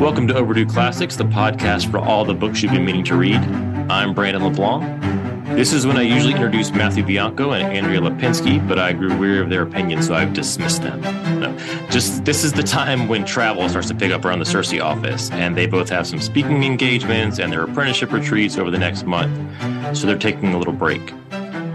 Welcome 0.00 0.26
to 0.26 0.34
Overdue 0.34 0.66
Classics, 0.66 1.14
the 1.14 1.22
podcast 1.22 1.88
for 1.92 1.98
all 1.98 2.24
the 2.24 2.34
books 2.34 2.60
you've 2.60 2.72
been 2.72 2.84
meaning 2.84 3.04
to 3.04 3.14
read. 3.14 3.36
I'm 3.88 4.12
Brandon 4.14 4.42
LeBlanc. 4.42 5.00
This 5.54 5.72
is 5.72 5.86
when 5.86 5.96
I 5.96 6.02
usually 6.02 6.34
introduce 6.34 6.72
Matthew 6.72 7.04
Bianco 7.04 7.52
and 7.52 7.72
Andrea 7.72 8.00
Lipinski, 8.00 8.66
but 8.66 8.80
I 8.80 8.94
grew 8.94 9.16
weary 9.16 9.38
of 9.38 9.48
their 9.48 9.62
opinions, 9.62 10.08
so 10.08 10.14
I've 10.14 10.32
dismissed 10.32 10.82
them. 10.82 11.00
No, 11.38 11.56
just 11.88 12.24
this 12.24 12.42
is 12.42 12.52
the 12.52 12.64
time 12.64 13.06
when 13.06 13.24
travel 13.24 13.68
starts 13.68 13.86
to 13.88 13.94
pick 13.94 14.10
up 14.10 14.24
around 14.24 14.40
the 14.40 14.44
Circe 14.44 14.76
office, 14.80 15.30
and 15.30 15.56
they 15.56 15.66
both 15.66 15.88
have 15.90 16.04
some 16.04 16.20
speaking 16.20 16.64
engagements 16.64 17.38
and 17.38 17.52
their 17.52 17.62
apprenticeship 17.62 18.10
retreats 18.10 18.58
over 18.58 18.72
the 18.72 18.78
next 18.78 19.06
month, 19.06 19.96
so 19.96 20.04
they're 20.04 20.18
taking 20.18 20.52
a 20.52 20.58
little 20.58 20.72
break. 20.72 21.12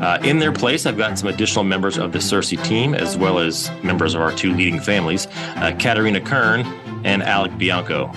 Uh, 0.03 0.19
in 0.21 0.37
their 0.37 0.51
place, 0.51 0.85
I've 0.85 0.97
got 0.97 1.17
some 1.17 1.29
additional 1.29 1.63
members 1.63 1.97
of 1.97 2.11
the 2.11 2.19
Circe 2.19 2.49
team, 2.49 2.93
as 2.93 3.15
well 3.15 3.39
as 3.39 3.71
members 3.83 4.15
of 4.15 4.21
our 4.21 4.33
two 4.33 4.53
leading 4.53 4.81
families, 4.81 5.27
uh, 5.55 5.73
Katerina 5.79 6.19
Kern 6.19 6.65
and 7.05 7.23
Alec 7.23 7.57
Bianco. 7.57 8.07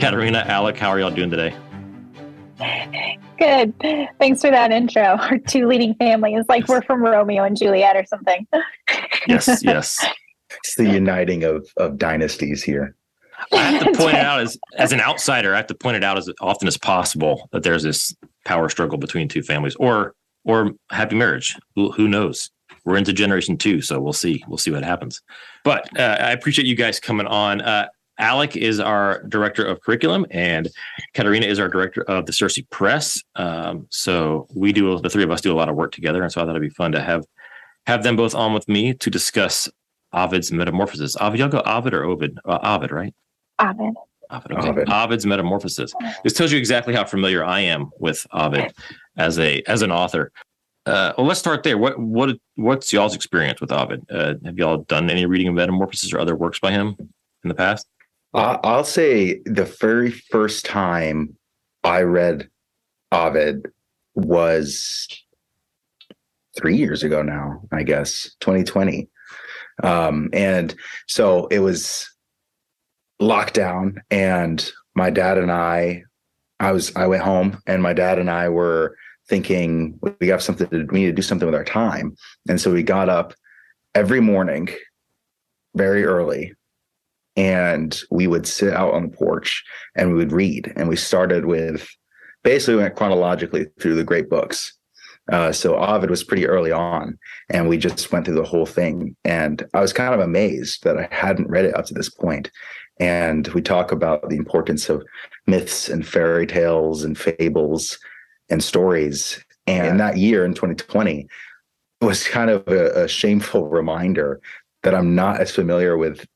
Katerina, 0.00 0.38
Alec, 0.46 0.78
how 0.78 0.88
are 0.88 0.98
y'all 0.98 1.10
doing 1.10 1.28
today? 1.28 1.54
Good. 3.38 3.74
Thanks 4.18 4.40
for 4.40 4.50
that 4.50 4.72
intro. 4.72 5.02
Our 5.18 5.36
two 5.36 5.66
leading 5.66 5.94
families, 5.96 6.46
like 6.48 6.60
yes. 6.60 6.68
we're 6.70 6.82
from 6.82 7.02
Romeo 7.02 7.44
and 7.44 7.54
Juliet 7.54 7.96
or 7.96 8.06
something. 8.06 8.46
yes, 9.28 9.62
yes. 9.62 10.06
It's 10.56 10.74
the 10.76 10.88
uniting 10.88 11.44
of 11.44 11.68
of 11.76 11.98
dynasties 11.98 12.62
here. 12.62 12.96
I 13.52 13.72
have 13.72 13.92
to 13.92 13.98
point 13.98 14.16
it 14.16 14.24
out 14.24 14.40
as 14.40 14.56
as 14.78 14.92
an 14.92 15.02
outsider. 15.02 15.52
I 15.52 15.58
have 15.58 15.66
to 15.66 15.74
point 15.74 15.98
it 15.98 16.04
out 16.04 16.16
as 16.16 16.30
often 16.40 16.66
as 16.66 16.78
possible 16.78 17.50
that 17.52 17.62
there's 17.62 17.82
this 17.82 18.16
power 18.46 18.70
struggle 18.70 18.96
between 18.96 19.28
two 19.28 19.42
families, 19.42 19.74
or 19.76 20.14
or 20.44 20.72
happy 20.90 21.16
marriage. 21.16 21.56
Who, 21.74 21.92
who 21.92 22.08
knows? 22.08 22.50
We're 22.84 22.96
into 22.96 23.12
generation 23.12 23.56
two, 23.56 23.80
so 23.80 24.00
we'll 24.00 24.12
see. 24.12 24.44
We'll 24.46 24.58
see 24.58 24.70
what 24.70 24.84
happens. 24.84 25.22
But 25.64 25.88
uh, 25.98 26.18
I 26.20 26.32
appreciate 26.32 26.66
you 26.66 26.76
guys 26.76 27.00
coming 27.00 27.26
on. 27.26 27.62
Uh, 27.62 27.88
Alec 28.18 28.56
is 28.56 28.78
our 28.78 29.22
director 29.24 29.64
of 29.64 29.80
curriculum, 29.80 30.26
and 30.30 30.68
Katerina 31.14 31.46
is 31.46 31.58
our 31.58 31.68
director 31.68 32.02
of 32.02 32.26
the 32.26 32.32
Circe 32.32 32.58
Press. 32.70 33.20
Um, 33.34 33.86
so 33.90 34.46
we 34.54 34.72
do 34.72 35.00
the 35.00 35.10
three 35.10 35.24
of 35.24 35.30
us 35.30 35.40
do 35.40 35.52
a 35.52 35.56
lot 35.56 35.68
of 35.68 35.74
work 35.74 35.92
together, 35.92 36.22
and 36.22 36.30
so 36.30 36.40
I 36.40 36.44
thought 36.44 36.50
it'd 36.50 36.62
be 36.62 36.68
fun 36.68 36.92
to 36.92 37.00
have 37.00 37.24
have 37.86 38.02
them 38.02 38.16
both 38.16 38.34
on 38.34 38.54
with 38.54 38.68
me 38.68 38.94
to 38.94 39.10
discuss 39.10 39.68
Ovid's 40.12 40.52
Metamorphosis. 40.52 41.16
Ovid, 41.20 41.40
y'all 41.40 41.48
go 41.48 41.60
Ovid 41.66 41.92
or 41.92 42.04
Ovid? 42.04 42.38
Uh, 42.44 42.58
Ovid, 42.62 42.92
right? 42.92 43.14
Ovid. 43.58 43.94
Ovid, 44.30 44.52
okay. 44.52 44.68
Ovid. 44.68 44.88
Ovid's 44.90 45.26
Metamorphosis. 45.26 45.92
This 46.22 46.32
tells 46.32 46.52
you 46.52 46.58
exactly 46.58 46.94
how 46.94 47.04
familiar 47.04 47.44
I 47.44 47.60
am 47.60 47.90
with 47.98 48.26
Ovid 48.32 48.72
as 49.16 49.38
a 49.38 49.62
as 49.66 49.82
an 49.82 49.92
author. 49.92 50.32
Uh, 50.86 51.14
well, 51.16 51.26
let's 51.26 51.40
start 51.40 51.62
there. 51.62 51.78
What 51.78 51.98
what 51.98 52.36
what's 52.56 52.92
y'all's 52.92 53.14
experience 53.14 53.60
with 53.60 53.72
Ovid? 53.72 54.04
Uh, 54.10 54.34
have 54.44 54.58
y'all 54.58 54.78
done 54.78 55.10
any 55.10 55.24
reading 55.26 55.48
of 55.48 55.54
Metamorphoses 55.54 56.12
or 56.12 56.18
other 56.18 56.36
works 56.36 56.60
by 56.60 56.72
him 56.72 56.96
in 57.42 57.48
the 57.48 57.54
past? 57.54 57.86
Uh, 58.34 58.58
I'll 58.64 58.84
say 58.84 59.40
the 59.44 59.64
very 59.80 60.10
first 60.10 60.66
time 60.66 61.36
I 61.84 62.02
read 62.02 62.48
Ovid 63.12 63.70
was 64.14 65.08
three 66.56 66.76
years 66.76 67.02
ago 67.02 67.22
now, 67.22 67.62
I 67.72 67.82
guess, 67.82 68.34
2020. 68.40 69.08
Um, 69.82 70.30
and 70.32 70.74
so 71.06 71.46
it 71.48 71.60
was 71.60 72.08
lockdown, 73.20 73.98
and 74.10 74.70
my 74.94 75.10
dad 75.10 75.38
and 75.38 75.50
I, 75.50 76.04
I 76.60 76.72
was, 76.72 76.94
I 76.94 77.06
went 77.06 77.22
home, 77.22 77.60
and 77.66 77.82
my 77.82 77.92
dad 77.92 78.18
and 78.18 78.30
I 78.30 78.48
were 78.48 78.96
thinking 79.28 79.98
we 80.20 80.28
have 80.28 80.42
something 80.42 80.68
to, 80.68 80.86
we 80.90 81.00
need 81.00 81.06
to 81.06 81.12
do 81.12 81.22
something 81.22 81.46
with 81.46 81.54
our 81.54 81.64
time. 81.64 82.14
And 82.48 82.60
so 82.60 82.72
we 82.72 82.82
got 82.82 83.08
up 83.08 83.34
every 83.94 84.20
morning 84.20 84.68
very 85.74 86.04
early 86.04 86.52
and 87.36 87.98
we 88.10 88.26
would 88.26 88.46
sit 88.46 88.72
out 88.72 88.94
on 88.94 89.02
the 89.02 89.16
porch 89.16 89.64
and 89.96 90.10
we 90.10 90.14
would 90.16 90.32
read. 90.32 90.72
And 90.76 90.88
we 90.88 90.96
started 90.96 91.46
with 91.46 91.88
basically 92.42 92.76
went 92.76 92.94
chronologically 92.94 93.66
through 93.80 93.94
the 93.94 94.04
great 94.04 94.28
books. 94.28 94.72
Uh, 95.32 95.50
so 95.50 95.76
Ovid 95.76 96.10
was 96.10 96.22
pretty 96.22 96.46
early 96.46 96.70
on, 96.70 97.18
and 97.48 97.66
we 97.66 97.78
just 97.78 98.12
went 98.12 98.26
through 98.26 98.34
the 98.34 98.44
whole 98.44 98.66
thing. 98.66 99.16
And 99.24 99.66
I 99.72 99.80
was 99.80 99.94
kind 99.94 100.12
of 100.12 100.20
amazed 100.20 100.84
that 100.84 100.98
I 100.98 101.08
hadn't 101.10 101.48
read 101.48 101.64
it 101.64 101.74
up 101.74 101.86
to 101.86 101.94
this 101.94 102.10
point. 102.10 102.50
And 103.00 103.48
we 103.48 103.62
talk 103.62 103.90
about 103.90 104.28
the 104.28 104.36
importance 104.36 104.90
of 104.90 105.02
myths 105.46 105.88
and 105.88 106.06
fairy 106.06 106.46
tales 106.46 107.04
and 107.04 107.18
fables 107.18 107.98
and 108.50 108.62
stories. 108.62 109.42
And 109.66 109.98
yeah. 109.98 110.10
that 110.10 110.18
year 110.18 110.44
in 110.44 110.54
2020 110.54 111.26
was 112.00 112.26
kind 112.26 112.50
of 112.50 112.66
a, 112.68 113.04
a 113.04 113.08
shameful 113.08 113.68
reminder 113.68 114.40
that 114.82 114.94
I'm 114.94 115.14
not 115.14 115.40
as 115.40 115.50
familiar 115.50 115.96
with 115.96 116.26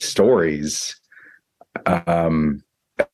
stories 0.00 0.98
um, 1.86 2.62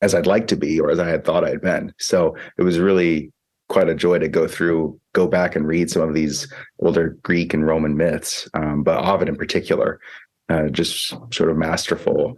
as 0.03 0.15
I'd 0.15 0.27
like 0.27 0.47
to 0.49 0.57
be 0.57 0.79
or 0.79 0.91
as 0.91 0.99
I 0.99 1.09
had 1.09 1.25
thought 1.25 1.45
I'd 1.45 1.61
been. 1.61 1.93
So 1.99 2.37
it 2.59 2.63
was 2.63 2.79
really 2.79 3.33
quite 3.69 3.89
a 3.89 3.95
joy 3.95 4.19
to 4.19 4.29
go 4.29 4.47
through, 4.47 4.99
go 5.15 5.27
back 5.27 5.57
and 5.57 5.67
read 5.67 5.91
some 5.91 6.03
of 6.03 6.15
these 6.15 6.53
older 6.81 7.17
Greek 7.23 7.55
and 7.55 7.67
Roman 7.67 7.97
myths, 7.97 8.49
um, 8.55 8.83
but 8.83 9.05
Ovid 9.05 9.29
in 9.29 9.37
particular, 9.37 10.01
uh, 10.49 10.69
just 10.69 11.09
sort 11.33 11.51
of 11.51 11.57
masterful 11.57 12.37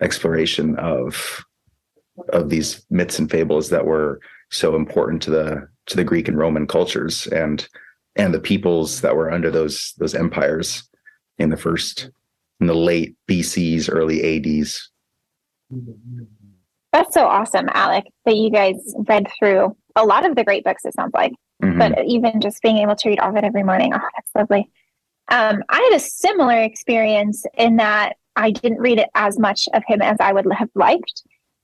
exploration 0.00 0.76
of 0.76 1.44
of 2.32 2.50
these 2.50 2.84
myths 2.90 3.18
and 3.18 3.30
fables 3.30 3.70
that 3.70 3.86
were 3.86 4.20
so 4.50 4.76
important 4.76 5.22
to 5.22 5.30
the 5.30 5.68
to 5.86 5.96
the 5.96 6.04
Greek 6.04 6.28
and 6.28 6.38
Roman 6.38 6.66
cultures 6.66 7.26
and 7.28 7.66
and 8.16 8.34
the 8.34 8.40
peoples 8.40 9.00
that 9.00 9.16
were 9.16 9.30
under 9.30 9.50
those 9.50 9.94
those 9.98 10.14
empires 10.14 10.88
in 11.38 11.50
the 11.50 11.56
first 11.56 12.10
in 12.60 12.66
the 12.66 12.74
late 12.74 13.16
BCs, 13.28 13.88
early 13.90 14.60
ADs. 14.60 14.90
That's 16.92 17.14
so 17.14 17.26
awesome, 17.26 17.68
Alec, 17.74 18.04
that 18.24 18.36
you 18.36 18.50
guys 18.50 18.94
read 19.08 19.28
through 19.38 19.76
a 19.94 20.04
lot 20.04 20.24
of 20.24 20.34
the 20.34 20.44
great 20.44 20.64
books, 20.64 20.84
it 20.84 20.94
sounds 20.94 21.12
like. 21.14 21.32
Mm-hmm. 21.62 21.78
But 21.78 22.04
even 22.06 22.40
just 22.40 22.62
being 22.62 22.78
able 22.78 22.96
to 22.96 23.08
read 23.08 23.20
Ovid 23.20 23.44
every 23.44 23.62
morning, 23.62 23.92
oh, 23.94 23.98
that's 23.98 24.34
lovely. 24.34 24.70
Um, 25.28 25.62
I 25.68 25.80
had 25.90 25.96
a 25.96 26.00
similar 26.00 26.62
experience 26.62 27.44
in 27.54 27.76
that 27.76 28.16
I 28.36 28.50
didn't 28.50 28.78
read 28.78 28.98
it 28.98 29.10
as 29.14 29.38
much 29.38 29.68
of 29.74 29.82
him 29.86 30.00
as 30.00 30.16
I 30.20 30.32
would 30.32 30.50
have 30.52 30.70
liked. 30.74 31.22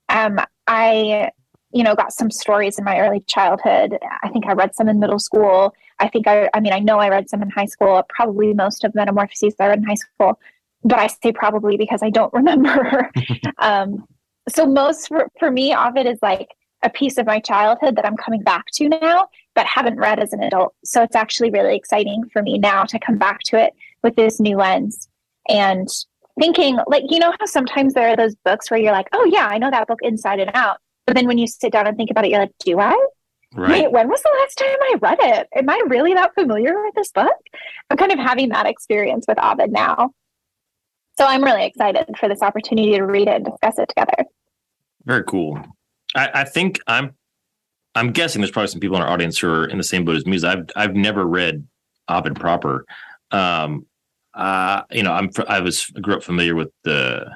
Um, 0.08 0.38
I, 0.66 1.30
you 1.74 1.82
know, 1.82 1.94
got 1.94 2.12
some 2.12 2.30
stories 2.30 2.78
in 2.78 2.84
my 2.84 3.00
early 3.00 3.20
childhood. 3.26 3.98
I 4.22 4.28
think 4.28 4.46
I 4.46 4.52
read 4.52 4.74
some 4.74 4.88
in 4.88 5.00
middle 5.00 5.18
school. 5.18 5.74
I 5.98 6.08
think 6.08 6.26
I, 6.26 6.48
I 6.54 6.60
mean, 6.60 6.72
I 6.72 6.78
know 6.78 6.98
I 6.98 7.08
read 7.08 7.28
some 7.28 7.42
in 7.42 7.50
high 7.50 7.66
school. 7.66 8.02
Probably 8.08 8.54
most 8.54 8.84
of 8.84 8.94
Metamorphoses 8.94 9.54
I 9.58 9.66
read 9.66 9.78
in 9.78 9.84
high 9.84 9.94
school 9.94 10.38
but 10.84 10.98
I 10.98 11.06
say 11.06 11.32
probably 11.32 11.76
because 11.76 12.02
I 12.02 12.10
don't 12.10 12.32
remember. 12.32 13.10
um, 13.58 14.06
so 14.48 14.66
most 14.66 15.08
for, 15.08 15.28
for 15.38 15.50
me, 15.50 15.74
Ovid 15.74 16.06
is 16.06 16.18
like 16.22 16.54
a 16.82 16.90
piece 16.90 17.16
of 17.16 17.26
my 17.26 17.40
childhood 17.40 17.96
that 17.96 18.04
I'm 18.04 18.16
coming 18.16 18.42
back 18.42 18.66
to 18.74 18.88
now, 18.88 19.28
but 19.54 19.66
haven't 19.66 19.98
read 19.98 20.20
as 20.20 20.34
an 20.34 20.42
adult. 20.42 20.74
So 20.84 21.02
it's 21.02 21.16
actually 21.16 21.50
really 21.50 21.74
exciting 21.74 22.24
for 22.30 22.42
me 22.42 22.58
now 22.58 22.84
to 22.84 22.98
come 22.98 23.16
back 23.16 23.40
to 23.46 23.58
it 23.58 23.72
with 24.02 24.16
this 24.16 24.38
new 24.38 24.58
lens 24.58 25.08
and 25.48 25.88
thinking 26.38 26.78
like 26.88 27.04
you 27.08 27.18
know 27.18 27.32
how 27.38 27.46
sometimes 27.46 27.94
there 27.94 28.08
are 28.08 28.16
those 28.16 28.34
books 28.34 28.70
where 28.70 28.78
you're 28.78 28.92
like, 28.92 29.08
oh 29.14 29.24
yeah, 29.24 29.46
I 29.46 29.56
know 29.56 29.70
that 29.70 29.88
book 29.88 30.00
inside 30.02 30.40
and 30.40 30.50
out, 30.52 30.78
but 31.06 31.14
then 31.14 31.26
when 31.26 31.38
you 31.38 31.46
sit 31.46 31.72
down 31.72 31.86
and 31.86 31.96
think 31.96 32.10
about 32.10 32.24
it, 32.24 32.30
you're 32.30 32.40
like, 32.40 32.52
do 32.64 32.78
I? 32.80 33.06
Right. 33.54 33.84
Wait, 33.84 33.92
when 33.92 34.08
was 34.08 34.20
the 34.22 34.36
last 34.40 34.56
time 34.56 34.76
I 34.80 34.94
read 35.00 35.38
it? 35.38 35.48
Am 35.54 35.68
I 35.68 35.80
really 35.86 36.14
that 36.14 36.34
familiar 36.34 36.82
with 36.84 36.94
this 36.94 37.12
book? 37.12 37.36
I'm 37.88 37.96
kind 37.96 38.10
of 38.10 38.18
having 38.18 38.48
that 38.48 38.66
experience 38.66 39.26
with 39.28 39.38
Ovid 39.38 39.70
now. 39.70 40.10
So 41.16 41.24
I'm 41.24 41.44
really 41.44 41.64
excited 41.64 42.06
for 42.18 42.28
this 42.28 42.42
opportunity 42.42 42.92
to 42.96 43.02
read 43.02 43.28
it 43.28 43.36
and 43.36 43.44
discuss 43.44 43.78
it 43.78 43.88
together. 43.88 44.24
Very 45.04 45.22
cool. 45.24 45.60
I, 46.16 46.30
I 46.34 46.44
think 46.44 46.80
I'm 46.86 47.14
I'm 47.94 48.10
guessing 48.10 48.40
there's 48.40 48.50
probably 48.50 48.68
some 48.68 48.80
people 48.80 48.96
in 48.96 49.02
our 49.02 49.10
audience 49.10 49.38
who 49.38 49.48
are 49.48 49.66
in 49.66 49.78
the 49.78 49.84
same 49.84 50.04
boat 50.04 50.16
as 50.16 50.26
me. 50.26 50.42
I've 50.42 50.66
I've 50.74 50.94
never 50.94 51.24
read 51.24 51.66
Ovid 52.08 52.34
proper. 52.34 52.84
Um, 53.30 53.86
uh, 54.34 54.82
you 54.90 55.04
know, 55.04 55.12
I'm 55.12 55.30
I 55.46 55.60
was 55.60 55.86
grew 55.86 56.16
up 56.16 56.24
familiar 56.24 56.56
with 56.56 56.72
the 56.82 57.30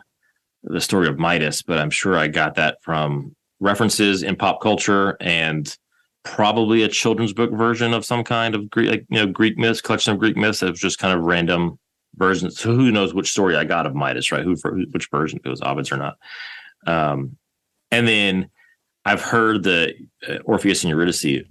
the 0.64 0.80
story 0.80 1.06
of 1.06 1.18
Midas, 1.18 1.62
but 1.62 1.78
I'm 1.78 1.90
sure 1.90 2.18
I 2.18 2.26
got 2.26 2.56
that 2.56 2.78
from 2.82 3.36
references 3.60 4.22
in 4.22 4.36
pop 4.36 4.60
culture 4.60 5.16
and 5.20 5.76
probably 6.24 6.82
a 6.82 6.88
children's 6.88 7.32
book 7.32 7.50
version 7.52 7.94
of 7.94 8.04
some 8.04 8.22
kind 8.24 8.54
of 8.54 8.68
Greek, 8.70 8.90
like 8.90 9.06
you 9.08 9.18
know, 9.18 9.26
Greek 9.26 9.56
myths, 9.56 9.80
collection 9.80 10.12
of 10.12 10.18
Greek 10.18 10.36
myths 10.36 10.60
that 10.60 10.70
was 10.70 10.80
just 10.80 10.98
kind 10.98 11.16
of 11.16 11.24
random 11.24 11.78
versions. 12.16 12.58
So 12.58 12.74
who 12.74 12.90
knows 12.90 13.14
which 13.14 13.30
story 13.30 13.56
I 13.56 13.64
got 13.64 13.86
of 13.86 13.94
Midas, 13.94 14.30
right? 14.32 14.44
Who 14.44 14.56
for 14.56 14.76
which 14.76 15.08
version, 15.10 15.40
it 15.44 15.48
was 15.48 15.62
Ovid's 15.62 15.92
or 15.92 15.96
not. 15.96 16.18
Um, 16.86 17.36
and 17.90 18.06
then 18.06 18.50
I've 19.04 19.22
heard 19.22 19.62
the 19.62 19.94
uh, 20.28 20.38
Orpheus 20.44 20.84
and 20.84 20.90
Eurydice 20.90 21.44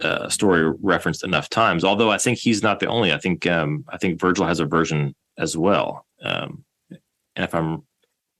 uh, 0.00 0.28
story 0.28 0.72
referenced 0.80 1.24
enough 1.24 1.48
times. 1.48 1.84
Although 1.84 2.10
I 2.10 2.18
think 2.18 2.38
he's 2.38 2.62
not 2.62 2.80
the 2.80 2.86
only. 2.86 3.12
I 3.12 3.18
think 3.18 3.46
um, 3.46 3.84
I 3.88 3.98
think 3.98 4.20
Virgil 4.20 4.46
has 4.46 4.60
a 4.60 4.64
version 4.64 5.14
as 5.36 5.56
well. 5.56 6.06
Um, 6.22 6.64
and 6.90 7.44
if 7.44 7.54
I'm, 7.54 7.84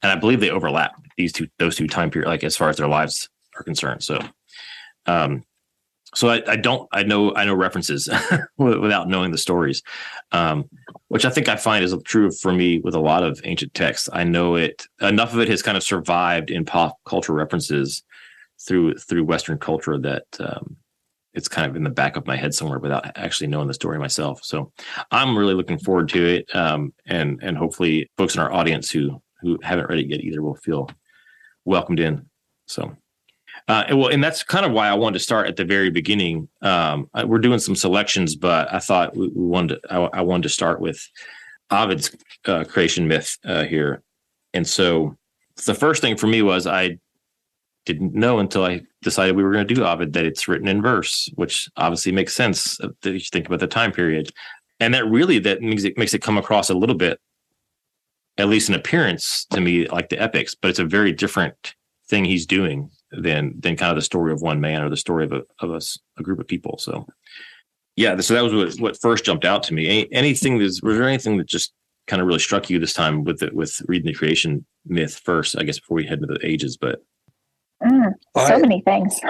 and 0.02 0.12
I 0.12 0.16
believe 0.16 0.40
they 0.40 0.50
overlap 0.50 0.92
these 1.16 1.32
two 1.32 1.48
those 1.58 1.76
two 1.76 1.88
time 1.88 2.10
periods, 2.10 2.28
like 2.28 2.44
as 2.44 2.56
far 2.56 2.68
as 2.68 2.76
their 2.76 2.88
lives 2.88 3.28
are 3.58 3.64
concerned. 3.64 4.02
So, 4.02 4.20
um, 5.06 5.44
so 6.14 6.28
I, 6.28 6.42
I 6.46 6.56
don't 6.56 6.88
I 6.92 7.02
know 7.02 7.34
I 7.34 7.44
know 7.44 7.54
references 7.54 8.08
without 8.58 9.08
knowing 9.08 9.30
the 9.30 9.38
stories. 9.38 9.82
Um, 10.32 10.68
which 11.08 11.24
I 11.24 11.30
think 11.30 11.48
I 11.48 11.56
find 11.56 11.84
is 11.84 11.94
true 12.04 12.30
for 12.30 12.52
me 12.52 12.78
with 12.80 12.94
a 12.94 13.00
lot 13.00 13.22
of 13.22 13.40
ancient 13.44 13.74
texts. 13.74 14.08
I 14.12 14.24
know 14.24 14.54
it 14.56 14.86
enough 15.00 15.34
of 15.34 15.40
it 15.40 15.48
has 15.48 15.62
kind 15.62 15.76
of 15.76 15.82
survived 15.82 16.50
in 16.50 16.64
pop 16.64 16.96
culture 17.04 17.32
references 17.32 18.02
through 18.60 18.94
through 18.96 19.24
Western 19.24 19.58
culture 19.58 19.98
that 19.98 20.24
um, 20.40 20.76
it's 21.34 21.48
kind 21.48 21.68
of 21.68 21.76
in 21.76 21.84
the 21.84 21.90
back 21.90 22.16
of 22.16 22.26
my 22.26 22.36
head 22.36 22.54
somewhere 22.54 22.78
without 22.78 23.16
actually 23.16 23.46
knowing 23.46 23.68
the 23.68 23.74
story 23.74 23.98
myself. 23.98 24.40
So 24.42 24.72
I'm 25.10 25.36
really 25.36 25.54
looking 25.54 25.78
forward 25.78 26.08
to 26.10 26.24
it, 26.24 26.54
um, 26.54 26.92
and 27.06 27.38
and 27.42 27.56
hopefully 27.56 28.10
folks 28.16 28.34
in 28.34 28.40
our 28.40 28.52
audience 28.52 28.90
who 28.90 29.20
who 29.40 29.58
haven't 29.62 29.88
read 29.88 29.98
it 29.98 30.08
yet 30.08 30.20
either 30.20 30.42
will 30.42 30.56
feel 30.56 30.90
welcomed 31.64 32.00
in. 32.00 32.26
So. 32.66 32.96
Uh, 33.66 33.84
and 33.88 33.98
well, 33.98 34.08
and 34.08 34.22
that's 34.22 34.42
kind 34.42 34.64
of 34.64 34.72
why 34.72 34.88
I 34.88 34.94
wanted 34.94 35.18
to 35.18 35.24
start 35.24 35.48
at 35.48 35.56
the 35.56 35.64
very 35.64 35.90
beginning. 35.90 36.48
Um, 36.62 37.10
we're 37.24 37.38
doing 37.38 37.58
some 37.58 37.74
selections, 37.74 38.36
but 38.36 38.72
I 38.72 38.78
thought 38.78 39.16
we, 39.16 39.28
we 39.28 39.44
wanted 39.44 39.80
to, 39.82 39.92
I, 39.92 40.18
I, 40.18 40.20
wanted 40.22 40.44
to 40.44 40.48
start 40.48 40.80
with 40.80 41.06
Ovid's 41.70 42.14
uh, 42.44 42.64
creation 42.64 43.08
myth 43.08 43.36
uh, 43.44 43.64
here. 43.64 44.02
And 44.54 44.66
so 44.66 45.16
the 45.66 45.74
first 45.74 46.00
thing 46.00 46.16
for 46.16 46.28
me 46.28 46.42
was 46.42 46.66
I 46.66 46.98
didn't 47.84 48.14
know 48.14 48.38
until 48.38 48.64
I 48.64 48.82
decided 49.02 49.34
we 49.34 49.42
were 49.42 49.52
going 49.52 49.66
to 49.66 49.74
do 49.74 49.84
Ovid 49.84 50.12
that 50.12 50.24
it's 50.24 50.46
written 50.46 50.68
in 50.68 50.82
verse, 50.82 51.28
which 51.34 51.68
obviously 51.76 52.12
makes 52.12 52.34
sense 52.34 52.78
if 52.80 52.92
you 53.04 53.20
think 53.20 53.46
about 53.46 53.60
the 53.60 53.66
time 53.66 53.92
period. 53.92 54.30
And 54.80 54.94
that 54.94 55.06
really 55.06 55.38
that 55.40 55.60
makes 55.62 55.84
it 55.84 55.98
makes 55.98 56.14
it 56.14 56.22
come 56.22 56.38
across 56.38 56.70
a 56.70 56.74
little 56.74 56.94
bit, 56.94 57.18
at 58.38 58.48
least 58.48 58.68
in 58.68 58.74
appearance 58.74 59.44
to 59.46 59.60
me, 59.60 59.86
like 59.88 60.08
the 60.08 60.20
epics, 60.20 60.54
but 60.54 60.68
it's 60.68 60.78
a 60.78 60.84
very 60.84 61.12
different 61.12 61.74
thing 62.08 62.24
he's 62.24 62.46
doing 62.46 62.90
than 63.10 63.54
than 63.58 63.76
kind 63.76 63.90
of 63.90 63.96
the 63.96 64.02
story 64.02 64.32
of 64.32 64.40
one 64.40 64.60
man 64.60 64.82
or 64.82 64.88
the 64.88 64.96
story 64.96 65.24
of 65.24 65.32
a 65.32 65.42
of 65.60 65.70
a, 65.70 65.80
a 66.18 66.22
group 66.22 66.38
of 66.38 66.46
people. 66.46 66.78
So 66.78 67.06
yeah, 67.96 68.18
so 68.20 68.34
that 68.34 68.44
was 68.44 68.54
what, 68.54 68.74
what 68.80 69.00
first 69.00 69.24
jumped 69.24 69.44
out 69.44 69.64
to 69.64 69.74
me. 69.74 69.88
Any, 69.88 70.12
anything 70.12 70.56
was 70.56 70.80
there 70.80 71.08
anything 71.08 71.36
that 71.38 71.48
just 71.48 71.72
kind 72.06 72.22
of 72.22 72.28
really 72.28 72.38
struck 72.38 72.70
you 72.70 72.78
this 72.78 72.94
time 72.94 73.24
with 73.24 73.40
the, 73.40 73.50
with 73.52 73.82
reading 73.86 74.06
the 74.06 74.14
creation 74.14 74.64
myth 74.86 75.20
first? 75.24 75.58
I 75.58 75.64
guess 75.64 75.80
before 75.80 75.96
we 75.96 76.06
head 76.06 76.20
into 76.20 76.32
the 76.32 76.46
ages, 76.46 76.76
but 76.76 77.02
Mm, 77.82 78.12
so 78.36 78.42
I, 78.42 78.58
many 78.58 78.80
things. 78.80 79.20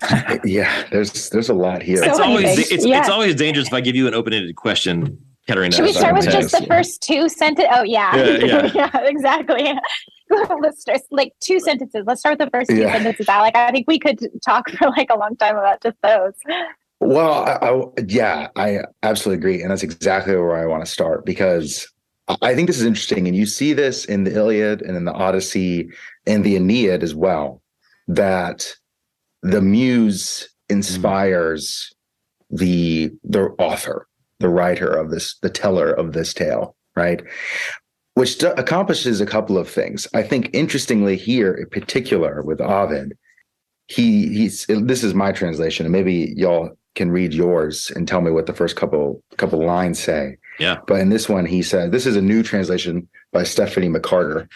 yeah, 0.44 0.84
there's 0.92 1.28
there's 1.30 1.48
a 1.48 1.54
lot 1.54 1.82
here. 1.82 1.96
So 1.96 2.04
it's 2.04 2.20
always 2.20 2.70
it's, 2.70 2.86
yeah. 2.86 3.00
it's 3.00 3.08
always 3.08 3.34
dangerous 3.34 3.66
if 3.66 3.72
I 3.72 3.80
give 3.80 3.96
you 3.96 4.06
an 4.06 4.14
open-ended 4.14 4.54
question, 4.54 5.18
Katerina. 5.46 5.74
Should 5.74 5.84
we 5.84 5.92
start 5.92 6.14
with 6.14 6.28
just 6.30 6.52
the 6.52 6.66
first 6.66 7.02
two 7.02 7.28
sentences? 7.28 7.72
Oh 7.74 7.82
yeah, 7.82 8.16
yeah, 8.16 8.44
yeah. 8.44 8.70
yeah 8.74 9.00
exactly. 9.04 9.72
Let's 10.60 10.80
start 10.80 11.00
like 11.10 11.32
two 11.40 11.60
sentences. 11.60 12.04
Let's 12.06 12.20
start 12.20 12.38
with 12.38 12.46
the 12.46 12.50
first 12.50 12.70
two 12.70 12.78
yeah. 12.78 12.92
sentences. 12.92 13.28
Like 13.28 13.56
I 13.56 13.70
think 13.70 13.86
we 13.86 13.98
could 13.98 14.18
talk 14.44 14.68
for 14.70 14.88
like 14.88 15.08
a 15.10 15.16
long 15.16 15.36
time 15.36 15.56
about 15.56 15.82
just 15.82 15.96
those. 16.02 16.32
Well, 16.98 17.44
I, 17.44 17.68
I, 17.68 18.04
yeah, 18.08 18.48
I 18.56 18.80
absolutely 19.02 19.38
agree, 19.38 19.62
and 19.62 19.70
that's 19.70 19.82
exactly 19.82 20.34
where 20.34 20.56
I 20.56 20.66
want 20.66 20.84
to 20.84 20.90
start 20.90 21.24
because 21.26 21.86
I 22.42 22.54
think 22.54 22.66
this 22.66 22.78
is 22.78 22.86
interesting, 22.86 23.28
and 23.28 23.36
you 23.36 23.46
see 23.46 23.72
this 23.72 24.04
in 24.04 24.24
the 24.24 24.34
Iliad 24.34 24.82
and 24.82 24.96
in 24.96 25.04
the 25.04 25.12
Odyssey 25.12 25.90
and 26.26 26.42
the 26.42 26.56
Aeneid 26.56 27.02
as 27.02 27.14
well 27.14 27.62
that 28.08 28.74
the 29.42 29.60
muse 29.60 30.48
inspires 30.68 31.92
the 32.50 33.12
the 33.22 33.54
author, 33.58 34.08
the 34.40 34.48
writer 34.48 34.88
of 34.88 35.10
this, 35.10 35.36
the 35.42 35.50
teller 35.50 35.90
of 35.90 36.12
this 36.12 36.34
tale, 36.34 36.76
right? 36.94 37.22
Which 38.14 38.38
do, 38.38 38.52
accomplishes 38.52 39.20
a 39.20 39.26
couple 39.26 39.58
of 39.58 39.68
things. 39.68 40.06
I 40.14 40.22
think 40.22 40.50
interestingly 40.52 41.16
here, 41.16 41.52
in 41.52 41.68
particular 41.68 42.42
with 42.42 42.60
Ovid, 42.60 43.16
he 43.88 44.28
he's 44.28 44.66
this 44.66 45.04
is 45.04 45.14
my 45.14 45.32
translation, 45.32 45.86
and 45.86 45.92
maybe 45.92 46.32
y'all 46.36 46.76
can 46.96 47.10
read 47.10 47.34
yours 47.34 47.92
and 47.94 48.08
tell 48.08 48.20
me 48.20 48.30
what 48.30 48.46
the 48.46 48.54
first 48.54 48.74
couple 48.74 49.22
couple 49.36 49.64
lines 49.64 50.02
say. 50.02 50.36
Yeah. 50.58 50.78
But 50.86 51.00
in 51.00 51.10
this 51.10 51.28
one, 51.28 51.46
he 51.46 51.62
said 51.62 51.92
this 51.92 52.06
is 52.06 52.16
a 52.16 52.22
new 52.22 52.42
translation 52.42 53.08
by 53.32 53.44
Stephanie 53.44 53.88
McCarter 53.88 54.48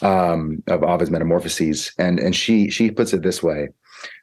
um, 0.00 0.62
of 0.66 0.82
Ovid's 0.82 1.10
Metamorphoses, 1.10 1.92
and 1.98 2.18
and 2.18 2.34
she 2.34 2.70
she 2.70 2.90
puts 2.90 3.12
it 3.12 3.22
this 3.22 3.42
way: 3.42 3.68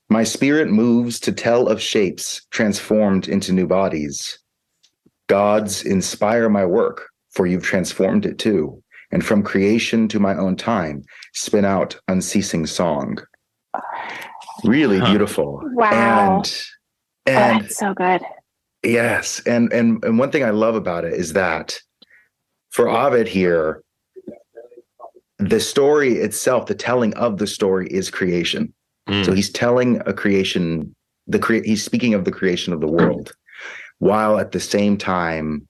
My 0.09 0.23
spirit 0.23 0.69
moves 0.69 1.19
to 1.21 1.31
tell 1.31 1.67
of 1.67 1.81
shapes 1.81 2.45
transformed 2.49 3.29
into 3.29 3.53
new 3.53 3.67
bodies. 3.67 4.39
Gods 5.29 5.83
inspire 5.83 6.49
my 6.49 6.65
work, 6.65 7.07
for 7.29 7.45
you've 7.45 7.63
transformed 7.63 8.25
it 8.25 8.39
too, 8.39 8.83
and 9.11 9.23
from 9.23 9.43
creation 9.43 10.07
to 10.09 10.19
my 10.19 10.35
own 10.35 10.55
time, 10.55 11.03
spin 11.33 11.65
out 11.65 11.97
unceasing 12.07 12.65
song. 12.65 13.19
Really 14.63 14.97
huh. 14.97 15.09
beautiful. 15.09 15.61
Wow. 15.73 16.37
And 16.37 16.63
and 17.27 17.57
oh, 17.57 17.61
that's 17.61 17.77
so 17.77 17.93
good. 17.93 18.21
Yes, 18.83 19.39
and 19.45 19.71
and 19.71 20.03
and 20.03 20.17
one 20.17 20.31
thing 20.31 20.43
I 20.43 20.49
love 20.49 20.75
about 20.75 21.05
it 21.05 21.13
is 21.13 21.33
that 21.33 21.79
for 22.71 22.89
Ovid 22.89 23.27
here, 23.27 23.83
the 25.37 25.59
story 25.59 26.13
itself, 26.13 26.65
the 26.65 26.75
telling 26.75 27.13
of 27.15 27.37
the 27.37 27.47
story 27.47 27.87
is 27.87 28.09
creation. 28.09 28.73
Mm. 29.07 29.25
So 29.25 29.33
he's 29.33 29.51
telling 29.51 30.01
a 30.05 30.13
creation, 30.13 30.95
the 31.27 31.39
cre- 31.39 31.63
he's 31.63 31.83
speaking 31.83 32.13
of 32.13 32.25
the 32.25 32.31
creation 32.31 32.73
of 32.73 32.81
the 32.81 32.87
world, 32.87 33.33
while 33.99 34.39
at 34.39 34.51
the 34.51 34.59
same 34.59 34.97
time 34.97 35.67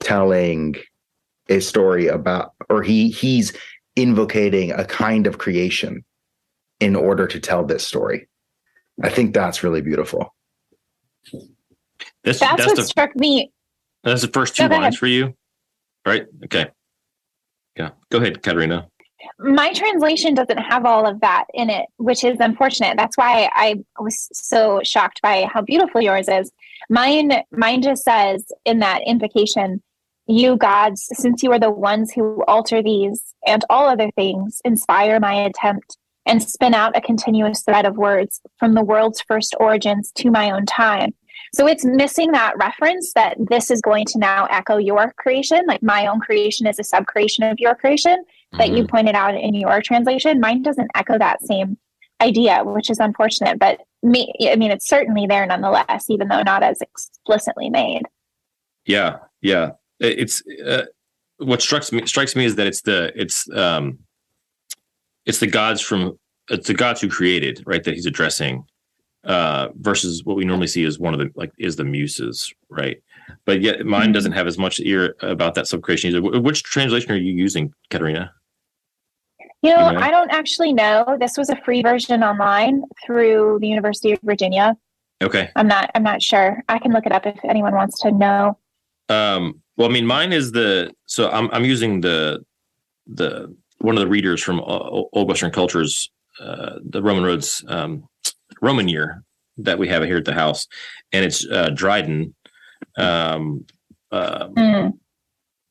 telling 0.00 0.76
a 1.48 1.60
story 1.60 2.06
about, 2.06 2.52
or 2.68 2.82
he 2.82 3.10
he's 3.10 3.52
invocating 3.96 4.70
a 4.72 4.84
kind 4.84 5.26
of 5.26 5.38
creation 5.38 6.04
in 6.80 6.94
order 6.94 7.26
to 7.26 7.40
tell 7.40 7.64
this 7.64 7.86
story. 7.86 8.28
I 9.02 9.08
think 9.08 9.34
that's 9.34 9.62
really 9.62 9.80
beautiful. 9.80 10.34
This, 12.24 12.40
that's, 12.40 12.40
that's, 12.40 12.66
what 12.66 12.76
the, 12.76 12.84
struck 12.84 13.16
me. 13.16 13.52
That's 14.04 14.22
the 14.22 14.28
first 14.28 14.56
two 14.56 14.62
lines 14.64 14.74
ahead. 14.74 14.94
for 14.96 15.06
you, 15.06 15.34
right? 16.06 16.26
Okay. 16.44 16.66
Yeah. 17.76 17.90
Go 18.10 18.18
ahead, 18.18 18.42
Katerina. 18.42 18.88
My 19.38 19.72
translation 19.72 20.34
doesn't 20.34 20.58
have 20.58 20.86
all 20.86 21.06
of 21.06 21.20
that 21.20 21.46
in 21.54 21.70
it, 21.70 21.86
which 21.96 22.24
is 22.24 22.36
unfortunate. 22.40 22.96
That's 22.96 23.16
why 23.16 23.50
I 23.52 23.76
was 23.98 24.28
so 24.32 24.80
shocked 24.84 25.20
by 25.22 25.48
how 25.52 25.62
beautiful 25.62 26.00
yours 26.00 26.28
is. 26.28 26.52
Mine, 26.88 27.42
mine 27.50 27.82
just 27.82 28.04
says 28.04 28.50
in 28.64 28.78
that 28.78 29.02
invocation, 29.06 29.82
"You 30.26 30.56
gods, 30.56 31.08
since 31.14 31.42
you 31.42 31.50
are 31.52 31.58
the 31.58 31.70
ones 31.70 32.12
who 32.12 32.44
alter 32.46 32.82
these 32.82 33.34
and 33.46 33.64
all 33.68 33.88
other 33.88 34.10
things, 34.12 34.60
inspire 34.64 35.18
my 35.18 35.34
attempt 35.34 35.96
and 36.24 36.42
spin 36.42 36.74
out 36.74 36.96
a 36.96 37.00
continuous 37.00 37.62
thread 37.62 37.86
of 37.86 37.96
words 37.96 38.40
from 38.58 38.74
the 38.74 38.84
world's 38.84 39.20
first 39.22 39.56
origins 39.58 40.12
to 40.12 40.30
my 40.30 40.50
own 40.50 40.66
time." 40.66 41.14
So 41.54 41.66
it's 41.66 41.84
missing 41.84 42.32
that 42.32 42.58
reference 42.58 43.12
that 43.14 43.36
this 43.38 43.70
is 43.70 43.80
going 43.80 44.04
to 44.06 44.18
now 44.18 44.46
echo 44.50 44.76
your 44.76 45.14
creation. 45.16 45.64
Like 45.66 45.82
my 45.82 46.06
own 46.06 46.20
creation 46.20 46.66
is 46.66 46.78
a 46.78 46.84
sub 46.84 47.06
creation 47.06 47.42
of 47.44 47.58
your 47.58 47.74
creation 47.74 48.22
that 48.52 48.68
mm-hmm. 48.68 48.76
you 48.76 48.86
pointed 48.86 49.14
out 49.14 49.34
in 49.34 49.54
your 49.54 49.82
translation. 49.82 50.40
Mine 50.40 50.62
doesn't 50.62 50.90
echo 50.94 51.18
that 51.18 51.42
same 51.42 51.76
idea, 52.20 52.62
which 52.64 52.90
is 52.90 52.98
unfortunate. 52.98 53.58
But 53.58 53.80
me, 54.02 54.32
I 54.42 54.56
mean, 54.56 54.70
it's 54.70 54.88
certainly 54.88 55.26
there 55.26 55.46
nonetheless, 55.46 56.08
even 56.08 56.28
though 56.28 56.42
not 56.42 56.62
as 56.62 56.80
explicitly 56.80 57.70
made. 57.70 58.02
Yeah, 58.84 59.18
yeah. 59.42 59.72
It's 60.00 60.42
uh, 60.64 60.84
what 61.38 61.60
strikes 61.60 61.92
me 61.92 62.06
strikes 62.06 62.34
me 62.36 62.44
is 62.44 62.56
that 62.56 62.66
it's 62.66 62.82
the 62.82 63.12
it's 63.14 63.48
um 63.50 63.98
it's 65.26 65.38
the 65.38 65.46
gods 65.46 65.80
from 65.80 66.18
it's 66.48 66.68
the 66.68 66.74
gods 66.74 67.00
who 67.00 67.08
created 67.08 67.62
right 67.66 67.82
that 67.84 67.94
he's 67.94 68.06
addressing 68.06 68.64
uh, 69.24 69.68
versus 69.80 70.24
what 70.24 70.36
we 70.36 70.44
normally 70.44 70.66
see 70.66 70.84
is 70.84 70.98
one 70.98 71.12
of 71.12 71.20
the 71.20 71.30
like 71.34 71.52
is 71.58 71.76
the 71.76 71.84
muses, 71.84 72.52
right? 72.70 73.02
But 73.44 73.60
yet 73.60 73.84
mine 73.84 74.04
mm-hmm. 74.04 74.12
doesn't 74.12 74.32
have 74.32 74.46
as 74.46 74.58
much 74.58 74.80
ear 74.80 75.14
about 75.20 75.54
that 75.54 75.66
subcreation. 75.66 76.06
either 76.06 76.40
Which 76.40 76.62
translation 76.62 77.12
are 77.12 77.16
you 77.16 77.32
using, 77.32 77.72
Katerina? 77.90 78.32
You 79.62 79.70
know, 79.70 79.78
I 79.78 80.10
don't 80.10 80.30
actually 80.30 80.72
know. 80.72 81.16
This 81.18 81.36
was 81.36 81.50
a 81.50 81.56
free 81.56 81.82
version 81.82 82.22
online 82.22 82.84
through 83.04 83.58
the 83.60 83.66
University 83.66 84.12
of 84.12 84.20
Virginia. 84.22 84.76
Okay. 85.20 85.50
I'm 85.56 85.66
not. 85.66 85.90
I'm 85.94 86.04
not 86.04 86.22
sure. 86.22 86.62
I 86.68 86.78
can 86.78 86.92
look 86.92 87.06
it 87.06 87.12
up 87.12 87.26
if 87.26 87.44
anyone 87.44 87.74
wants 87.74 88.00
to 88.02 88.12
know. 88.12 88.58
Um. 89.08 89.60
Well, 89.76 89.88
I 89.88 89.92
mean, 89.92 90.06
mine 90.06 90.32
is 90.32 90.52
the. 90.52 90.94
So 91.06 91.30
I'm. 91.30 91.48
I'm 91.52 91.64
using 91.64 92.00
the. 92.00 92.44
The 93.10 93.56
one 93.78 93.96
of 93.96 94.00
the 94.00 94.08
readers 94.08 94.42
from 94.42 94.60
Old 94.60 95.28
Western 95.28 95.50
Cultures, 95.50 96.10
uh, 96.40 96.78
the 96.84 97.02
Roman 97.02 97.24
Roads 97.24 97.64
um, 97.68 98.08
Roman 98.60 98.88
year 98.88 99.22
that 99.56 99.78
we 99.78 99.88
have 99.88 100.02
here 100.04 100.18
at 100.18 100.24
the 100.24 100.34
house, 100.34 100.66
and 101.12 101.24
it's 101.24 101.46
uh, 101.46 101.70
Dryden. 101.70 102.34
Um, 102.96 103.64
uh, 104.10 104.48
mm. 104.48 104.98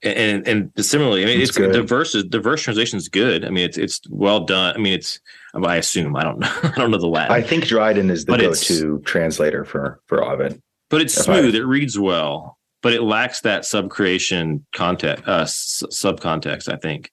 And 0.04 0.48
and 0.48 0.72
similarly, 0.78 1.24
I 1.24 1.26
mean, 1.26 1.42
it's, 1.42 1.58
it's 1.58 1.76
diverse. 1.76 2.14
Diverse 2.24 2.62
translation 2.62 2.98
is 2.98 3.10
good. 3.10 3.44
I 3.44 3.50
mean, 3.50 3.66
it's 3.66 3.80
it's 3.80 4.02
well 4.10 4.42
done. 4.42 4.76
I 4.76 4.78
mean, 4.78 4.94
it's 4.94 5.20
I 5.56 5.78
assume 5.78 6.16
I 6.16 6.24
don't 6.24 6.40
know. 6.40 6.52
I 6.64 6.74
don't 6.76 6.92
know 6.92 7.00
the 7.00 7.08
Latin. 7.08 7.32
I 7.32 7.42
think 7.42 7.66
Dryden 7.66 8.12
is 8.12 8.26
the 8.26 8.34
but 8.34 8.42
go-to 8.42 9.00
translator 9.06 9.66
for 9.66 10.00
for 10.06 10.24
Ovid. 10.24 10.62
But 10.90 11.02
it's 11.02 11.16
smooth. 11.16 11.56
I, 11.56 11.58
it 11.58 11.62
reads 11.62 11.98
well, 11.98 12.60
but 12.84 12.94
it 12.94 13.02
lacks 13.02 13.42
that 13.42 13.64
subcreation 13.64 14.64
context, 14.72 15.28
uh, 15.28 15.46
sub 15.46 16.22
context. 16.22 16.70
I 16.70 16.76
think. 16.76 17.12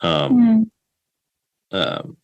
Um, 0.00 0.70
mm. 1.72 1.76
um, 1.76 2.16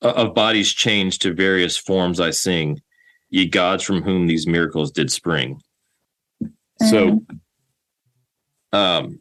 of 0.00 0.34
bodies 0.34 0.72
changed 0.72 1.22
to 1.22 1.34
various 1.34 1.76
forms 1.76 2.20
I 2.20 2.30
sing, 2.30 2.80
ye 3.28 3.46
gods 3.46 3.82
from 3.82 4.02
whom 4.02 4.26
these 4.26 4.46
miracles 4.46 4.90
did 4.90 5.12
spring. 5.12 5.60
So 6.88 7.22
um, 8.72 9.18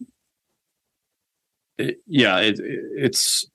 it, 1.77 1.97
yeah, 2.07 2.39
it, 2.39 2.59
it's 2.59 3.45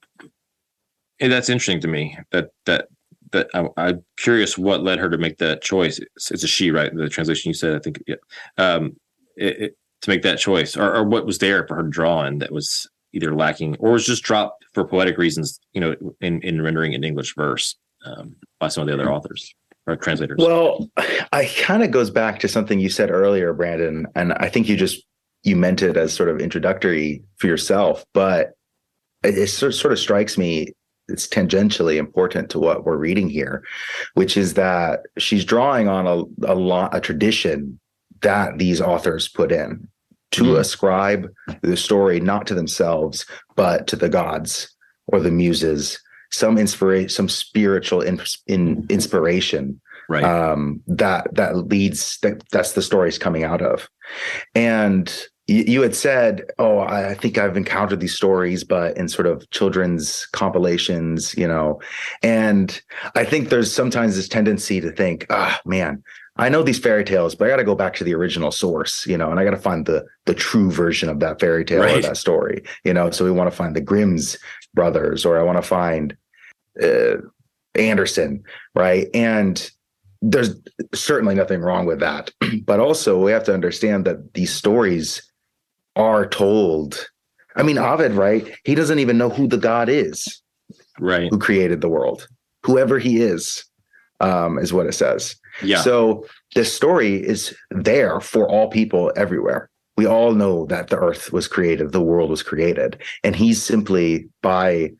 it, 1.18 1.28
that's 1.28 1.48
interesting 1.48 1.80
to 1.80 1.88
me. 1.88 2.18
That 2.32 2.50
that 2.66 2.88
that 3.32 3.48
I, 3.54 3.88
am 3.88 4.04
curious 4.16 4.58
what 4.58 4.82
led 4.82 4.98
her 4.98 5.08
to 5.08 5.18
make 5.18 5.38
that 5.38 5.62
choice. 5.62 5.98
It's, 5.98 6.30
it's, 6.30 6.44
a 6.44 6.48
she, 6.48 6.70
right? 6.70 6.94
The 6.94 7.08
translation 7.08 7.48
you 7.50 7.54
said, 7.54 7.76
I 7.76 7.78
think, 7.78 8.02
yeah. 8.06 8.16
Um, 8.58 8.96
it, 9.36 9.76
to 10.02 10.10
make 10.10 10.22
that 10.22 10.38
choice, 10.38 10.76
or, 10.76 10.94
or 10.94 11.04
what 11.04 11.26
was 11.26 11.38
there 11.38 11.66
for 11.66 11.76
her 11.76 11.82
to 11.82 11.88
draw 11.88 12.24
in 12.24 12.38
that 12.38 12.52
was 12.52 12.88
either 13.12 13.34
lacking 13.34 13.76
or 13.76 13.92
was 13.92 14.06
just 14.06 14.22
dropped 14.22 14.64
for 14.72 14.84
poetic 14.84 15.18
reasons, 15.18 15.60
you 15.72 15.80
know, 15.80 15.94
in, 16.20 16.40
in 16.42 16.62
rendering 16.62 16.94
an 16.94 17.04
English 17.04 17.34
verse 17.34 17.76
um, 18.06 18.34
by 18.58 18.68
some 18.68 18.82
of 18.82 18.88
the 18.88 18.94
other 18.94 19.12
authors 19.12 19.54
or 19.86 19.96
translators. 19.96 20.38
Well, 20.38 20.88
I 21.32 21.50
kind 21.58 21.82
of 21.82 21.90
goes 21.90 22.10
back 22.10 22.40
to 22.40 22.48
something 22.48 22.80
you 22.80 22.88
said 22.88 23.10
earlier, 23.10 23.52
Brandon, 23.52 24.06
and 24.14 24.32
I 24.34 24.48
think 24.48 24.68
you 24.68 24.76
just 24.76 25.04
you 25.42 25.56
meant 25.56 25.82
it 25.82 25.96
as 25.96 26.12
sort 26.12 26.28
of 26.28 26.40
introductory 26.40 27.22
for 27.36 27.46
yourself, 27.46 28.04
but 28.12 28.52
it, 29.22 29.36
it 29.38 29.48
sort 29.48 29.92
of 29.92 29.98
strikes 29.98 30.36
me 30.36 30.72
it's 31.08 31.26
tangentially 31.26 31.96
important 31.96 32.50
to 32.50 32.60
what 32.60 32.84
we're 32.84 32.96
reading 32.96 33.28
here, 33.28 33.64
which 34.14 34.36
is 34.36 34.54
that 34.54 35.00
she's 35.18 35.44
drawing 35.44 35.88
on 35.88 36.06
a, 36.06 36.52
a 36.52 36.54
lot 36.54 36.94
a 36.94 37.00
tradition 37.00 37.80
that 38.22 38.58
these 38.58 38.80
authors 38.80 39.28
put 39.28 39.50
in 39.50 39.88
to 40.32 40.44
mm. 40.44 40.58
ascribe 40.58 41.28
the 41.62 41.76
story 41.76 42.20
not 42.20 42.46
to 42.46 42.54
themselves 42.54 43.26
but 43.56 43.86
to 43.86 43.96
the 43.96 44.08
gods 44.08 44.74
or 45.06 45.20
the 45.20 45.30
muses 45.30 46.00
some 46.30 46.58
inspiration 46.58 47.08
some 47.08 47.28
spiritual 47.28 48.00
in, 48.00 48.20
in 48.46 48.86
inspiration 48.88 49.80
right 50.10 50.24
um, 50.24 50.82
that 50.86 51.32
that 51.34 51.56
leads 51.56 52.18
that 52.22 52.42
that's 52.50 52.72
the 52.72 52.82
stories 52.82 53.18
coming 53.18 53.44
out 53.44 53.62
of 53.62 53.88
and 54.54 55.26
you, 55.46 55.64
you 55.66 55.82
had 55.82 55.94
said 55.94 56.42
oh 56.58 56.78
I, 56.78 57.10
I 57.10 57.14
think 57.14 57.38
i've 57.38 57.56
encountered 57.56 58.00
these 58.00 58.14
stories 58.14 58.64
but 58.64 58.96
in 58.98 59.08
sort 59.08 59.26
of 59.26 59.48
children's 59.50 60.26
compilations 60.26 61.34
you 61.36 61.46
know 61.46 61.80
and 62.22 62.80
i 63.14 63.24
think 63.24 63.48
there's 63.48 63.72
sometimes 63.72 64.16
this 64.16 64.28
tendency 64.28 64.80
to 64.80 64.90
think 64.90 65.26
ah 65.30 65.58
man 65.64 66.02
I 66.36 66.48
know 66.48 66.62
these 66.62 66.78
fairy 66.78 67.04
tales, 67.04 67.34
but 67.34 67.46
I 67.46 67.50
got 67.50 67.56
to 67.56 67.64
go 67.64 67.74
back 67.74 67.94
to 67.96 68.04
the 68.04 68.14
original 68.14 68.50
source, 68.50 69.06
you 69.06 69.18
know, 69.18 69.30
and 69.30 69.38
I 69.38 69.44
got 69.44 69.50
to 69.50 69.58
find 69.58 69.84
the 69.84 70.06
the 70.24 70.32
true 70.32 70.70
version 70.70 71.10
of 71.10 71.20
that 71.20 71.38
fairy 71.38 71.66
tale 71.66 71.82
right. 71.82 71.98
or 71.98 72.00
that 72.00 72.16
story, 72.16 72.62
you 72.82 72.94
know. 72.94 73.10
So 73.10 73.26
we 73.26 73.30
want 73.30 73.50
to 73.50 73.56
find 73.56 73.76
the 73.76 73.82
Grimm's 73.82 74.38
brothers, 74.72 75.26
or 75.26 75.38
I 75.38 75.42
want 75.42 75.58
to 75.58 75.62
find 75.62 76.16
uh, 76.82 77.16
Andersen, 77.74 78.42
right? 78.74 79.08
And 79.12 79.70
there's 80.22 80.54
certainly 80.94 81.34
nothing 81.34 81.60
wrong 81.60 81.86
with 81.86 82.00
that, 82.00 82.30
but 82.64 82.80
also 82.80 83.22
we 83.22 83.32
have 83.32 83.44
to 83.44 83.54
understand 83.54 84.04
that 84.04 84.34
these 84.34 84.52
stories 84.52 85.22
are 85.96 86.26
told. 86.26 87.08
I 87.56 87.62
mean, 87.62 87.78
Ovid, 87.78 88.12
right? 88.12 88.54
He 88.64 88.74
doesn't 88.74 88.98
even 88.98 89.18
know 89.18 89.30
who 89.30 89.48
the 89.48 89.58
god 89.58 89.88
is, 89.88 90.42
right? 90.98 91.28
Who 91.30 91.38
created 91.38 91.80
the 91.80 91.88
world, 91.88 92.28
whoever 92.64 92.98
he 92.98 93.20
is, 93.20 93.64
um, 94.20 94.58
is 94.58 94.72
what 94.72 94.86
it 94.86 94.92
says. 94.92 95.36
Yeah. 95.62 95.80
So 95.80 96.26
this 96.54 96.72
story 96.72 97.14
is 97.16 97.54
there 97.70 98.20
for 98.20 98.48
all 98.48 98.68
people 98.68 99.12
everywhere. 99.16 99.68
We 99.96 100.06
all 100.06 100.32
know 100.32 100.66
that 100.66 100.88
the 100.88 100.96
earth 100.96 101.32
was 101.32 101.48
created, 101.48 101.92
the 101.92 102.00
world 102.00 102.30
was 102.30 102.42
created, 102.42 103.00
and 103.24 103.34
he's 103.34 103.62
simply 103.62 104.28
by 104.42 104.92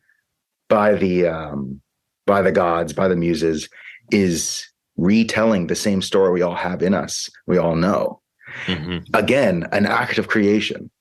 by 0.69 0.93
the 0.93 1.27
um, 1.27 1.81
by 2.27 2.41
the 2.41 2.51
gods, 2.51 2.93
by 2.93 3.07
the 3.07 3.15
muses, 3.15 3.69
is 4.11 4.70
retelling 5.01 5.67
the 5.67 5.75
same 5.75 6.01
story 6.01 6.31
we 6.31 6.43
all 6.43 6.55
have 6.55 6.81
in 6.83 6.93
us. 6.93 7.29
We 7.47 7.57
all 7.57 7.75
know. 7.75 8.21
Mm-hmm. 8.65 9.15
Again, 9.15 9.67
an 9.71 9.85
act 9.85 10.17
of 10.17 10.27
creation. 10.27 10.91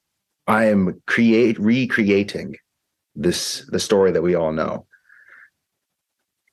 I 0.47 0.67
am 0.67 1.01
create 1.07 1.59
recreating 1.59 2.57
this 3.15 3.65
the 3.69 3.79
story 3.79 4.11
that 4.13 4.23
we 4.23 4.35
all 4.35 4.53
know. 4.53 4.87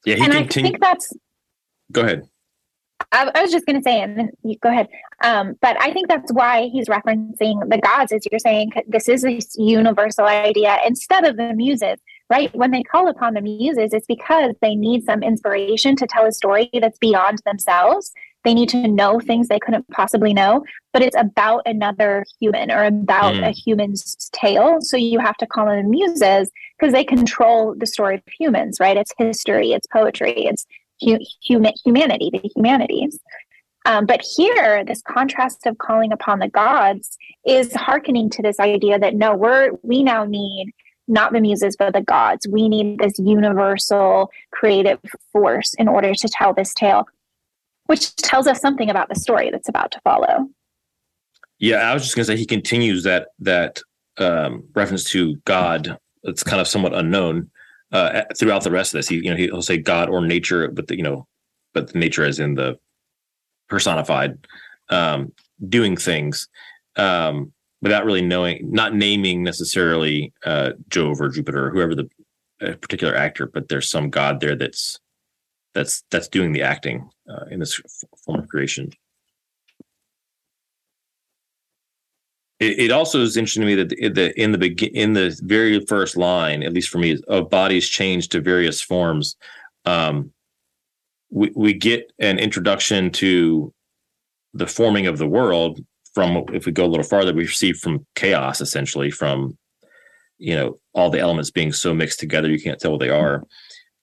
Yeah, 0.06 0.16
he 0.16 0.24
and 0.24 0.34
continue- 0.34 0.68
I 0.68 0.72
think 0.72 0.82
that's. 0.82 1.14
Go 1.92 2.02
ahead. 2.02 2.28
I, 3.12 3.32
I 3.34 3.42
was 3.44 3.52
just 3.52 3.66
going 3.66 3.78
to 3.78 3.84
say, 3.84 4.02
and 4.02 4.32
you 4.44 4.58
go 4.58 4.70
ahead. 4.70 4.88
Um, 5.24 5.56
but 5.62 5.82
I 5.82 5.94
think 5.94 6.10
that's 6.10 6.32
why 6.34 6.68
he's 6.74 6.88
referencing 6.88 7.70
the 7.70 7.80
gods, 7.82 8.12
as 8.12 8.24
you're 8.30 8.40
saying, 8.40 8.72
this 8.88 9.08
is 9.08 9.24
a 9.24 9.40
universal 9.56 10.26
idea 10.26 10.80
instead 10.86 11.24
of 11.24 11.38
the 11.38 11.54
muses, 11.54 11.98
right? 12.30 12.54
When 12.56 12.72
they 12.72 12.84
call 12.84 13.08
upon 13.08 13.34
the 13.34 13.42
muses, 13.42 13.94
it's 13.94 14.06
because 14.06 14.54
they 14.62 14.76
need 14.76 15.04
some 15.04 15.24
inspiration 15.24 15.96
to 15.96 16.08
tell 16.08 16.26
a 16.26 16.32
story 16.32 16.70
that's 16.74 16.98
beyond 16.98 17.42
themselves. 17.46 18.12
They 18.44 18.54
need 18.54 18.70
to 18.70 18.88
know 18.88 19.20
things 19.20 19.48
they 19.48 19.60
couldn't 19.60 19.88
possibly 19.90 20.34
know, 20.34 20.64
but 20.94 21.02
it's 21.02 21.16
about 21.18 21.64
another 21.66 22.26
human 22.40 22.72
or 22.72 22.84
about 22.84 23.36
mm. 23.36 23.48
a 23.48 23.52
human's 23.52 24.30
tale. 24.32 24.78
So 24.82 24.96
you 24.96 25.20
have 25.20 25.38
to 25.38 25.48
call 25.48 25.66
them 25.66 25.90
muses 25.90 26.50
because 26.78 26.94
they 26.94 27.04
control 27.04 27.76
the 27.76 27.88
story 27.88 28.16
of 28.16 28.22
humans, 28.40 28.80
right? 28.80 28.98
It's 28.98 29.14
history, 29.18 29.74
it's 29.74 29.88
poetry, 29.88 30.46
it's 30.46 30.66
hu- 31.02 31.20
human, 31.42 31.74
humanity, 31.84 32.30
the 32.32 32.50
humanities. 32.56 33.20
Um, 33.86 34.06
but 34.06 34.22
here, 34.36 34.84
this 34.84 35.02
contrast 35.02 35.66
of 35.66 35.78
calling 35.78 36.12
upon 36.12 36.40
the 36.40 36.50
gods 36.50 37.18
is 37.46 37.74
hearkening 37.74 38.30
to 38.32 38.42
this 38.42 38.60
idea 38.60 39.00
that 39.00 39.16
no, 39.16 39.34
we're 39.34 39.72
we 39.82 40.04
now 40.04 40.26
need 40.26 40.74
not 41.08 41.34
the 41.34 41.42
muses 41.42 41.76
but 41.76 41.94
the 41.94 42.02
gods. 42.02 42.48
We 42.48 42.70
need 42.70 43.00
this 43.00 43.18
universal 43.20 44.32
creative 44.52 45.00
force 45.32 45.74
in 45.76 45.88
order 45.88 46.14
to 46.14 46.28
tell 46.28 46.54
this 46.54 46.74
tale, 46.74 47.08
which 47.86 48.16
tells 48.16 48.48
us 48.48 48.60
something 48.60 48.90
about 48.90 49.10
the 49.10 49.16
story 49.16 49.50
that's 49.52 49.70
about 49.70 49.92
to 49.92 50.02
follow. 50.02 50.50
Yeah, 51.60 51.90
I 51.90 51.94
was 51.94 52.04
just 52.04 52.16
going 52.16 52.26
to 52.26 52.32
say 52.32 52.38
he 52.38 52.46
continues 52.46 53.04
that 53.04 53.30
that 53.40 53.82
um, 54.18 54.64
reference 54.76 55.04
to 55.06 55.36
God. 55.46 55.98
It's 56.24 56.44
kind 56.44 56.62
of 56.62 56.68
somewhat 56.68 56.94
unknown 56.94 57.50
uh, 57.92 58.24
throughout 58.38 58.64
the 58.64 58.72
rest 58.72 58.94
of 58.94 59.00
this. 59.00 59.08
He, 59.08 59.16
you 59.16 59.32
know, 59.32 59.36
he'll 59.36 59.62
say 59.62 59.78
God 59.78 60.10
or 60.10 60.26
nature, 60.26 60.68
but 60.68 60.88
the, 60.88 60.98
you 60.98 61.04
know, 61.04 61.28
but 61.74 61.94
the 61.94 62.00
nature 62.00 62.24
as 62.24 62.40
in 62.40 62.56
the 62.56 62.78
personified 63.70 64.38
um, 64.90 65.32
doing 65.68 65.96
things 65.98 66.48
um, 66.96 67.52
without 67.82 68.06
really 68.06 68.22
knowing, 68.22 68.72
not 68.72 68.96
naming 68.96 69.44
necessarily 69.44 70.34
uh, 70.46 70.72
Jove 70.90 71.22
or 71.22 71.30
Jupiter 71.30 71.68
or 71.68 71.70
whoever 71.72 71.96
the 71.96 72.10
particular 72.60 73.16
actor, 73.16 73.48
but 73.48 73.70
there's 73.70 73.90
some 73.90 74.10
God 74.10 74.40
there 74.40 74.56
that's 74.56 75.00
that's 75.74 76.04
that's 76.10 76.28
doing 76.28 76.54
the 76.54 76.64
acting 76.64 77.10
uh, 77.30 77.46
in 77.52 77.60
this 77.60 77.80
form 78.26 78.40
of 78.40 78.48
creation. 78.48 78.90
It, 82.60 82.80
it, 82.80 82.92
also 82.92 83.22
is 83.22 83.38
interesting 83.38 83.62
to 83.62 83.68
me 83.68 83.76
that 83.76 83.90
the, 83.90 84.10
the, 84.10 84.42
in 84.42 84.52
the 84.52 84.58
begin 84.58 84.90
in 84.96 85.14
the 85.14 85.40
very 85.44 85.80
first 85.86 86.18
line, 86.18 86.64
at 86.64 86.74
least 86.74 86.90
for 86.90 86.98
me, 86.98 87.20
of 87.28 87.52
bodies 87.52 87.88
change 87.88 88.30
to 88.30 88.42
various 88.42 88.82
forms. 88.82 89.36
Um, 89.86 90.32
we 91.30 91.52
we 91.56 91.74
get 91.74 92.12
an 92.18 92.40
introduction 92.40 93.12
to 93.12 93.72
the 94.56 94.66
forming 94.66 95.06
of 95.06 95.20
the 95.20 95.28
world 95.28 95.80
from 96.18 96.44
if 96.52 96.66
we 96.66 96.72
go 96.72 96.84
a 96.84 96.88
little 96.88 97.06
farther, 97.06 97.32
we 97.32 97.44
receive 97.44 97.78
from 97.78 98.04
chaos 98.16 98.60
essentially 98.60 99.12
from 99.12 99.56
you 100.40 100.56
know 100.56 100.80
all 100.96 101.12
the 101.12 101.20
elements 101.20 101.52
being 101.52 101.72
so 101.72 101.94
mixed 101.94 102.20
together 102.20 102.50
you 102.50 102.60
can't 102.60 102.80
tell 102.80 102.90
what 102.90 103.00
they 103.00 103.12
are. 103.12 103.44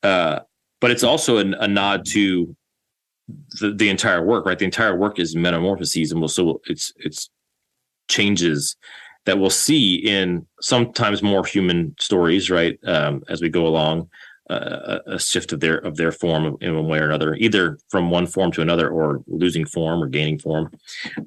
Uh, 0.05 0.39
but 0.81 0.93
it's 0.93 1.03
also 1.03 1.39
an, 1.39 1.55
a 1.55 1.67
nod 1.67 2.07
to 2.07 2.55
the, 3.61 3.73
the 3.73 3.89
entire 3.89 4.25
work, 4.25 4.47
right? 4.47 4.61
The 4.61 4.65
entire 4.65 4.97
work 4.97 5.19
is 5.19 5.35
metamorphoses, 5.35 6.13
and 6.13 6.31
so 6.31 6.61
it's 6.67 6.93
it's 6.99 7.31
changes 8.09 8.77
that 9.27 9.41
we'll 9.41 9.51
see 9.51 9.97
in 9.97 10.47
sometimes 10.61 11.21
more 11.21 11.45
human 11.45 11.97
stories, 11.99 12.49
right? 12.49 12.79
Um, 12.87 13.25
as 13.29 13.43
we 13.43 13.49
go 13.49 13.67
along, 13.67 14.09
uh, 14.51 14.99
a 15.07 15.19
shift 15.19 15.53
of 15.53 15.61
their 15.61 15.79
of 15.79 15.97
their 15.97 16.13
form 16.13 16.57
in 16.61 16.75
one 16.75 16.87
way 16.87 16.99
or 16.99 17.05
another, 17.05 17.35
either 17.37 17.79
from 17.89 18.11
one 18.11 18.27
form 18.27 18.53
to 18.53 18.61
another, 18.61 18.91
or 18.91 19.23
losing 19.27 19.65
form 19.65 20.03
or 20.03 20.07
gaining 20.07 20.39
form. 20.39 20.71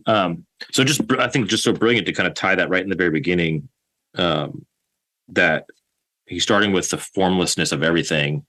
Um, 0.06 0.46
so, 0.72 0.84
just 0.84 1.02
I 1.14 1.28
think 1.28 1.50
just 1.50 1.64
so 1.64 1.74
brilliant 1.74 2.06
to 2.08 2.14
kind 2.14 2.28
of 2.28 2.36
tie 2.36 2.56
that 2.56 2.70
right 2.70 2.84
in 2.84 2.90
the 2.90 2.96
very 2.96 3.10
beginning, 3.10 3.70
um, 4.16 4.66
that 5.30 5.66
he's 6.28 6.44
starting 6.44 6.74
with 6.74 6.90
the 6.90 6.98
formlessness 6.98 7.72
of 7.72 7.82
everything, 7.82 8.46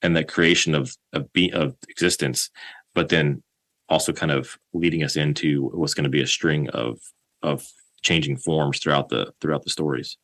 and 0.00 0.16
the 0.16 0.24
creation 0.24 0.74
of 0.74 0.96
of 1.12 1.30
be 1.32 1.52
of 1.52 1.76
existence, 1.88 2.50
but 2.94 3.10
then 3.10 3.42
also 3.90 4.12
kind 4.12 4.32
of 4.32 4.58
leading 4.72 5.04
us 5.04 5.16
into 5.16 5.68
what's 5.74 5.94
going 5.94 6.04
to 6.04 6.10
be 6.10 6.22
a 6.22 6.26
string 6.26 6.70
of 6.70 7.00
of 7.42 7.66
changing 8.00 8.36
forms 8.38 8.78
throughout 8.78 9.10
the 9.10 9.32
throughout 9.40 9.62
the 9.62 9.70
stories. 9.70 10.16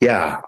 Yeah, 0.00 0.40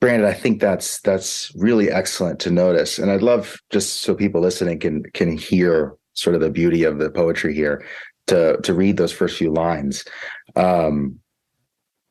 Brandon, 0.00 0.28
I 0.28 0.34
think 0.34 0.60
that's 0.60 1.00
that's 1.00 1.52
really 1.56 1.90
excellent 1.90 2.38
to 2.40 2.50
notice, 2.50 2.98
and 2.98 3.10
I'd 3.10 3.22
love 3.22 3.60
just 3.70 4.02
so 4.02 4.14
people 4.14 4.40
listening 4.40 4.78
can 4.78 5.02
can 5.14 5.36
hear 5.36 5.94
sort 6.14 6.34
of 6.34 6.40
the 6.40 6.50
beauty 6.50 6.84
of 6.84 6.98
the 6.98 7.10
poetry 7.10 7.54
here 7.54 7.84
to 8.28 8.58
to 8.62 8.74
read 8.74 8.96
those 8.96 9.12
first 9.12 9.36
few 9.36 9.52
lines. 9.52 10.04
Um, 10.54 11.18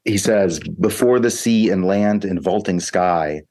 he 0.04 0.18
says, 0.18 0.60
"Before 0.60 1.20
the 1.20 1.32
sea 1.32 1.70
and 1.70 1.86
land 1.86 2.26
and 2.26 2.42
vaulting 2.42 2.82
sky, 2.82 3.44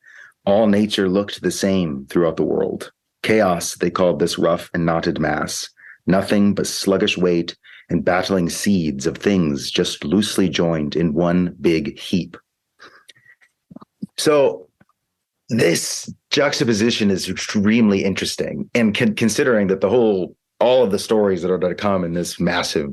all 0.45 0.67
nature 0.67 1.09
looked 1.09 1.41
the 1.43 1.51
same 1.51 2.07
throughout 2.11 2.37
the 2.37 2.45
world. 2.45 2.93
Chaos 3.23 3.77
they 3.77 3.91
called 3.91 4.19
this 4.19 4.39
rough 4.39 4.71
and 4.75 4.85
knotted 4.85 5.19
mass, 5.19 5.71
nothing 6.07 6.55
but 6.55 6.67
sluggish 6.67 7.17
weight 7.17 7.57
and 7.89 8.05
battling 8.05 8.51
seeds 8.51 9.07
of 9.07 9.17
things 9.17 9.71
just 9.71 10.05
loosely 10.05 10.49
joined 10.51 10.97
in 10.97 11.15
one 11.15 11.57
big 11.61 11.99
heap. 11.99 12.37
So 14.19 14.69
this 15.49 16.13
juxtaposition 16.31 17.11
is 17.11 17.29
extremely 17.29 18.05
interesting 18.05 18.69
and 18.75 18.97
con- 18.97 19.15
considering 19.15 19.69
that 19.69 19.81
the 19.81 19.89
whole 19.89 20.37
all 20.59 20.83
of 20.83 20.91
the 20.91 20.99
stories 20.99 21.43
that 21.43 21.51
are 21.51 21.59
to 21.59 21.75
come 21.75 22.03
in 22.03 22.15
this 22.15 22.41
massive 22.41 22.89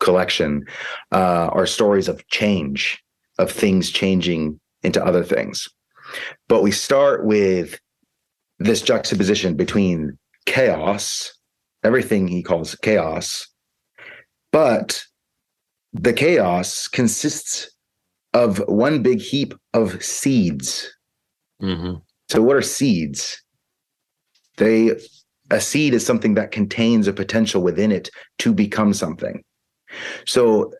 collection 0.00 0.64
uh, 1.12 1.48
are 1.52 1.66
stories 1.66 2.08
of 2.08 2.26
change 2.28 3.02
of 3.38 3.50
things 3.50 3.90
changing 3.90 4.58
into 4.82 5.04
other 5.04 5.22
things. 5.22 5.68
But 6.48 6.62
we 6.62 6.70
start 6.70 7.24
with 7.24 7.78
this 8.58 8.82
juxtaposition 8.82 9.56
between 9.56 10.18
chaos 10.46 11.32
everything 11.82 12.28
he 12.28 12.42
calls 12.42 12.74
chaos 12.76 13.46
but 14.52 15.04
the 15.92 16.12
chaos 16.12 16.88
consists 16.88 17.70
of 18.34 18.58
one 18.68 19.02
big 19.02 19.20
heap 19.20 19.54
of 19.72 20.02
seeds 20.04 20.90
Mm-hmm. 21.62 21.94
so 22.28 22.42
what 22.42 22.56
are 22.56 22.62
seeds 22.62 23.40
they 24.56 24.90
a 25.50 25.60
seed 25.60 25.94
is 25.94 26.04
something 26.04 26.34
that 26.34 26.50
contains 26.50 27.06
a 27.06 27.12
potential 27.12 27.62
within 27.62 27.92
it 27.92 28.10
to 28.38 28.52
become 28.52 28.92
something 28.92 29.42
so 30.26 30.72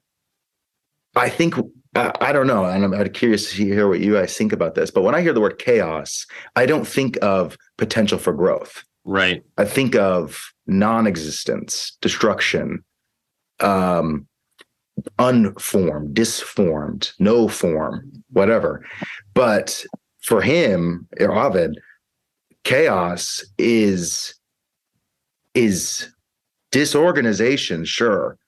i 1.15 1.29
think 1.29 1.55
I, 1.95 2.13
I 2.21 2.33
don't 2.33 2.49
know 2.49 2.65
and 2.65 2.85
I'm, 2.85 2.93
I'm 2.93 3.09
curious 3.11 3.51
to 3.53 3.57
hear 3.57 3.89
what 3.89 4.01
you 4.01 4.15
guys 4.15 4.37
think 4.37 4.53
about 4.53 4.75
this 4.75 4.91
but 4.91 5.03
when 5.03 5.15
i 5.15 5.23
hear 5.23 5.33
the 5.33 5.41
word 5.41 5.59
chaos 5.59 6.27
i 6.57 6.67
don't 6.67 6.87
think 6.87 7.17
of 7.23 7.57
potential 7.79 8.19
for 8.19 8.33
growth 8.33 8.83
Right. 9.05 9.43
i 9.57 9.65
think 9.65 9.95
of 9.95 10.43
non-existence 10.67 11.97
destruction 12.01 12.85
um 13.61 14.27
unformed 15.19 16.15
disformed 16.15 17.13
no 17.19 17.49
form 17.49 18.13
whatever. 18.31 18.85
But 19.35 19.85
for 20.23 20.41
him 20.41 21.09
Ovid, 21.21 21.79
chaos 22.65 23.45
is 23.59 24.35
is 25.55 26.11
disorganization 26.73 27.85
sure 27.85 28.39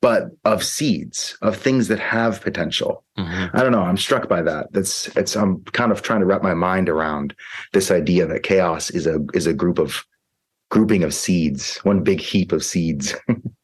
but 0.00 0.24
of 0.44 0.62
seeds 0.62 1.36
of 1.40 1.56
things 1.56 1.88
that 1.88 1.98
have 1.98 2.42
potential. 2.42 3.02
Mm-hmm. 3.18 3.56
i 3.56 3.62
don't 3.62 3.72
know. 3.72 3.80
I'm 3.80 3.96
struck 3.96 4.28
by 4.28 4.42
that. 4.42 4.72
That's 4.72 5.08
it's 5.16 5.34
i'm 5.36 5.62
kind 5.72 5.90
of 5.90 6.02
trying 6.02 6.20
to 6.20 6.26
wrap 6.26 6.42
my 6.42 6.54
mind 6.54 6.88
around 6.88 7.34
this 7.72 7.90
idea 7.90 8.26
that 8.26 8.42
chaos 8.42 8.90
is 8.90 9.06
a 9.06 9.24
is 9.32 9.46
a 9.46 9.54
group 9.54 9.78
of 9.78 10.04
grouping 10.70 11.04
of 11.04 11.14
seeds 11.14 11.78
one 11.84 12.02
big 12.02 12.20
heap 12.20 12.50
of 12.50 12.64
seeds 12.64 13.14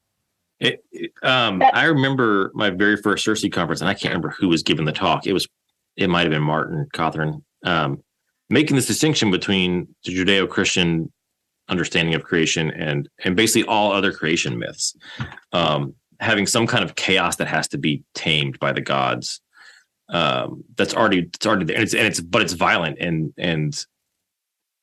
It, 0.60 0.84
it- 0.92 1.12
um, 1.22 1.62
I 1.72 1.84
remember 1.84 2.50
my 2.54 2.70
very 2.70 2.96
first 2.96 3.24
Circe 3.24 3.44
conference, 3.48 3.80
and 3.80 3.88
I 3.90 3.94
can't 3.94 4.12
remember 4.12 4.30
who 4.38 4.48
was 4.48 4.62
giving 4.62 4.84
the 4.84 4.92
talk. 4.92 5.26
It 5.26 5.32
was, 5.32 5.48
it 5.96 6.08
might 6.08 6.22
have 6.22 6.30
been 6.30 6.42
Martin 6.42 6.86
Cothran, 6.94 7.42
um, 7.64 8.02
making 8.48 8.76
this 8.76 8.86
distinction 8.86 9.30
between 9.30 9.88
the 10.04 10.14
Judeo-Christian 10.14 11.10
understanding 11.68 12.14
of 12.14 12.24
creation 12.24 12.70
and 12.72 13.08
and 13.24 13.36
basically 13.36 13.64
all 13.68 13.92
other 13.92 14.12
creation 14.12 14.58
myths, 14.58 14.96
um, 15.52 15.94
having 16.18 16.46
some 16.46 16.66
kind 16.66 16.82
of 16.84 16.96
chaos 16.96 17.36
that 17.36 17.46
has 17.48 17.68
to 17.68 17.78
be 17.78 18.02
tamed 18.14 18.58
by 18.58 18.72
the 18.72 18.80
gods. 18.80 19.40
Um, 20.08 20.64
that's 20.76 20.94
already 20.94 21.20
it's 21.20 21.46
already 21.46 21.64
there, 21.66 21.76
and 21.76 21.84
it's 21.84 21.94
and 21.94 22.06
it's 22.06 22.20
but 22.20 22.42
it's 22.42 22.54
violent 22.54 22.98
and 22.98 23.32
and 23.38 23.86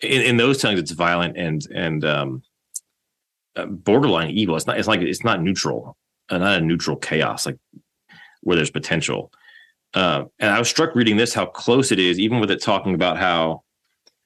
in, 0.01 0.21
in 0.21 0.37
those 0.37 0.59
times 0.59 0.79
it's 0.79 0.91
violent 0.91 1.35
and 1.37 1.61
and 1.73 2.05
um, 2.05 2.41
borderline 3.65 4.31
evil. 4.31 4.55
It's 4.55 4.67
not. 4.67 4.77
It's 4.77 4.87
like 4.87 5.01
it's 5.01 5.23
not 5.23 5.41
neutral. 5.41 5.97
Uh, 6.29 6.37
not 6.37 6.61
a 6.61 6.61
neutral 6.61 6.97
chaos 6.97 7.45
like 7.45 7.57
where 8.41 8.55
there's 8.55 8.71
potential. 8.71 9.31
Uh, 9.93 10.25
and 10.39 10.51
I 10.51 10.59
was 10.59 10.69
struck 10.69 10.93
reading 10.95 11.17
this 11.17 11.33
how 11.33 11.45
close 11.45 11.91
it 11.91 11.99
is, 11.99 12.19
even 12.19 12.39
with 12.39 12.51
it 12.51 12.61
talking 12.61 12.93
about 12.93 13.17
how 13.17 13.63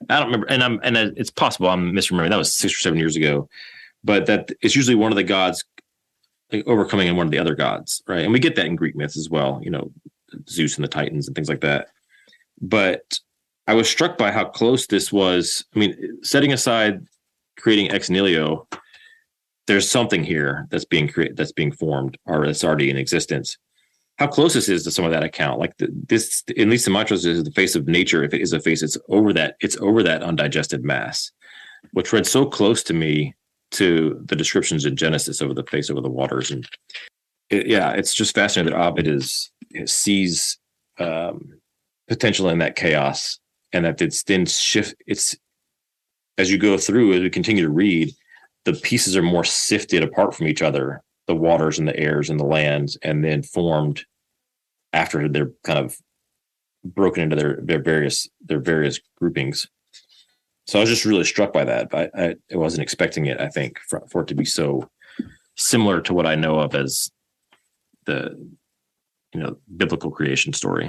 I 0.09 0.17
don't 0.17 0.27
remember. 0.27 0.47
And 0.47 0.63
I'm 0.63 0.79
and 0.83 0.97
it's 0.97 1.31
possible 1.31 1.69
I'm 1.69 1.93
misremembering. 1.93 2.29
That 2.29 2.37
was 2.37 2.55
six 2.55 2.73
or 2.73 2.79
seven 2.79 2.99
years 2.99 3.15
ago, 3.15 3.47
but 4.03 4.25
that 4.25 4.51
it's 4.61 4.75
usually 4.75 4.95
one 4.95 5.11
of 5.11 5.15
the 5.15 5.23
gods 5.23 5.63
like, 6.51 6.67
overcoming 6.67 7.15
one 7.15 7.27
of 7.27 7.31
the 7.31 7.39
other 7.39 7.55
gods, 7.55 8.03
right? 8.07 8.23
And 8.23 8.33
we 8.33 8.39
get 8.39 8.55
that 8.55 8.65
in 8.65 8.75
Greek 8.75 8.95
myths 8.95 9.17
as 9.17 9.29
well. 9.29 9.59
You 9.63 9.71
know, 9.71 9.91
Zeus 10.49 10.75
and 10.75 10.83
the 10.83 10.89
Titans 10.89 11.27
and 11.27 11.35
things 11.35 11.49
like 11.49 11.61
that. 11.61 11.87
But 12.59 13.19
I 13.67 13.73
was 13.73 13.89
struck 13.89 14.17
by 14.17 14.31
how 14.31 14.45
close 14.45 14.87
this 14.87 15.11
was. 15.11 15.63
I 15.75 15.79
mean, 15.79 16.19
setting 16.23 16.51
aside 16.51 17.05
creating 17.57 17.91
ex 17.91 18.09
nihilo, 18.09 18.67
there's 19.71 19.89
something 19.89 20.21
here 20.21 20.67
that's 20.69 20.83
being 20.83 21.07
created, 21.07 21.37
that's 21.37 21.53
being 21.53 21.71
formed, 21.71 22.17
or 22.25 22.45
that's 22.45 22.65
already 22.65 22.89
in 22.89 22.97
existence. 22.97 23.57
How 24.17 24.27
close 24.27 24.53
this 24.53 24.67
is 24.67 24.83
to 24.83 24.91
some 24.91 25.05
of 25.05 25.11
that 25.11 25.23
account, 25.23 25.59
like 25.59 25.77
the, 25.77 25.87
this, 26.09 26.43
at 26.49 26.67
least 26.67 26.89
my 26.89 27.03
is 27.03 27.23
the 27.23 27.51
face 27.55 27.73
of 27.73 27.87
nature. 27.87 28.21
If 28.21 28.33
it 28.33 28.41
is 28.41 28.51
a 28.51 28.59
face, 28.59 28.83
it's 28.83 28.97
over 29.07 29.31
that. 29.31 29.55
It's 29.61 29.77
over 29.77 30.03
that 30.03 30.23
undigested 30.23 30.83
mass, 30.83 31.31
which 31.93 32.11
read 32.11 32.27
so 32.27 32.45
close 32.45 32.83
to 32.83 32.93
me 32.93 33.33
to 33.71 34.21
the 34.25 34.35
descriptions 34.35 34.83
in 34.83 34.97
Genesis 34.97 35.41
over 35.41 35.53
the 35.53 35.63
face 35.63 35.89
over 35.89 36.01
the 36.01 36.09
waters, 36.09 36.51
and 36.51 36.67
it, 37.49 37.67
yeah, 37.67 37.91
it's 37.91 38.13
just 38.13 38.35
fascinating 38.35 38.73
that 38.73 38.85
Ovid 38.85 39.07
is 39.07 39.51
sees 39.85 40.59
um, 40.99 41.61
potential 42.09 42.49
in 42.49 42.57
that 42.57 42.75
chaos, 42.75 43.39
and 43.71 43.85
that 43.85 44.01
it's 44.01 44.23
then 44.23 44.45
shift. 44.45 44.95
It's 45.07 45.33
as 46.37 46.51
you 46.51 46.57
go 46.57 46.77
through, 46.77 47.13
as 47.13 47.21
we 47.21 47.29
continue 47.29 47.63
to 47.63 47.71
read, 47.71 48.13
the 48.65 48.73
pieces 48.73 49.17
are 49.17 49.23
more 49.23 49.43
sifted 49.43 50.03
apart 50.03 50.35
from 50.35 50.47
each 50.47 50.61
other, 50.61 51.01
the 51.27 51.35
waters 51.35 51.79
and 51.79 51.87
the 51.87 51.97
airs 51.97 52.29
and 52.29 52.39
the 52.39 52.45
lands, 52.45 52.97
and 53.01 53.23
then 53.23 53.43
formed 53.43 54.05
after 54.93 55.27
they're 55.27 55.51
kind 55.63 55.79
of 55.79 55.97
broken 56.83 57.23
into 57.23 57.35
their, 57.35 57.59
their 57.61 57.81
various 57.81 58.27
their 58.41 58.59
various 58.59 58.99
groupings. 59.17 59.67
So 60.67 60.79
I 60.79 60.81
was 60.81 60.89
just 60.89 61.05
really 61.05 61.23
struck 61.23 61.53
by 61.53 61.65
that. 61.65 61.89
But 61.89 62.11
I, 62.17 62.35
I 62.51 62.55
wasn't 62.55 62.83
expecting 62.83 63.25
it. 63.25 63.39
I 63.39 63.49
think 63.49 63.79
for, 63.87 64.03
for 64.09 64.21
it 64.21 64.27
to 64.27 64.35
be 64.35 64.45
so 64.45 64.89
similar 65.55 66.01
to 66.01 66.13
what 66.13 66.27
I 66.27 66.35
know 66.35 66.59
of 66.59 66.75
as 66.75 67.09
the 68.05 68.37
you 69.33 69.39
know 69.39 69.57
biblical 69.75 70.11
creation 70.11 70.53
story. 70.53 70.87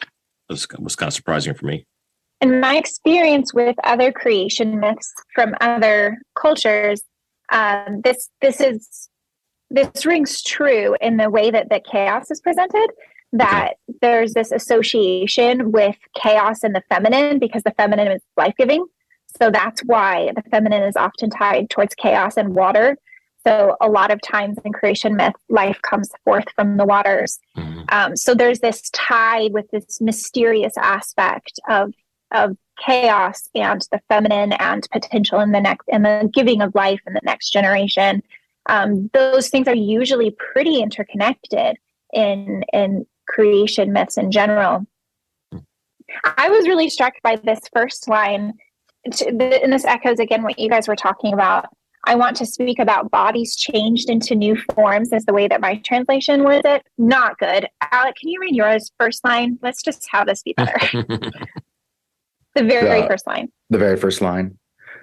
It 0.00 0.52
was 0.52 0.66
was 0.78 0.96
kind 0.96 1.08
of 1.08 1.14
surprising 1.14 1.54
for 1.54 1.66
me. 1.66 1.86
In 2.44 2.60
my 2.60 2.76
experience 2.76 3.54
with 3.54 3.74
other 3.84 4.12
creation 4.12 4.78
myths 4.78 5.10
from 5.34 5.54
other 5.62 6.18
cultures, 6.38 7.00
um, 7.50 8.02
this 8.04 8.28
this 8.42 8.60
is 8.60 9.08
this 9.70 10.04
rings 10.04 10.42
true 10.42 10.94
in 11.00 11.16
the 11.16 11.30
way 11.30 11.50
that 11.50 11.70
the 11.70 11.80
chaos 11.80 12.30
is 12.30 12.42
presented. 12.42 12.88
That 13.32 13.74
there's 14.02 14.34
this 14.34 14.52
association 14.52 15.72
with 15.72 15.96
chaos 16.14 16.62
and 16.62 16.74
the 16.74 16.82
feminine 16.90 17.38
because 17.38 17.62
the 17.62 17.72
feminine 17.78 18.12
is 18.12 18.22
life 18.36 18.54
giving. 18.58 18.84
So 19.40 19.50
that's 19.50 19.80
why 19.80 20.30
the 20.36 20.42
feminine 20.50 20.82
is 20.82 20.96
often 20.96 21.30
tied 21.30 21.70
towards 21.70 21.94
chaos 21.94 22.36
and 22.36 22.54
water. 22.54 22.98
So 23.46 23.76
a 23.80 23.88
lot 23.88 24.10
of 24.10 24.20
times 24.20 24.58
in 24.64 24.72
creation 24.72 25.16
myth, 25.16 25.34
life 25.48 25.80
comes 25.82 26.10
forth 26.24 26.44
from 26.54 26.76
the 26.76 26.84
waters. 26.84 27.38
Mm-hmm. 27.56 27.80
Um, 27.88 28.16
so 28.16 28.34
there's 28.34 28.60
this 28.60 28.88
tie 28.90 29.48
with 29.50 29.68
this 29.70 30.00
mysterious 30.00 30.74
aspect 30.76 31.58
of 31.68 31.92
of 32.34 32.56
chaos 32.84 33.48
and 33.54 33.86
the 33.92 34.00
feminine 34.08 34.52
and 34.54 34.86
potential 34.92 35.40
in 35.40 35.52
the 35.52 35.60
next 35.60 35.86
and 35.90 36.04
the 36.04 36.28
giving 36.32 36.60
of 36.60 36.74
life 36.74 37.00
in 37.06 37.14
the 37.14 37.20
next 37.22 37.50
generation. 37.50 38.22
Um, 38.68 39.10
those 39.12 39.48
things 39.48 39.68
are 39.68 39.74
usually 39.74 40.34
pretty 40.52 40.80
interconnected 40.80 41.76
in 42.12 42.64
in 42.72 43.06
creation 43.28 43.92
myths 43.92 44.18
in 44.18 44.30
general. 44.30 44.86
I 46.36 46.48
was 46.48 46.68
really 46.68 46.90
struck 46.90 47.14
by 47.22 47.36
this 47.36 47.60
first 47.72 48.08
line, 48.08 48.54
and 49.04 49.72
this 49.72 49.84
echoes 49.84 50.18
again 50.18 50.42
what 50.42 50.58
you 50.58 50.68
guys 50.68 50.88
were 50.88 50.96
talking 50.96 51.32
about. 51.32 51.66
I 52.06 52.16
want 52.16 52.36
to 52.36 52.46
speak 52.46 52.78
about 52.78 53.10
bodies 53.10 53.56
changed 53.56 54.10
into 54.10 54.34
new 54.34 54.60
forms, 54.74 55.10
is 55.12 55.24
the 55.24 55.32
way 55.32 55.48
that 55.48 55.62
my 55.62 55.76
translation 55.76 56.44
was 56.44 56.60
it. 56.64 56.82
Not 56.98 57.38
good. 57.38 57.66
Alec, 57.92 58.16
can 58.16 58.28
you 58.28 58.40
read 58.40 58.54
yours 58.54 58.92
first 59.00 59.24
line? 59.24 59.58
Let's 59.62 59.82
just 59.82 60.06
have 60.10 60.26
this 60.26 60.42
be 60.42 60.52
better. 60.52 61.06
the 62.54 62.64
very 62.64 63.00
Yeah. 63.00 63.06
first 63.08 63.26
line. 63.26 63.48
the 63.70 63.78
very 63.78 63.96
first 63.96 64.20
line 64.20 64.58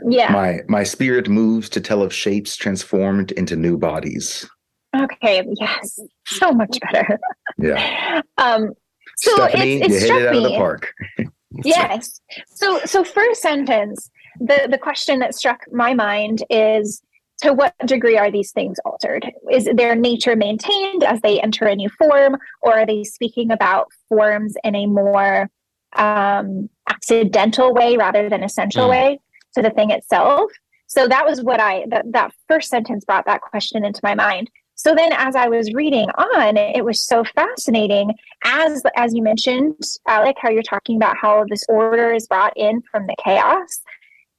Yeah. 0.07 0.31
my 0.31 0.59
my 0.67 0.83
spirit 0.83 1.27
moves 1.29 1.69
to 1.69 1.81
tell 1.81 2.01
of 2.01 2.13
shapes 2.13 2.55
transformed 2.55 3.31
into 3.33 3.55
new 3.55 3.77
bodies 3.77 4.49
Okay. 4.93 5.41
Yes. 5.59 5.99
So 6.27 6.51
much 6.51 6.77
better. 6.81 7.17
yeah 7.57 8.21
Um, 8.37 8.71
so 9.17 9.31
stephanie 9.35 9.81
it's, 9.81 9.87
you 9.89 9.95
it 9.95 9.99
hit 9.99 10.01
struck 10.07 10.19
it 10.21 10.27
out 10.27 10.33
me. 10.33 10.37
of 10.45 10.51
the 10.51 10.57
park 10.57 10.93
Yes. 11.65 12.21
So 12.47 12.79
so 12.85 13.03
first 13.03 13.41
sentence, 13.41 14.09
the 14.39 14.67
the 14.71 14.77
question 14.77 15.19
that 15.19 15.35
struck 15.35 15.59
my 15.71 15.93
mind 15.93 16.43
is 16.49 17.01
to 17.41 17.51
what 17.53 17.73
degree 17.85 18.17
are 18.17 18.31
these 18.31 18.51
things 18.53 18.77
altered? 18.85 19.29
Is 19.51 19.67
their 19.75 19.93
nature 19.95 20.35
maintained 20.37 21.03
as 21.03 21.19
they 21.21 21.41
enter 21.41 21.65
a 21.65 21.75
new 21.75 21.89
form, 21.89 22.37
or 22.61 22.79
are 22.79 22.85
they 22.85 23.03
speaking 23.03 23.51
about 23.51 23.87
forms 24.07 24.55
in 24.63 24.75
a 24.75 24.85
more 24.85 25.49
um, 25.95 26.69
accidental 26.89 27.73
way 27.73 27.97
rather 27.97 28.29
than 28.29 28.43
essential 28.43 28.87
Mm. 28.87 28.89
way 28.89 29.19
to 29.55 29.61
the 29.61 29.69
thing 29.71 29.91
itself? 29.91 30.51
So 30.87 31.07
that 31.07 31.25
was 31.25 31.41
what 31.41 31.59
I 31.59 31.85
that 31.89 32.05
that 32.11 32.33
first 32.47 32.69
sentence 32.69 33.05
brought 33.05 33.25
that 33.25 33.41
question 33.41 33.85
into 33.85 34.01
my 34.03 34.13
mind. 34.15 34.49
So 34.75 34.95
then 34.95 35.13
as 35.13 35.35
I 35.35 35.47
was 35.47 35.73
reading 35.73 36.09
on, 36.09 36.57
it 36.57 36.83
was 36.83 37.05
so 37.05 37.23
fascinating 37.23 38.13
as 38.43 38.81
as 38.95 39.13
you 39.13 39.21
mentioned, 39.21 39.75
Alec, 40.07 40.37
how 40.39 40.49
you're 40.49 40.63
talking 40.63 40.95
about 40.97 41.17
how 41.17 41.45
this 41.49 41.63
order 41.69 42.11
is 42.11 42.27
brought 42.27 42.53
in 42.57 42.81
from 42.91 43.07
the 43.07 43.15
chaos. 43.23 43.79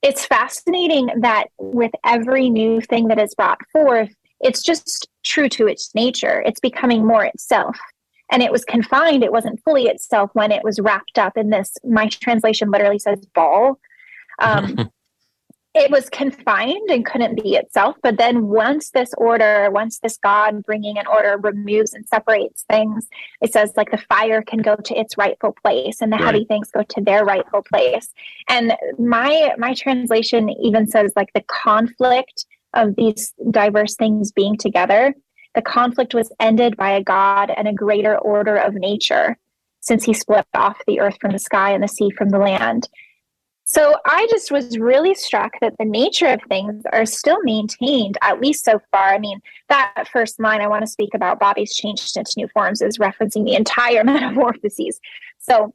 It's 0.03 0.27
fascinating 0.27 1.11
that 1.21 1.47
with 1.59 1.93
every 2.05 2.51
new 2.51 2.81
thing 2.81 3.07
that 3.09 3.21
is 3.21 3.35
brought 3.37 3.61
forth, 3.73 4.12
it's 4.41 4.61
just 4.62 5.09
true 5.23 5.49
to 5.51 5.69
its 5.69 5.95
nature. 5.95 6.43
It's 6.45 6.59
becoming 6.59 7.07
more 7.07 7.25
itself. 7.25 7.79
And 8.33 8.42
it 8.42 8.51
was 8.51 8.64
confined, 8.64 9.23
it 9.23 9.31
wasn't 9.31 9.62
fully 9.62 9.85
itself 9.85 10.31
when 10.33 10.51
it 10.51 10.64
was 10.64 10.81
wrapped 10.81 11.18
up 11.18 11.37
in 11.37 11.51
this. 11.51 11.77
My 11.85 12.09
translation 12.09 12.71
literally 12.71 12.99
says 12.99 13.25
ball. 13.35 13.79
Um, 14.40 14.90
it 15.75 15.90
was 15.90 16.11
confined 16.11 16.90
and 16.90 17.05
couldn't 17.05 17.42
be 17.42 17.57
itself. 17.57 17.97
But 18.03 18.18
then 18.18 18.49
once 18.49 18.90
this 18.90 19.11
order, 19.16 19.71
once 19.71 20.01
this 20.01 20.16
God 20.16 20.62
bringing 20.64 20.99
an 20.99 21.07
order 21.07 21.38
removes 21.38 21.95
and 21.95 22.07
separates 22.07 22.64
things, 22.71 23.07
it 23.40 23.53
says 23.53 23.73
like 23.77 23.90
the 23.90 23.99
fire 23.99 24.42
can 24.42 24.61
go 24.61 24.77
to 24.77 24.99
its 24.99 25.16
rightful 25.16 25.55
place 25.62 26.01
and 26.01 26.12
the 26.12 26.16
right. 26.16 26.25
heavy 26.25 26.45
things 26.45 26.71
go 26.71 26.83
to 26.83 27.01
their 27.01 27.25
rightful 27.25 27.62
place. 27.62 28.09
And 28.49 28.75
my 28.99 29.53
my 29.59 29.75
translation 29.75 30.51
even 30.51 30.87
says 30.87 31.12
like 31.16 31.33
the 31.35 31.45
conflict 31.49 32.45
of 32.75 32.97
these 32.97 33.33
diverse 33.51 33.95
things 33.95 34.33
being 34.33 34.57
together, 34.57 35.14
the 35.55 35.62
conflict 35.62 36.15
was 36.15 36.33
ended 36.41 36.77
by 36.77 36.91
a 36.91 37.03
God 37.03 37.51
and 37.57 37.69
a 37.69 37.73
greater 37.73 38.19
order 38.19 38.57
of 38.57 38.75
nature 38.75 39.37
since 39.81 40.05
he 40.05 40.15
split 40.15 40.47
off 40.55 40.79
the 40.87 41.01
earth 41.01 41.17
from 41.21 41.33
the 41.33 41.38
sky 41.38 41.73
and 41.73 41.83
the 41.83 41.88
sea 41.88 42.11
from 42.11 42.31
the 42.31 42.38
land. 42.38 42.88
So 43.65 43.97
I 44.07 44.27
just 44.31 44.51
was 44.51 44.79
really 44.79 45.15
struck 45.15 45.53
that 45.61 45.75
the 45.79 45.85
nature 45.85 46.27
of 46.27 46.41
things 46.49 46.83
are 46.93 47.07
still 47.07 47.38
maintained, 47.43 48.19
at 48.21 48.41
least 48.41 48.65
so 48.65 48.81
far. 48.91 49.15
I 49.15 49.19
mean, 49.19 49.41
that 49.69 50.09
first 50.12 50.38
line 50.41 50.61
I 50.61 50.67
want 50.67 50.85
to 50.85 50.91
speak 50.91 51.15
about, 51.15 51.41
bodies 51.41 51.75
changed 51.75 52.17
into 52.17 52.33
new 52.37 52.49
forms, 52.49 52.83
is 52.83 52.99
referencing 52.99 53.45
the 53.45 53.55
entire 53.55 54.05
metamorphoses. 54.05 55.01
So, 55.38 55.75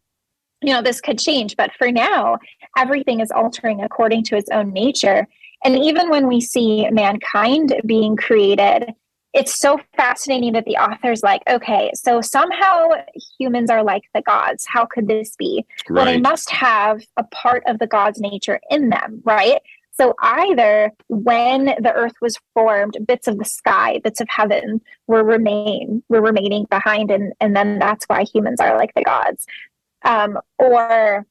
you 0.62 0.74
know, 0.74 0.82
this 0.82 1.02
could 1.02 1.18
change, 1.18 1.56
but 1.56 1.72
for 1.78 1.92
now, 1.92 2.38
everything 2.78 3.20
is 3.20 3.32
altering 3.32 3.82
according 3.82 4.26
to 4.26 4.36
its 4.36 4.50
own 4.52 4.74
nature. 4.74 5.28
And 5.64 5.76
even 5.76 6.10
when 6.10 6.28
we 6.28 6.40
see 6.40 6.88
mankind 6.92 7.82
being 7.86 8.16
created, 8.16 8.94
it's 9.38 9.60
so 9.60 9.80
fascinating 9.96 10.54
that 10.54 10.66
the 10.66 10.78
author's 10.78 11.22
like, 11.22 11.44
okay, 11.48 11.92
so 11.94 12.22
somehow 12.22 12.90
humans 13.38 13.70
are 13.70 13.84
like 13.84 14.04
the 14.16 14.22
gods. 14.24 14.66
How 14.68 14.86
could 14.86 15.08
this 15.08 15.36
be? 15.36 15.64
Right. 15.88 15.96
Well, 15.96 16.06
they 16.06 16.20
must 16.20 16.50
have 16.50 17.04
a 17.18 17.24
part 17.26 17.62
of 17.68 17.78
the 17.78 17.86
god's 17.86 18.20
nature 18.20 18.60
in 18.72 18.90
them, 18.90 19.22
right? 19.24 19.62
So 19.92 20.16
either 20.22 20.92
when 21.08 21.66
the 21.66 21.94
earth 21.94 22.16
was 22.20 22.40
formed, 22.56 22.98
bits 23.08 23.28
of 23.28 23.38
the 23.38 23.46
sky, 23.46 24.00
bits 24.04 24.22
of 24.22 24.28
heaven 24.30 24.82
were 25.06 25.24
remain 25.24 26.04
were 26.10 26.22
remaining 26.22 26.66
behind, 26.70 27.12
and 27.12 27.34
and 27.40 27.56
then 27.56 27.80
that's 27.80 28.06
why 28.06 28.24
humans 28.24 28.60
are 28.60 28.78
like 28.78 28.94
the 28.96 29.04
gods, 29.04 29.46
um, 30.04 30.38
or 30.60 31.26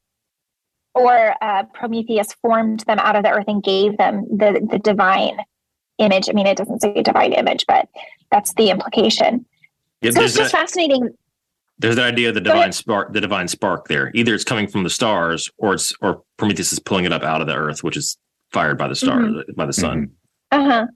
or 0.93 1.35
uh, 1.41 1.63
Prometheus 1.73 2.33
formed 2.41 2.81
them 2.81 2.99
out 2.99 3.15
of 3.15 3.23
the 3.23 3.31
earth 3.31 3.47
and 3.47 3.63
gave 3.63 3.97
them 3.97 4.25
the 4.29 4.65
the 4.69 4.79
divine 4.79 5.39
image. 5.97 6.29
I 6.29 6.33
mean, 6.33 6.47
it 6.47 6.57
doesn't 6.57 6.81
say 6.81 7.01
divine 7.01 7.33
image, 7.33 7.65
but 7.67 7.87
that's 8.31 8.53
the 8.53 8.69
implication. 8.69 9.45
Yeah, 10.01 10.11
so 10.11 10.21
it's 10.21 10.35
just 10.35 10.51
that, 10.51 10.59
fascinating. 10.59 11.09
There's 11.79 11.95
the 11.95 12.03
idea 12.03 12.29
of 12.29 12.35
the 12.35 12.41
divine 12.41 12.71
spark, 12.71 13.13
the 13.13 13.21
divine 13.21 13.47
spark 13.47 13.87
there. 13.87 14.11
Either 14.13 14.33
it's 14.33 14.43
coming 14.43 14.67
from 14.67 14.83
the 14.83 14.89
stars 14.89 15.49
or 15.57 15.73
it's 15.73 15.93
or 16.01 16.23
Prometheus 16.37 16.71
is 16.71 16.79
pulling 16.79 17.05
it 17.05 17.13
up 17.13 17.23
out 17.23 17.41
of 17.41 17.47
the 17.47 17.55
earth, 17.55 17.83
which 17.83 17.97
is 17.97 18.17
fired 18.51 18.77
by 18.77 18.87
the 18.87 18.95
star 18.95 19.19
mm-hmm. 19.19 19.51
by 19.55 19.65
the 19.65 19.73
sun. 19.73 20.11
Mm-hmm. 20.51 20.59
Uh-huh. 20.59 20.87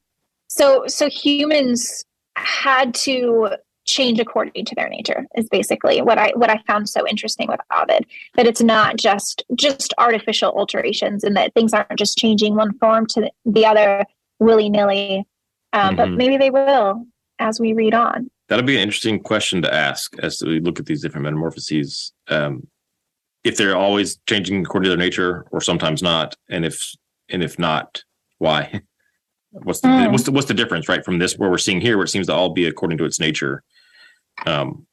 So 0.47 0.85
so 0.87 1.09
humans 1.09 2.05
had 2.35 2.93
to 2.95 3.49
change 3.85 4.19
according 4.19 4.63
to 4.63 4.75
their 4.75 4.87
nature 4.89 5.25
is 5.35 5.47
basically 5.49 6.01
what 6.01 6.17
I 6.17 6.31
what 6.35 6.49
I 6.49 6.61
found 6.67 6.89
so 6.89 7.07
interesting 7.07 7.47
with 7.47 7.59
Ovid. 7.71 8.05
That 8.35 8.47
it's 8.47 8.61
not 8.61 8.97
just 8.97 9.43
just 9.55 9.93
artificial 9.97 10.51
alterations 10.51 11.23
and 11.23 11.35
that 11.35 11.53
things 11.53 11.73
aren't 11.73 11.97
just 11.97 12.17
changing 12.17 12.55
one 12.55 12.77
form 12.77 13.05
to 13.07 13.31
the 13.45 13.65
other 13.65 14.05
willy 14.41 14.69
nilly. 14.69 15.25
Um, 15.71 15.81
mm-hmm. 15.81 15.95
But 15.95 16.09
maybe 16.11 16.35
they 16.35 16.49
will 16.49 17.05
as 17.39 17.59
we 17.59 17.73
read 17.73 17.93
on. 17.93 18.29
That'll 18.49 18.65
be 18.65 18.75
an 18.75 18.81
interesting 18.81 19.21
question 19.21 19.61
to 19.61 19.73
ask 19.73 20.13
as 20.19 20.41
we 20.41 20.59
look 20.59 20.79
at 20.79 20.85
these 20.85 21.01
different 21.01 21.23
metamorphoses. 21.23 22.11
Um, 22.27 22.67
if 23.45 23.55
they're 23.55 23.77
always 23.77 24.19
changing 24.27 24.61
according 24.61 24.85
to 24.85 24.89
their 24.89 24.97
nature, 24.97 25.45
or 25.51 25.61
sometimes 25.61 26.03
not, 26.03 26.35
and 26.49 26.65
if 26.65 26.93
and 27.29 27.41
if 27.41 27.57
not, 27.57 28.03
why? 28.39 28.81
What's 29.53 29.81
the, 29.81 29.89
mm. 29.89 30.11
what's 30.13 30.23
the 30.23 30.31
what's 30.31 30.47
the 30.47 30.53
difference, 30.53 30.87
right, 30.87 31.03
from 31.03 31.19
this 31.19 31.37
where 31.37 31.49
we're 31.49 31.57
seeing 31.57 31.81
here, 31.81 31.97
where 31.97 32.05
it 32.05 32.09
seems 32.09 32.27
to 32.27 32.33
all 32.33 32.53
be 32.53 32.67
according 32.67 32.97
to 32.99 33.03
its 33.03 33.19
nature? 33.19 33.63
Um, 34.45 34.87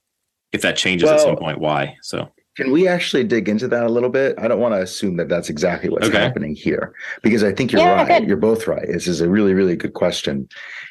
if 0.51 0.63
that 0.63 0.77
changes 0.77 1.07
well, 1.07 1.15
at 1.15 1.21
some 1.21 1.37
point, 1.37 1.61
why? 1.61 1.97
So 2.03 2.29
can 2.59 2.73
we 2.73 2.88
actually 2.88 3.23
dig 3.23 3.49
into 3.49 3.68
that 3.68 3.85
a 3.85 3.88
little 3.88 4.09
bit? 4.09 4.35
I 4.37 4.49
don't 4.49 4.59
want 4.59 4.75
to 4.75 4.83
assume 4.83 5.16
that 5.18 5.29
that's 5.29 5.49
exactly 5.49 5.90
what's 5.90 6.09
okay. 6.09 6.18
happening 6.18 6.57
here 6.57 6.92
because 7.23 7.44
I 7.44 7.53
think 7.53 7.71
you're 7.71 7.81
yeah, 7.81 8.03
right. 8.03 8.18
Good. 8.18 8.27
You're 8.27 8.37
both 8.37 8.66
right. 8.66 8.85
This 8.85 9.07
is 9.07 9.21
a 9.21 9.29
really, 9.29 9.55
really 9.55 9.77
good 9.77 9.94
question. 9.94 10.49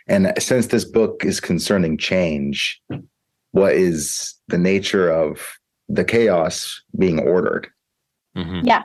And 0.08 0.32
since 0.40 0.68
this 0.68 0.86
book 0.86 1.26
is 1.26 1.42
concerning 1.42 1.98
change, 1.98 2.82
what 3.52 3.74
is 3.74 4.34
the 4.48 4.58
nature 4.58 5.12
of 5.12 5.46
the 5.90 6.06
chaos 6.06 6.82
being 6.98 7.20
ordered? 7.20 7.68
Mm-hmm. 8.38 8.66
Yeah. 8.66 8.84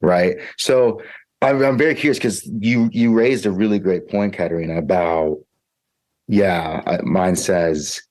Right. 0.00 0.34
So 0.56 1.00
I'm, 1.42 1.62
I'm 1.62 1.78
very 1.78 1.94
curious 1.94 2.18
because 2.18 2.44
you 2.58 2.90
you 2.92 3.14
raised 3.14 3.46
a 3.46 3.52
really 3.52 3.78
great 3.78 4.08
point, 4.08 4.34
Katerina, 4.34 4.78
about 4.78 5.38
yeah. 6.26 6.98
Mine 7.04 7.36
says 7.36 8.02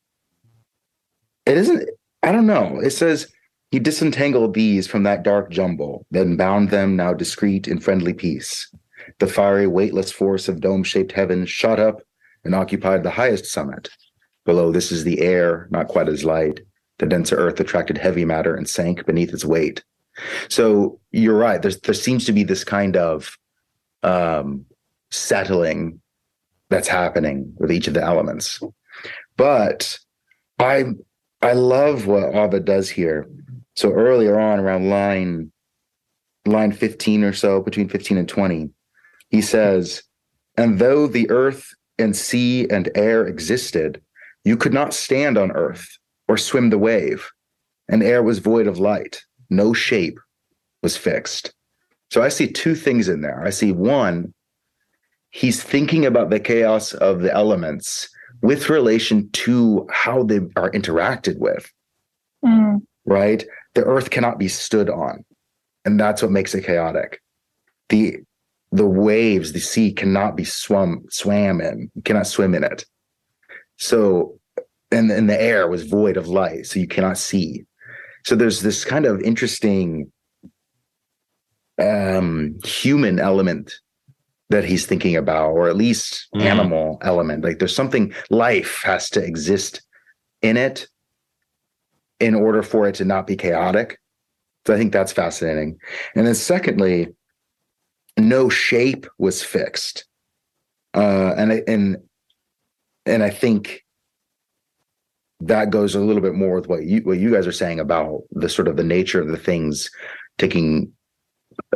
it 1.45 1.57
isn't. 1.57 1.89
I 2.23 2.31
don't 2.31 2.47
know. 2.47 2.79
It 2.79 2.91
says 2.91 3.29
he 3.71 3.79
disentangled 3.79 4.53
these 4.53 4.87
from 4.87 5.03
that 5.03 5.23
dark 5.23 5.49
jumble, 5.49 6.05
then 6.11 6.37
bound 6.37 6.69
them 6.69 6.95
now 6.95 7.13
discreet 7.13 7.67
in 7.67 7.79
friendly 7.79 8.13
peace. 8.13 8.69
The 9.19 9.27
fiery, 9.27 9.67
weightless 9.67 10.11
force 10.11 10.47
of 10.47 10.61
dome 10.61 10.83
shaped 10.83 11.11
heaven 11.11 11.45
shot 11.45 11.79
up 11.79 12.01
and 12.43 12.55
occupied 12.55 13.03
the 13.03 13.11
highest 13.11 13.45
summit. 13.45 13.89
Below 14.45 14.71
this 14.71 14.91
is 14.91 15.03
the 15.03 15.21
air, 15.21 15.67
not 15.71 15.87
quite 15.87 16.07
as 16.07 16.23
light. 16.23 16.61
The 16.99 17.05
denser 17.05 17.35
earth 17.35 17.59
attracted 17.59 17.97
heavy 17.97 18.23
matter 18.23 18.55
and 18.55 18.69
sank 18.69 19.05
beneath 19.05 19.33
its 19.33 19.43
weight. 19.43 19.83
So 20.47 20.99
you're 21.11 21.37
right. 21.37 21.61
There's, 21.61 21.79
there 21.81 21.93
seems 21.93 22.25
to 22.25 22.31
be 22.31 22.43
this 22.43 22.63
kind 22.63 22.95
of 22.95 23.37
um, 24.03 24.65
settling 25.11 25.99
that's 26.69 26.87
happening 26.87 27.53
with 27.57 27.71
each 27.71 27.87
of 27.87 27.93
the 27.93 28.03
elements. 28.03 28.61
But 29.35 29.99
I 30.59 30.85
I 31.41 31.53
love 31.53 32.07
what 32.07 32.33
Ovid 32.35 32.65
does 32.65 32.89
here 32.89 33.27
so 33.75 33.91
earlier 33.91 34.39
on, 34.39 34.59
around 34.59 34.89
line 34.89 35.51
line 36.45 36.71
15 36.71 37.23
or 37.23 37.33
so, 37.33 37.61
between 37.61 37.89
15 37.89 38.17
and 38.17 38.29
20, 38.29 38.69
he 39.29 39.41
says, 39.41 40.03
And 40.57 40.79
though 40.79 41.07
the 41.07 41.29
earth 41.29 41.73
and 41.97 42.15
sea 42.15 42.67
and 42.69 42.89
air 42.95 43.25
existed, 43.25 44.01
you 44.43 44.55
could 44.55 44.73
not 44.73 44.93
stand 44.93 45.37
on 45.37 45.51
earth 45.51 45.97
or 46.27 46.37
swim 46.37 46.69
the 46.69 46.77
wave, 46.77 47.29
and 47.89 48.03
air 48.03 48.21
was 48.23 48.39
void 48.39 48.67
of 48.67 48.79
light. 48.79 49.21
No 49.49 49.73
shape 49.73 50.19
was 50.83 50.95
fixed. 50.97 51.53
So 52.11 52.21
I 52.21 52.29
see 52.29 52.47
two 52.47 52.75
things 52.75 53.09
in 53.09 53.21
there. 53.21 53.43
I 53.43 53.49
see 53.49 53.71
one, 53.71 54.33
he's 55.31 55.61
thinking 55.61 56.05
about 56.05 56.29
the 56.29 56.39
chaos 56.39 56.93
of 56.93 57.21
the 57.21 57.33
elements 57.33 58.07
with 58.41 58.69
relation 58.69 59.29
to 59.31 59.87
how 59.91 60.23
they 60.23 60.37
are 60.55 60.71
interacted 60.71 61.39
with. 61.39 61.71
Mm. 62.43 62.81
Right? 63.05 63.43
The 63.75 63.83
earth 63.83 64.09
cannot 64.09 64.39
be 64.39 64.47
stood 64.47 64.89
on. 64.89 65.23
And 65.83 65.99
that's 65.99 66.21
what 66.21 66.31
makes 66.31 66.55
it 66.55 66.65
chaotic. 66.65 67.21
The 67.89 68.17
the 68.71 68.87
waves 68.87 69.53
the 69.53 69.59
sea 69.59 69.93
cannot 69.93 70.35
be 70.35 70.43
swum 70.43 71.05
swam 71.09 71.61
in 71.61 71.89
you 71.93 72.01
cannot 72.01 72.27
swim 72.27 72.55
in 72.55 72.63
it. 72.63 72.83
So 73.77 74.39
and, 74.91 75.11
and 75.11 75.29
the 75.29 75.39
air 75.39 75.69
was 75.69 75.83
void 75.83 76.17
of 76.17 76.27
light 76.27 76.65
so 76.65 76.79
you 76.79 76.87
cannot 76.87 77.17
see. 77.17 77.63
So 78.25 78.35
there's 78.35 78.61
this 78.61 78.83
kind 78.83 79.05
of 79.05 79.21
interesting 79.21 80.11
um 81.79 82.57
human 82.63 83.19
element 83.19 83.75
that 84.49 84.63
he's 84.63 84.85
thinking 84.85 85.15
about 85.15 85.51
or 85.51 85.67
at 85.67 85.75
least 85.75 86.27
mm. 86.33 86.41
animal 86.41 86.97
element. 87.03 87.43
Like 87.43 87.59
there's 87.59 87.75
something 87.75 88.13
life 88.29 88.81
has 88.83 89.09
to 89.11 89.23
exist 89.23 89.83
in 90.41 90.57
it 90.57 90.87
in 92.19 92.35
order 92.35 92.63
for 92.63 92.87
it 92.87 92.95
to 92.95 93.05
not 93.05 93.27
be 93.27 93.35
chaotic. 93.35 93.99
So 94.65 94.73
I 94.73 94.77
think 94.77 94.93
that's 94.93 95.11
fascinating. 95.11 95.77
And 96.15 96.25
then 96.25 96.35
secondly, 96.35 97.09
no 98.17 98.49
shape 98.49 99.05
was 99.17 99.43
fixed. 99.43 100.05
Uh, 100.93 101.33
and 101.37 101.51
and 101.67 101.97
and 103.05 103.23
I 103.23 103.29
think 103.29 103.83
that 105.41 105.69
goes 105.69 105.93
a 105.93 105.99
little 105.99 106.21
bit 106.21 106.33
more 106.33 106.55
with 106.55 106.69
what 106.69 106.85
you 106.85 107.01
what 107.01 107.19
you 107.19 107.31
guys 107.31 107.45
are 107.45 107.51
saying 107.51 107.79
about 107.79 108.21
the 108.31 108.49
sort 108.49 108.67
of 108.67 108.77
the 108.77 108.83
nature 108.83 109.21
of 109.21 109.27
the 109.27 109.37
things 109.37 109.91
taking 110.37 110.91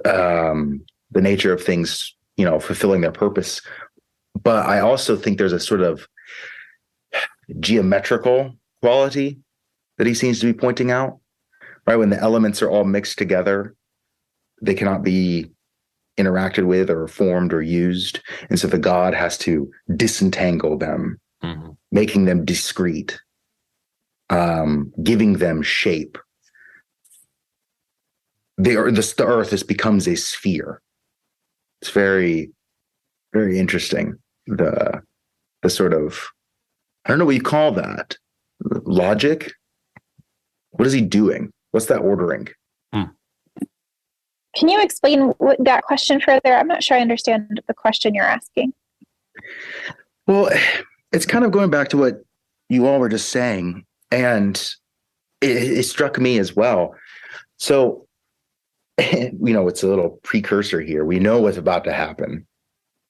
um 0.05 0.81
the 1.11 1.21
nature 1.21 1.51
of 1.51 1.61
things, 1.61 2.15
you 2.37 2.45
know, 2.45 2.59
fulfilling 2.59 3.01
their 3.01 3.11
purpose. 3.11 3.61
But 4.41 4.65
I 4.65 4.79
also 4.79 5.17
think 5.17 5.37
there's 5.37 5.53
a 5.53 5.59
sort 5.59 5.81
of 5.81 6.07
geometrical 7.59 8.55
quality 8.81 9.39
that 9.99 10.07
he 10.07 10.15
seems 10.15 10.39
to 10.39 10.47
be 10.47 10.57
pointing 10.57 10.89
out. 10.89 11.19
Right 11.85 11.97
when 11.97 12.09
the 12.09 12.19
elements 12.19 12.61
are 12.61 12.69
all 12.69 12.85
mixed 12.85 13.17
together, 13.17 13.75
they 14.61 14.73
cannot 14.73 15.03
be 15.03 15.51
interacted 16.17 16.65
with 16.65 16.89
or 16.89 17.07
formed 17.07 17.53
or 17.53 17.61
used, 17.61 18.19
and 18.49 18.59
so 18.59 18.67
the 18.67 18.77
god 18.77 19.13
has 19.13 19.37
to 19.39 19.71
disentangle 19.95 20.77
them, 20.77 21.19
mm-hmm. 21.43 21.71
making 21.91 22.25
them 22.25 22.45
discrete, 22.45 23.19
um, 24.29 24.91
giving 25.03 25.33
them 25.33 25.61
shape. 25.61 26.17
The, 28.57 28.75
the, 28.75 29.13
the 29.17 29.25
earth 29.25 29.51
has 29.51 29.63
becomes 29.63 30.07
a 30.07 30.15
sphere. 30.15 30.81
It's 31.81 31.91
very, 31.91 32.51
very 33.33 33.57
interesting. 33.57 34.17
The 34.47 35.01
the 35.61 35.69
sort 35.69 35.93
of 35.93 36.29
I 37.05 37.09
don't 37.09 37.19
know 37.19 37.25
what 37.25 37.35
you 37.35 37.41
call 37.41 37.71
that. 37.73 38.17
Logic. 38.61 39.51
What 40.71 40.87
is 40.87 40.93
he 40.93 41.01
doing? 41.01 41.51
What's 41.71 41.87
that 41.87 41.99
ordering? 41.99 42.47
Hmm. 42.93 43.03
Can 44.55 44.69
you 44.69 44.81
explain 44.81 45.29
what, 45.37 45.57
that 45.63 45.83
question 45.83 46.19
further? 46.19 46.53
I'm 46.53 46.67
not 46.67 46.83
sure 46.83 46.97
I 46.97 47.01
understand 47.01 47.61
the 47.67 47.73
question 47.73 48.15
you're 48.15 48.25
asking. 48.25 48.73
Well, 50.27 50.49
it's 51.11 51.25
kind 51.25 51.45
of 51.45 51.51
going 51.51 51.69
back 51.69 51.89
to 51.89 51.97
what 51.97 52.23
you 52.67 52.87
all 52.87 52.99
were 52.99 53.09
just 53.09 53.29
saying, 53.29 53.85
and 54.11 54.55
it, 55.41 55.49
it 55.49 55.83
struck 55.83 56.19
me 56.19 56.39
as 56.39 56.55
well. 56.55 56.95
So, 57.57 58.07
you 58.99 59.53
know, 59.53 59.67
it's 59.67 59.83
a 59.83 59.87
little 59.87 60.19
precursor 60.23 60.81
here. 60.81 61.05
We 61.05 61.19
know 61.19 61.41
what's 61.41 61.57
about 61.57 61.83
to 61.85 61.93
happen 61.93 62.45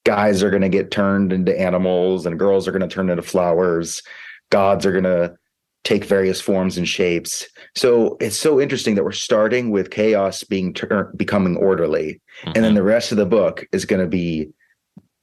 guys 0.05 0.41
are 0.41 0.49
going 0.49 0.61
to 0.61 0.69
get 0.69 0.91
turned 0.91 1.33
into 1.33 1.59
animals 1.59 2.25
and 2.25 2.39
girls 2.39 2.67
are 2.67 2.71
going 2.71 2.81
to 2.81 2.87
turn 2.87 3.09
into 3.09 3.21
flowers 3.21 4.01
gods 4.49 4.85
are 4.85 4.91
going 4.91 5.03
to 5.03 5.35
take 5.83 6.03
various 6.03 6.41
forms 6.41 6.77
and 6.77 6.87
shapes 6.87 7.47
so 7.75 8.17
it's 8.19 8.37
so 8.37 8.59
interesting 8.59 8.95
that 8.95 9.03
we're 9.03 9.11
starting 9.11 9.71
with 9.71 9.91
chaos 9.91 10.43
being 10.43 10.73
ter- 10.73 11.11
becoming 11.15 11.55
orderly 11.55 12.21
mm-hmm. 12.41 12.47
and 12.47 12.55
then 12.57 12.63
mm-hmm. 12.65 12.75
the 12.75 12.83
rest 12.83 13.11
of 13.11 13.17
the 13.17 13.25
book 13.25 13.65
is 13.71 13.85
going 13.85 14.01
to 14.01 14.07
be 14.07 14.49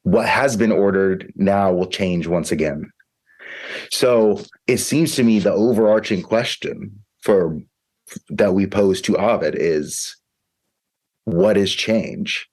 what 0.02 0.26
has 0.26 0.56
been 0.56 0.72
ordered 0.72 1.32
now 1.36 1.72
will 1.72 1.86
change 1.86 2.26
once 2.26 2.50
again 2.50 2.90
so 3.92 4.40
it 4.66 4.78
seems 4.78 5.14
to 5.14 5.22
me 5.22 5.38
the 5.38 5.52
overarching 5.52 6.22
question 6.22 7.04
for 7.20 7.60
that 8.28 8.54
we 8.54 8.66
pose 8.66 9.00
to 9.00 9.16
ovid 9.16 9.54
is 9.56 10.16
what 11.24 11.56
is 11.56 11.74
change 11.74 12.48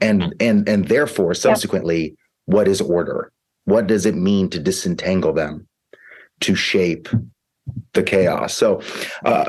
and 0.00 0.22
mm-hmm. 0.22 0.30
and 0.40 0.68
and 0.68 0.88
therefore 0.88 1.34
subsequently 1.34 2.16
what 2.46 2.66
is 2.66 2.80
order 2.80 3.30
what 3.64 3.86
does 3.86 4.06
it 4.06 4.14
mean 4.14 4.48
to 4.48 4.58
disentangle 4.58 5.32
them 5.34 5.67
to 6.40 6.54
shape 6.54 7.08
the 7.92 8.02
chaos 8.02 8.54
so 8.54 8.80
uh, 9.24 9.48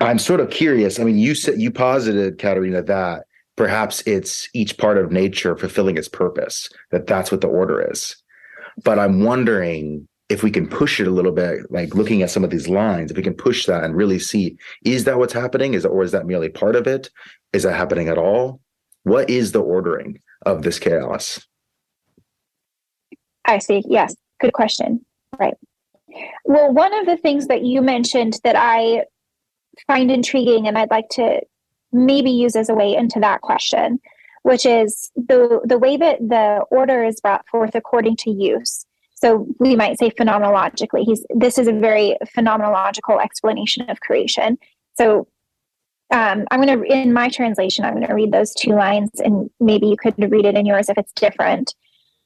i'm 0.00 0.18
sort 0.18 0.40
of 0.40 0.50
curious 0.50 0.98
i 0.98 1.04
mean 1.04 1.18
you 1.18 1.34
said 1.34 1.60
you 1.60 1.70
posited 1.70 2.38
katerina 2.38 2.82
that 2.82 3.24
perhaps 3.56 4.02
it's 4.06 4.48
each 4.54 4.78
part 4.78 4.98
of 4.98 5.12
nature 5.12 5.56
fulfilling 5.56 5.96
its 5.96 6.08
purpose 6.08 6.68
that 6.90 7.06
that's 7.06 7.30
what 7.30 7.40
the 7.40 7.48
order 7.48 7.90
is 7.90 8.16
but 8.84 8.98
i'm 8.98 9.22
wondering 9.22 10.06
if 10.28 10.42
we 10.42 10.50
can 10.50 10.66
push 10.66 10.98
it 10.98 11.06
a 11.06 11.10
little 11.10 11.32
bit 11.32 11.70
like 11.70 11.94
looking 11.94 12.22
at 12.22 12.30
some 12.30 12.42
of 12.42 12.50
these 12.50 12.68
lines 12.68 13.10
if 13.10 13.16
we 13.16 13.22
can 13.22 13.34
push 13.34 13.66
that 13.66 13.84
and 13.84 13.94
really 13.94 14.18
see 14.18 14.56
is 14.84 15.04
that 15.04 15.18
what's 15.18 15.32
happening 15.32 15.74
is 15.74 15.82
that, 15.82 15.90
or 15.90 16.02
is 16.02 16.12
that 16.12 16.26
merely 16.26 16.48
part 16.48 16.74
of 16.74 16.86
it 16.86 17.10
is 17.52 17.62
that 17.62 17.76
happening 17.76 18.08
at 18.08 18.18
all 18.18 18.60
what 19.04 19.28
is 19.28 19.52
the 19.52 19.60
ordering 19.60 20.20
of 20.46 20.62
this 20.62 20.78
chaos? 20.78 21.46
I 23.44 23.58
see. 23.58 23.82
Yes. 23.86 24.14
Good 24.40 24.52
question. 24.52 25.04
Right. 25.38 25.54
Well, 26.44 26.72
one 26.72 26.92
of 26.94 27.06
the 27.06 27.16
things 27.16 27.46
that 27.46 27.64
you 27.64 27.82
mentioned 27.82 28.38
that 28.44 28.56
I 28.56 29.04
find 29.86 30.10
intriguing 30.10 30.66
and 30.66 30.76
I'd 30.76 30.90
like 30.90 31.08
to 31.12 31.40
maybe 31.92 32.30
use 32.30 32.56
as 32.56 32.68
a 32.68 32.74
way 32.74 32.94
into 32.94 33.20
that 33.20 33.40
question, 33.40 34.00
which 34.42 34.66
is 34.66 35.10
the 35.16 35.60
the 35.64 35.78
way 35.78 35.96
that 35.96 36.18
the 36.20 36.64
order 36.70 37.04
is 37.04 37.20
brought 37.20 37.46
forth 37.48 37.74
according 37.74 38.16
to 38.16 38.30
use. 38.30 38.84
So 39.14 39.46
we 39.58 39.76
might 39.76 39.98
say 39.98 40.10
phenomenologically. 40.10 41.04
He's 41.04 41.24
this 41.34 41.58
is 41.58 41.68
a 41.68 41.72
very 41.72 42.16
phenomenological 42.36 43.22
explanation 43.22 43.88
of 43.88 44.00
creation. 44.00 44.58
So 44.94 45.28
um, 46.12 46.44
I'm 46.50 46.60
going 46.60 46.78
to, 46.78 46.84
in 46.84 47.12
my 47.14 47.30
translation, 47.30 47.86
I'm 47.86 47.94
going 47.94 48.06
to 48.06 48.14
read 48.14 48.32
those 48.32 48.52
two 48.52 48.72
lines 48.72 49.10
and 49.24 49.48
maybe 49.60 49.86
you 49.86 49.96
could 49.96 50.14
read 50.30 50.44
it 50.44 50.56
in 50.56 50.66
yours 50.66 50.90
if 50.90 50.98
it's 50.98 51.12
different. 51.12 51.74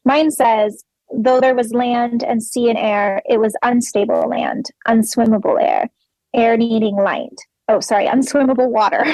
Mine 0.05 0.33
says, 0.33 0.85
though 1.13 1.41
there 1.41 1.55
was 1.55 1.73
land 1.73 2.23
and 2.23 2.43
sea 2.43 2.69
and 2.69 2.79
air, 2.79 3.23
it 3.29 3.39
was 3.39 3.57
unstable 3.63 4.29
land, 4.29 4.67
unswimmable 4.87 5.61
air, 5.61 5.89
air 6.35 6.57
needing 6.57 6.97
light. 6.97 7.39
Oh, 7.69 7.81
sorry, 7.81 8.07
unswimmable 8.07 8.69
water, 8.71 9.05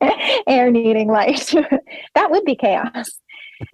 air 0.46 0.70
needing 0.70 1.08
light. 1.08 1.52
that 2.14 2.30
would 2.30 2.44
be 2.44 2.56
chaos. 2.56 3.10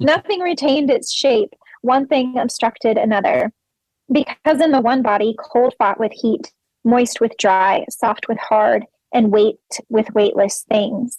Nothing 0.00 0.40
retained 0.40 0.90
its 0.90 1.12
shape, 1.12 1.52
one 1.82 2.06
thing 2.06 2.38
obstructed 2.38 2.98
another. 2.98 3.52
Because 4.10 4.60
in 4.60 4.70
the 4.70 4.80
one 4.80 5.02
body, 5.02 5.34
cold 5.38 5.74
fought 5.78 5.98
with 5.98 6.12
heat, 6.12 6.52
moist 6.84 7.20
with 7.20 7.36
dry, 7.38 7.84
soft 7.90 8.28
with 8.28 8.38
hard, 8.38 8.84
and 9.12 9.32
weight 9.32 9.58
with 9.88 10.12
weightless 10.14 10.64
things. 10.68 11.18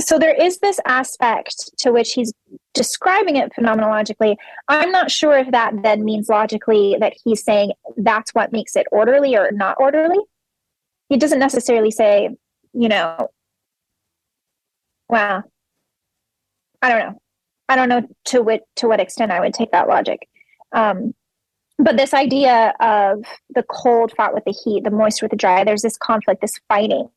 So 0.00 0.18
there 0.18 0.34
is 0.34 0.58
this 0.58 0.80
aspect 0.86 1.70
to 1.78 1.92
which 1.92 2.12
he's 2.12 2.32
describing 2.74 3.36
it 3.36 3.52
phenomenologically. 3.52 4.36
I'm 4.68 4.90
not 4.90 5.10
sure 5.10 5.38
if 5.38 5.50
that 5.50 5.82
then 5.82 6.04
means 6.04 6.28
logically 6.28 6.96
that 7.00 7.14
he's 7.24 7.44
saying 7.44 7.72
that's 7.96 8.34
what 8.34 8.52
makes 8.52 8.76
it 8.76 8.86
orderly 8.90 9.36
or 9.36 9.50
not 9.52 9.76
orderly. 9.78 10.18
He 11.08 11.16
doesn't 11.16 11.38
necessarily 11.38 11.90
say, 11.90 12.30
you 12.72 12.88
know, 12.88 13.28
well, 15.08 15.42
I 16.82 16.88
don't 16.88 16.98
know. 17.00 17.20
I 17.68 17.76
don't 17.76 17.88
know 17.88 18.08
to 18.26 18.42
what 18.42 18.62
to 18.76 18.88
what 18.88 19.00
extent 19.00 19.30
I 19.30 19.40
would 19.40 19.54
take 19.54 19.72
that 19.72 19.88
logic. 19.88 20.28
Um, 20.72 21.14
but 21.78 21.96
this 21.96 22.14
idea 22.14 22.74
of 22.80 23.24
the 23.54 23.62
cold 23.62 24.12
fought 24.16 24.34
with 24.34 24.44
the 24.44 24.52
heat 24.52 24.84
the 24.84 24.90
moist 24.90 25.22
with 25.22 25.30
the 25.30 25.36
dry 25.36 25.64
there's 25.64 25.82
this 25.82 25.96
conflict 25.96 26.40
this 26.42 26.60
fighting 26.68 27.08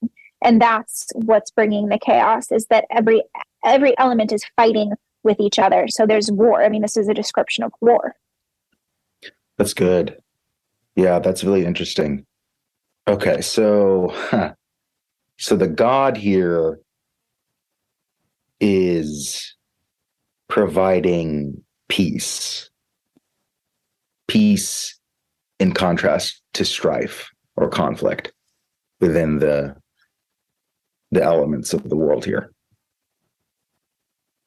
and 0.44 0.62
that's 0.62 1.08
what's 1.16 1.50
bringing 1.52 1.88
the 1.88 1.98
chaos 1.98 2.52
is 2.52 2.68
that 2.68 2.86
every 2.92 3.24
every 3.66 3.98
element 3.98 4.32
is 4.32 4.44
fighting 4.56 4.92
with 5.24 5.40
each 5.40 5.58
other. 5.58 5.88
So 5.88 6.06
there's 6.06 6.32
war. 6.32 6.64
I 6.64 6.70
mean 6.70 6.82
this 6.82 6.98
is 6.98 7.08
a 7.08 7.14
description 7.14 7.64
of 7.64 7.72
war. 7.82 8.16
That's 9.58 9.74
good. 9.74 10.18
Yeah 10.96 11.20
that's 11.20 11.44
really 11.44 11.66
interesting. 11.66 12.26
Okay 13.08 13.42
so 13.42 14.12
huh. 14.14 14.54
so 15.40 15.56
the 15.56 15.68
god 15.68 16.18
here 16.18 16.80
is 18.60 19.56
providing 20.50 21.64
peace. 21.88 22.70
Peace 24.28 25.00
in 25.60 25.74
contrast 25.74 26.42
to 26.54 26.66
strife 26.66 27.30
or 27.56 27.70
conflict 27.70 28.34
within 29.00 29.40
the 29.40 29.76
the 31.14 31.24
elements 31.24 31.74
of 31.74 31.88
the 31.90 31.96
world 31.96 32.26
here. 32.26 32.52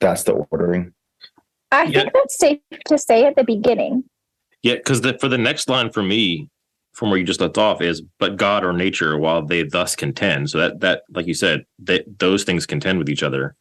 That's 0.00 0.24
the 0.24 0.32
ordering. 0.32 0.92
I 1.72 1.84
yeah. 1.84 2.00
think 2.00 2.12
that's 2.12 2.38
safe 2.38 2.60
to 2.86 2.98
say 2.98 3.24
at 3.24 3.36
the 3.36 3.44
beginning. 3.44 4.04
Yeah, 4.62 4.74
because 4.74 5.00
for 5.20 5.28
the 5.28 5.38
next 5.38 5.68
line 5.68 5.90
for 5.90 6.02
me, 6.02 6.48
from 6.92 7.10
where 7.10 7.18
you 7.18 7.24
just 7.24 7.40
left 7.40 7.58
off, 7.58 7.80
is 7.80 8.02
"But 8.18 8.36
God 8.36 8.64
or 8.64 8.72
nature, 8.72 9.18
while 9.18 9.44
they 9.44 9.62
thus 9.62 9.96
contend." 9.96 10.50
So 10.50 10.58
that 10.58 10.80
that, 10.80 11.02
like 11.10 11.26
you 11.26 11.34
said, 11.34 11.64
that 11.80 12.18
those 12.18 12.44
things 12.44 12.66
contend 12.66 12.98
with 12.98 13.08
each 13.08 13.22
other. 13.22 13.54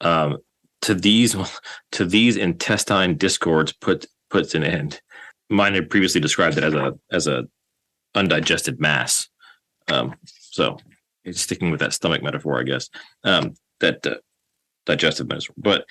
Um, 0.00 0.38
to 0.82 0.94
these 0.94 1.36
to 1.92 2.04
these 2.04 2.36
intestine 2.36 3.16
discords 3.16 3.72
put 3.72 4.06
puts 4.30 4.54
an 4.54 4.64
end 4.64 5.00
mine 5.50 5.74
had 5.74 5.90
previously 5.90 6.20
described 6.20 6.58
it 6.58 6.64
as 6.64 6.74
a 6.74 6.92
as 7.10 7.26
a 7.26 7.44
undigested 8.14 8.80
mass. 8.80 9.28
Um, 9.88 10.14
so 10.24 10.76
it's 10.76 10.93
sticking 11.32 11.70
with 11.70 11.80
that 11.80 11.92
stomach 11.92 12.22
metaphor, 12.22 12.60
I 12.60 12.64
guess. 12.64 12.88
Um, 13.22 13.54
that 13.80 14.06
uh, 14.06 14.16
digestive 14.86 15.28
metaphor, 15.28 15.54
but 15.56 15.86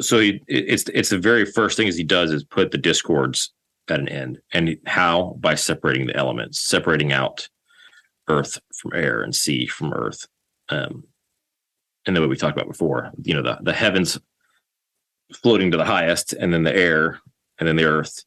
so 0.00 0.20
he, 0.20 0.42
it's 0.48 0.84
it's 0.94 1.10
the 1.10 1.18
very 1.18 1.44
first 1.44 1.76
thing 1.76 1.88
as 1.88 1.96
he 1.96 2.04
does 2.04 2.32
is 2.32 2.44
put 2.44 2.70
the 2.70 2.78
discords 2.78 3.52
at 3.88 4.00
an 4.00 4.08
end, 4.08 4.40
and 4.52 4.76
how 4.86 5.36
by 5.38 5.54
separating 5.54 6.06
the 6.06 6.16
elements, 6.16 6.60
separating 6.60 7.12
out 7.12 7.48
earth 8.28 8.58
from 8.74 8.92
air 8.94 9.22
and 9.22 9.34
sea 9.34 9.66
from 9.66 9.92
earth. 9.92 10.26
Um, 10.68 11.04
and 12.06 12.14
then 12.14 12.22
what 12.22 12.30
we 12.30 12.36
talked 12.36 12.56
about 12.56 12.70
before, 12.70 13.12
you 13.22 13.34
know, 13.34 13.42
the 13.42 13.58
the 13.62 13.72
heavens 13.72 14.18
floating 15.34 15.70
to 15.70 15.76
the 15.76 15.84
highest, 15.84 16.32
and 16.32 16.52
then 16.52 16.64
the 16.64 16.74
air, 16.74 17.20
and 17.58 17.68
then 17.68 17.76
the 17.76 17.84
earth, 17.84 18.24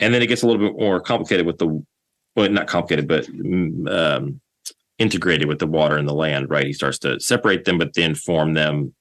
and 0.00 0.12
then 0.12 0.22
it 0.22 0.26
gets 0.26 0.42
a 0.42 0.46
little 0.46 0.68
bit 0.68 0.78
more 0.78 1.00
complicated 1.00 1.46
with 1.46 1.58
the 1.58 1.84
well 2.36 2.48
not 2.50 2.66
complicated 2.68 3.08
but 3.08 3.28
um, 3.92 4.40
integrated 4.98 5.48
with 5.48 5.58
the 5.58 5.66
water 5.66 5.96
and 5.96 6.08
the 6.08 6.14
land 6.14 6.50
right 6.50 6.66
he 6.66 6.72
starts 6.72 6.98
to 6.98 7.18
separate 7.20 7.64
them 7.64 7.78
but 7.78 7.94
then 7.94 8.14
form 8.14 8.54
them 8.54 8.94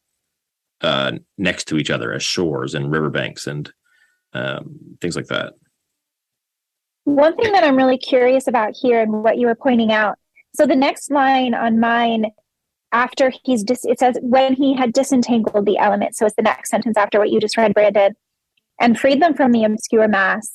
uh, 0.82 1.12
next 1.38 1.66
to 1.66 1.78
each 1.78 1.90
other 1.90 2.14
as 2.14 2.24
shores 2.24 2.76
and 2.76 2.92
riverbanks 2.92 3.48
and 3.48 3.72
um, 4.34 4.78
things 5.02 5.16
like 5.16 5.26
that 5.26 5.54
One 7.06 7.36
thing 7.36 7.52
that 7.54 7.64
I'm 7.64 7.76
really 7.76 7.98
curious 7.98 8.48
about 8.48 8.76
here 8.80 9.02
and 9.02 9.24
what 9.24 9.38
you 9.38 9.48
were 9.48 9.56
pointing 9.56 9.92
out. 9.92 10.20
So 10.56 10.68
the 10.68 10.76
next 10.76 11.10
line 11.10 11.54
on 11.54 11.80
mine 11.80 12.26
after 12.92 13.32
he's 13.44 13.64
dis- 13.64 13.86
it 13.86 14.00
says 14.00 14.18
when 14.22 14.54
he 14.54 14.74
had 14.74 14.94
disentangled 14.94 15.66
the 15.66 15.78
element 15.78 16.16
so 16.16 16.26
it's 16.26 16.36
the 16.36 16.42
next 16.42 16.70
sentence 16.70 16.98
after 16.98 17.20
what 17.20 17.30
you 17.30 17.40
just 17.40 17.58
read 17.58 17.74
brandon 17.74 18.16
and 18.80 18.98
freed 18.98 19.22
them 19.22 19.34
from 19.34 19.52
the 19.52 19.64
obscure 19.64 20.08
mass 20.08 20.54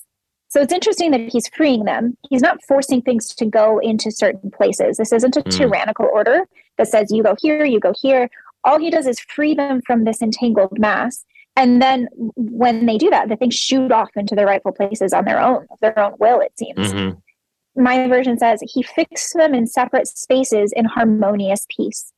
so 0.52 0.60
it's 0.60 0.72
interesting 0.72 1.10
that 1.10 1.28
he's 1.32 1.48
freeing 1.48 1.84
them 1.84 2.16
he's 2.28 2.42
not 2.42 2.62
forcing 2.62 3.00
things 3.00 3.34
to 3.34 3.46
go 3.46 3.78
into 3.78 4.10
certain 4.10 4.50
places 4.50 4.96
this 4.96 5.12
isn't 5.12 5.36
a 5.36 5.42
mm. 5.42 5.56
tyrannical 5.56 6.08
order 6.12 6.42
that 6.78 6.88
says 6.88 7.10
you 7.10 7.22
go 7.22 7.34
here 7.40 7.64
you 7.64 7.80
go 7.80 7.92
here 8.00 8.28
all 8.64 8.78
he 8.78 8.90
does 8.90 9.06
is 9.06 9.18
free 9.20 9.54
them 9.54 9.80
from 9.82 10.04
this 10.04 10.20
entangled 10.22 10.78
mass 10.78 11.24
and 11.56 11.82
then 11.82 12.08
when 12.36 12.86
they 12.86 12.98
do 12.98 13.10
that 13.10 13.28
the 13.28 13.36
things 13.36 13.54
shoot 13.54 13.90
off 13.90 14.10
into 14.16 14.34
their 14.34 14.46
rightful 14.46 14.72
places 14.72 15.12
on 15.12 15.24
their 15.24 15.40
own 15.40 15.66
of 15.70 15.80
their 15.80 15.98
own 15.98 16.14
will 16.18 16.40
it 16.40 16.52
seems 16.58 16.92
mm-hmm. 16.92 17.82
my 17.82 18.06
version 18.08 18.38
says 18.38 18.60
he 18.66 18.82
fixed 18.82 19.34
them 19.34 19.54
in 19.54 19.66
separate 19.66 20.06
spaces 20.06 20.72
in 20.72 20.84
harmonious 20.84 21.66
peace 21.74 22.12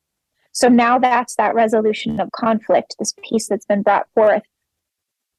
so 0.54 0.68
now 0.68 1.00
that's 1.00 1.34
that 1.34 1.54
resolution 1.54 2.20
of 2.20 2.30
conflict, 2.30 2.94
this 2.98 3.12
peace 3.28 3.48
that's 3.48 3.66
been 3.66 3.82
brought 3.82 4.06
forth. 4.14 4.44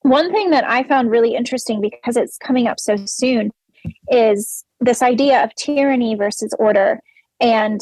One 0.06 0.32
thing 0.32 0.52
that 0.52 0.70
I 0.70 0.84
found 0.84 1.10
really 1.10 1.34
interesting 1.34 1.82
because 1.82 2.16
it's 2.16 2.38
coming 2.38 2.68
up 2.68 2.80
so 2.80 2.96
soon 3.08 3.50
is 4.12 4.64
this 4.80 5.02
idea 5.02 5.44
of 5.44 5.56
tyranny 5.56 6.14
versus 6.14 6.54
order 6.60 7.00
and 7.40 7.82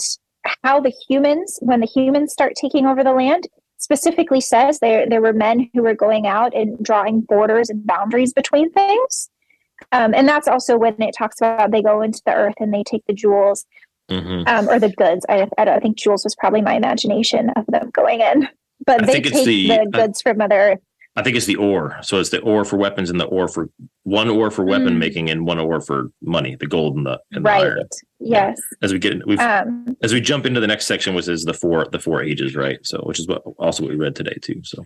how 0.63 0.79
the 0.79 0.93
humans, 1.09 1.59
when 1.61 1.81
the 1.81 1.85
humans 1.85 2.31
start 2.31 2.53
taking 2.55 2.85
over 2.85 3.03
the 3.03 3.11
land, 3.11 3.49
specifically 3.77 4.39
says 4.39 4.79
there 4.79 5.05
there 5.09 5.19
were 5.19 5.33
men 5.33 5.69
who 5.73 5.83
were 5.83 5.93
going 5.93 6.25
out 6.25 6.55
and 6.55 6.81
drawing 6.81 7.19
borders 7.19 7.69
and 7.69 7.85
boundaries 7.85 8.31
between 8.31 8.71
things. 8.71 9.29
Um, 9.91 10.13
and 10.13 10.25
that's 10.25 10.47
also 10.47 10.77
when 10.77 10.95
it 11.01 11.13
talks 11.17 11.41
about 11.41 11.71
they 11.71 11.81
go 11.81 12.01
into 12.01 12.21
the 12.25 12.33
earth 12.33 12.55
and 12.57 12.73
they 12.73 12.83
take 12.83 13.03
the 13.05 13.13
jewels 13.13 13.65
mm-hmm. 14.09 14.47
um, 14.47 14.69
or 14.69 14.79
the 14.79 14.93
goods. 14.93 15.25
I, 15.27 15.49
I 15.57 15.65
don't 15.65 15.81
think 15.81 15.97
jewels 15.97 16.23
was 16.23 16.37
probably 16.37 16.61
my 16.61 16.75
imagination 16.75 17.49
of 17.57 17.65
them 17.67 17.89
going 17.89 18.21
in, 18.21 18.47
but 18.85 19.03
I 19.03 19.07
they 19.07 19.13
take 19.19 19.33
the, 19.33 19.67
the 19.67 19.89
goods 19.91 20.21
uh, 20.21 20.29
from 20.29 20.37
Mother 20.37 20.79
I 21.15 21.21
think 21.21 21.35
it's 21.37 21.45
the 21.45 21.57
ore. 21.57 21.97
So 22.01 22.19
it's 22.19 22.31
the 22.31 22.41
ore 22.41 22.65
for 22.65 22.77
weapons 22.77 23.09
and 23.09 23.19
the 23.19 23.25
ore 23.25 23.47
for 23.47 23.69
one 24.01 24.29
ore 24.29 24.49
for 24.49 24.65
weapon 24.65 24.95
mm. 24.95 24.97
making 24.97 25.29
and 25.29 25.45
one 25.45 25.59
ore 25.59 25.79
for 25.79 26.11
money, 26.23 26.55
the 26.55 26.65
gold 26.65 26.97
and 26.97 27.05
the, 27.05 27.19
and 27.31 27.45
right. 27.45 27.61
the 27.61 27.65
iron. 27.67 27.87
Yes. 28.19 28.57
Yeah. 28.59 28.77
As 28.81 28.93
we 28.93 28.99
get 28.99 29.27
we 29.27 29.37
um, 29.37 29.95
as 30.01 30.11
we 30.11 30.21
jump 30.21 30.45
into 30.45 30.59
the 30.59 30.67
next 30.67 30.87
section, 30.87 31.13
which 31.13 31.27
is 31.27 31.43
the 31.43 31.53
four 31.53 31.85
the 31.91 31.99
four 31.99 32.23
ages, 32.23 32.55
right? 32.55 32.79
So 32.83 32.99
which 33.03 33.19
is 33.19 33.27
what 33.27 33.43
also 33.59 33.83
what 33.83 33.91
we 33.91 33.95
read 33.95 34.15
today 34.15 34.37
too. 34.41 34.61
So 34.63 34.83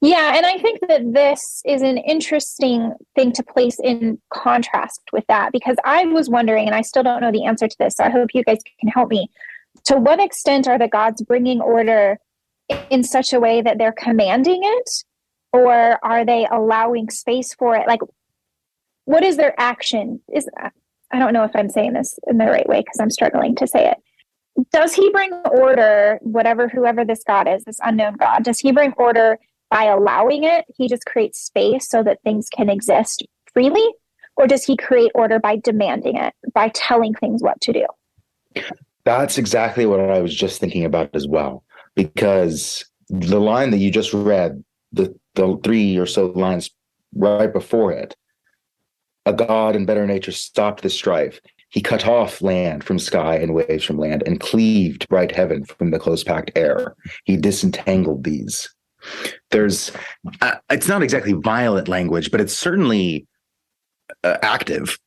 yeah, 0.00 0.36
and 0.36 0.46
I 0.46 0.58
think 0.58 0.80
that 0.88 1.12
this 1.12 1.62
is 1.66 1.82
an 1.82 1.98
interesting 1.98 2.94
thing 3.14 3.32
to 3.32 3.42
place 3.42 3.78
in 3.82 4.18
contrast 4.32 5.00
with 5.12 5.26
that 5.28 5.52
because 5.52 5.76
I 5.84 6.04
was 6.06 6.30
wondering, 6.30 6.66
and 6.66 6.74
I 6.74 6.80
still 6.80 7.02
don't 7.02 7.20
know 7.20 7.32
the 7.32 7.44
answer 7.44 7.68
to 7.68 7.76
this, 7.78 7.96
so 7.96 8.04
I 8.04 8.10
hope 8.10 8.30
you 8.34 8.42
guys 8.42 8.58
can 8.80 8.88
help 8.88 9.10
me. 9.10 9.28
To 9.86 9.96
what 9.96 10.20
extent 10.20 10.66
are 10.66 10.78
the 10.78 10.88
gods 10.88 11.22
bringing 11.22 11.60
order 11.60 12.18
in 12.88 13.02
such 13.02 13.32
a 13.32 13.40
way 13.40 13.60
that 13.60 13.78
they're 13.78 13.92
commanding 13.92 14.60
it, 14.62 14.90
or 15.52 15.98
are 16.04 16.24
they 16.24 16.46
allowing 16.50 17.10
space 17.10 17.54
for 17.54 17.74
it? 17.76 17.86
Like, 17.86 18.00
what 19.04 19.24
is 19.24 19.36
their 19.36 19.58
action? 19.58 20.20
Is 20.32 20.48
I 21.12 21.18
don't 21.18 21.32
know 21.32 21.44
if 21.44 21.50
I'm 21.54 21.70
saying 21.70 21.94
this 21.94 22.18
in 22.26 22.38
the 22.38 22.46
right 22.46 22.68
way 22.68 22.80
because 22.80 23.00
I'm 23.00 23.10
struggling 23.10 23.56
to 23.56 23.66
say 23.66 23.90
it 23.90 23.96
does 24.72 24.92
he 24.92 25.08
bring 25.10 25.32
order 25.32 26.18
whatever 26.22 26.68
whoever 26.68 27.04
this 27.04 27.22
god 27.24 27.48
is 27.48 27.64
this 27.64 27.78
unknown 27.82 28.14
god 28.16 28.42
does 28.42 28.58
he 28.58 28.72
bring 28.72 28.92
order 28.98 29.38
by 29.70 29.84
allowing 29.84 30.44
it, 30.44 30.66
he 30.76 30.88
just 30.88 31.06
creates 31.06 31.40
space 31.40 31.88
so 31.88 32.02
that 32.02 32.20
things 32.22 32.48
can 32.48 32.68
exist 32.68 33.24
freely? 33.52 33.86
Or 34.36 34.46
does 34.46 34.64
he 34.64 34.76
create 34.76 35.12
order 35.14 35.38
by 35.38 35.56
demanding 35.56 36.16
it, 36.16 36.34
by 36.52 36.68
telling 36.74 37.14
things 37.14 37.42
what 37.42 37.60
to 37.62 37.72
do? 37.72 37.86
That's 39.04 39.38
exactly 39.38 39.86
what 39.86 40.00
I 40.00 40.20
was 40.20 40.34
just 40.34 40.60
thinking 40.60 40.84
about 40.84 41.10
as 41.14 41.26
well. 41.26 41.64
Because 41.94 42.84
the 43.08 43.40
line 43.40 43.70
that 43.70 43.78
you 43.78 43.90
just 43.90 44.12
read, 44.12 44.62
the, 44.92 45.14
the 45.34 45.58
three 45.62 45.96
or 45.96 46.06
so 46.06 46.26
lines 46.26 46.70
right 47.14 47.52
before 47.52 47.92
it, 47.92 48.16
a 49.26 49.32
God 49.32 49.76
in 49.76 49.86
better 49.86 50.06
nature 50.06 50.32
stopped 50.32 50.82
the 50.82 50.90
strife. 50.90 51.40
He 51.68 51.80
cut 51.80 52.06
off 52.06 52.42
land 52.42 52.82
from 52.82 52.98
sky 52.98 53.36
and 53.36 53.54
waves 53.54 53.84
from 53.84 53.98
land 53.98 54.24
and 54.26 54.40
cleaved 54.40 55.08
bright 55.08 55.30
heaven 55.30 55.64
from 55.64 55.90
the 55.90 56.00
close 56.00 56.24
packed 56.24 56.50
air. 56.56 56.96
He 57.24 57.36
disentangled 57.36 58.24
these 58.24 58.68
there's 59.50 59.92
uh, 60.40 60.56
it's 60.70 60.88
not 60.88 61.02
exactly 61.02 61.32
violent 61.32 61.88
language 61.88 62.30
but 62.30 62.40
it's 62.40 62.56
certainly 62.56 63.26
uh, 64.24 64.36
active 64.42 64.98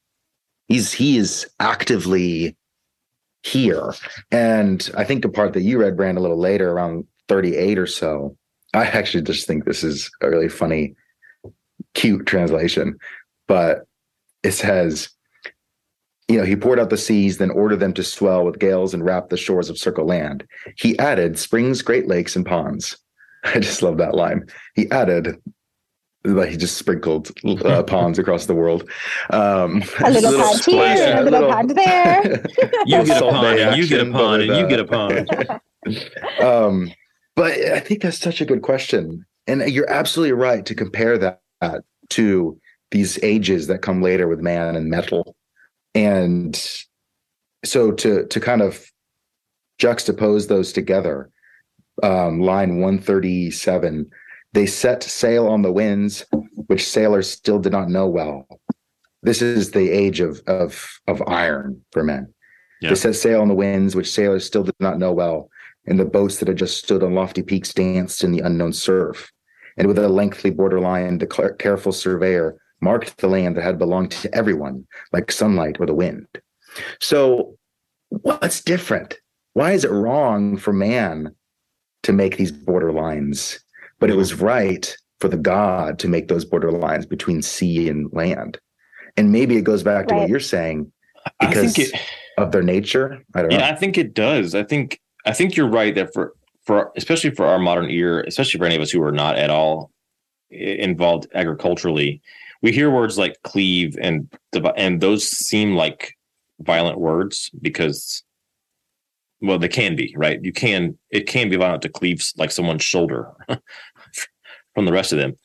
he's 0.67 0.91
he 0.91 1.17
is 1.17 1.47
actively 1.59 2.55
here 3.43 3.93
and 4.31 4.89
i 4.97 5.03
think 5.03 5.21
the 5.21 5.29
part 5.29 5.53
that 5.53 5.61
you 5.61 5.79
read 5.79 5.97
brand 5.97 6.17
a 6.17 6.21
little 6.21 6.39
later 6.39 6.71
around 6.71 7.05
38 7.27 7.77
or 7.77 7.87
so 7.87 8.37
i 8.73 8.85
actually 8.85 9.23
just 9.23 9.47
think 9.47 9.65
this 9.65 9.83
is 9.83 10.09
a 10.21 10.29
really 10.29 10.49
funny 10.49 10.95
cute 11.93 12.25
translation 12.25 12.97
but 13.47 13.85
it 14.43 14.51
says 14.51 15.09
you 16.27 16.37
know, 16.37 16.45
he 16.45 16.55
poured 16.55 16.79
out 16.79 16.89
the 16.89 16.97
seas, 16.97 17.37
then 17.37 17.51
ordered 17.51 17.79
them 17.79 17.93
to 17.93 18.03
swell 18.03 18.45
with 18.45 18.59
gales 18.59 18.93
and 18.93 19.03
wrap 19.03 19.29
the 19.29 19.37
shores 19.37 19.69
of 19.69 19.77
circle 19.77 20.05
land. 20.05 20.45
He 20.77 20.97
added 20.99 21.37
springs, 21.37 21.81
great 21.81 22.07
lakes, 22.07 22.35
and 22.35 22.45
ponds. 22.45 22.97
I 23.43 23.59
just 23.59 23.81
love 23.81 23.97
that 23.97 24.15
line. 24.15 24.47
He 24.75 24.89
added 24.89 25.37
that 26.23 26.49
he 26.49 26.55
just 26.55 26.77
sprinkled 26.77 27.31
uh, 27.65 27.83
ponds 27.87 28.17
across 28.17 28.45
the 28.45 28.55
world. 28.55 28.89
Um, 29.31 29.83
a 29.99 30.09
little, 30.09 30.31
little 30.31 30.47
pond 30.53 30.63
here, 30.65 31.17
a 31.17 31.21
little, 31.21 31.39
little 31.41 31.49
pond 31.51 31.69
there. 31.71 32.45
you 32.85 33.05
get 33.05 33.21
a 33.21 33.29
pond, 33.29 33.59
and 33.59 33.77
you 33.77 33.87
get 33.87 34.07
a 34.07 34.11
pond, 34.11 34.43
and 34.43 34.55
you 34.55 34.67
get 34.67 34.79
a 34.79 34.85
pond. 34.85 35.29
um, 36.41 36.93
but 37.35 37.53
I 37.53 37.79
think 37.79 38.01
that's 38.01 38.19
such 38.19 38.41
a 38.41 38.45
good 38.45 38.61
question, 38.61 39.25
and 39.47 39.61
you're 39.69 39.89
absolutely 39.89 40.33
right 40.33 40.65
to 40.65 40.75
compare 40.75 41.17
that 41.17 41.41
to 42.09 42.59
these 42.91 43.17
ages 43.23 43.67
that 43.67 43.81
come 43.81 44.01
later 44.01 44.27
with 44.27 44.39
man 44.39 44.75
and 44.75 44.89
metal, 44.89 45.35
and 45.95 46.55
so 47.65 47.91
to 47.91 48.25
to 48.27 48.39
kind 48.39 48.61
of 48.61 48.85
juxtapose 49.79 50.47
those 50.47 50.71
together 50.71 51.31
um, 52.03 52.39
line 52.39 52.79
137 52.79 54.09
they 54.53 54.65
set 54.67 55.03
sail 55.03 55.47
on 55.47 55.63
the 55.63 55.71
winds 55.71 56.25
which 56.67 56.87
sailors 56.87 57.29
still 57.29 57.59
did 57.59 57.71
not 57.71 57.89
know 57.89 58.07
well. 58.07 58.47
This 59.23 59.41
is 59.41 59.71
the 59.71 59.89
age 59.89 60.19
of 60.19 60.41
of 60.47 60.99
of 61.07 61.21
iron 61.27 61.81
for 61.91 62.03
men. 62.03 62.33
Yeah. 62.81 62.89
they 62.89 62.95
set 62.95 63.15
sail 63.15 63.41
on 63.41 63.47
the 63.47 63.55
winds 63.55 63.95
which 63.95 64.11
sailors 64.11 64.45
still 64.45 64.63
did 64.63 64.75
not 64.79 64.99
know 64.99 65.11
well 65.11 65.49
and 65.85 65.99
the 65.99 66.05
boats 66.05 66.37
that 66.37 66.47
had 66.47 66.57
just 66.57 66.77
stood 66.77 67.03
on 67.03 67.15
lofty 67.15 67.41
peaks 67.41 67.73
danced 67.73 68.23
in 68.23 68.31
the 68.31 68.39
unknown 68.39 68.73
surf 68.73 69.31
and 69.77 69.87
with 69.87 69.97
a 69.97 70.07
lengthy 70.07 70.49
borderline 70.49 71.17
the 71.17 71.55
careful 71.59 71.91
surveyor 71.91 72.57
marked 72.81 73.17
the 73.17 73.27
land 73.27 73.55
that 73.55 73.63
had 73.63 73.79
belonged 73.79 74.11
to 74.11 74.33
everyone 74.35 74.85
like 75.11 75.31
sunlight 75.31 75.77
or 75.79 75.85
the 75.85 75.93
wind 75.93 76.27
so 76.99 77.55
what's 78.09 78.61
different 78.61 79.19
why 79.53 79.71
is 79.71 79.83
it 79.83 79.91
wrong 79.91 80.57
for 80.57 80.73
man 80.73 81.33
to 82.03 82.13
make 82.13 82.37
these 82.37 82.51
border 82.51 82.91
lines, 82.91 83.59
but 83.99 84.09
it 84.09 84.15
was 84.15 84.35
right 84.35 84.95
for 85.19 85.29
the 85.29 85.37
God 85.37 85.99
to 85.99 86.07
make 86.07 86.27
those 86.27 86.45
border 86.45 86.71
lines 86.71 87.05
between 87.05 87.41
sea 87.41 87.89
and 87.89 88.11
land. 88.13 88.59
And 89.15 89.31
maybe 89.31 89.55
it 89.57 89.63
goes 89.63 89.83
back 89.83 90.07
to 90.07 90.13
right. 90.13 90.21
what 90.21 90.29
you're 90.29 90.39
saying 90.39 90.91
because 91.39 91.77
it, 91.77 91.91
of 92.37 92.51
their 92.51 92.63
nature. 92.63 93.23
I 93.33 93.41
don't 93.41 93.51
yeah, 93.51 93.59
know. 93.59 93.65
I 93.65 93.75
think 93.75 93.97
it 93.97 94.13
does. 94.13 94.53
I 94.53 94.63
think 94.63 94.99
I 95.25 95.33
think 95.33 95.55
you're 95.55 95.67
right 95.67 95.95
that 95.95 96.13
for 96.13 96.33
for 96.65 96.91
especially 96.95 97.31
for 97.31 97.45
our 97.45 97.59
modern 97.59 97.89
ear, 97.89 98.21
especially 98.21 98.57
for 98.57 98.65
any 98.65 98.75
of 98.75 98.81
us 98.81 98.91
who 98.91 99.03
are 99.03 99.11
not 99.11 99.37
at 99.37 99.49
all 99.49 99.91
involved 100.49 101.27
agriculturally, 101.33 102.21
we 102.61 102.71
hear 102.71 102.89
words 102.89 103.17
like 103.17 103.35
cleave 103.43 103.97
and 104.01 104.31
and 104.75 105.01
those 105.01 105.27
seem 105.27 105.75
like 105.75 106.15
violent 106.59 106.99
words 106.99 107.49
because 107.61 108.23
well 109.41 109.59
they 109.59 109.67
can 109.67 109.95
be 109.95 110.13
right? 110.17 110.43
You 110.43 110.53
can 110.53 110.97
it 111.09 111.27
can 111.27 111.49
be 111.49 111.57
violent 111.57 111.81
to 111.83 111.89
cleave 111.89 112.25
like 112.37 112.51
someone's 112.51 112.83
shoulder 112.83 113.29
from 114.73 114.85
the 114.85 114.93
rest 114.93 115.11
of 115.11 115.19
them. 115.19 115.37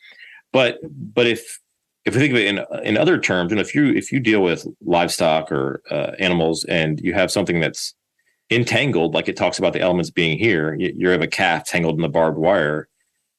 But 0.52 0.78
but 0.82 1.26
if 1.26 1.60
if 2.04 2.14
we 2.14 2.20
think 2.20 2.32
of 2.32 2.38
it 2.38 2.46
in 2.46 2.84
in 2.84 2.96
other 2.96 3.18
terms 3.18 3.52
and 3.52 3.60
if 3.60 3.74
you 3.74 3.92
if 3.92 4.12
you 4.12 4.20
deal 4.20 4.42
with 4.42 4.66
livestock 4.84 5.50
or 5.52 5.82
uh, 5.90 6.12
animals 6.18 6.64
and 6.64 7.00
you 7.00 7.12
have 7.14 7.30
something 7.30 7.60
that's 7.60 7.94
entangled 8.50 9.14
like 9.14 9.28
it 9.28 9.36
talks 9.36 9.58
about 9.58 9.72
the 9.72 9.80
elements 9.80 10.10
being 10.10 10.38
here 10.38 10.74
you, 10.74 11.08
have 11.10 11.20
a 11.20 11.26
calf 11.26 11.64
tangled 11.64 11.96
in 11.96 12.02
the 12.02 12.08
barbed 12.08 12.38
wire. 12.38 12.88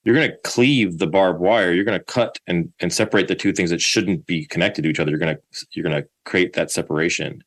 You're 0.04 0.16
going 0.16 0.30
to 0.30 0.38
cleave 0.44 0.98
the 0.98 1.08
barbed 1.08 1.40
wire. 1.40 1.74
You're 1.74 1.84
going 1.84 2.00
to 2.00 2.06
cut 2.06 2.40
and 2.48 2.72
and 2.80 2.94
separate 2.94 3.28
the 3.28 3.36
two 3.36 3.52
things 3.52 3.70
that 3.70 3.82
shouldn't 3.82 4.26
be 4.26 4.46
connected 4.46 4.84
to 4.84 4.90
each 4.90 5.00
other. 5.00 5.12
You're 5.12 5.20
going 5.20 5.36
to 5.36 5.68
you're 5.74 5.84
going 5.84 6.02
to 6.02 6.08
create 6.26 6.54
that 6.54 6.72
separation. 6.72 7.44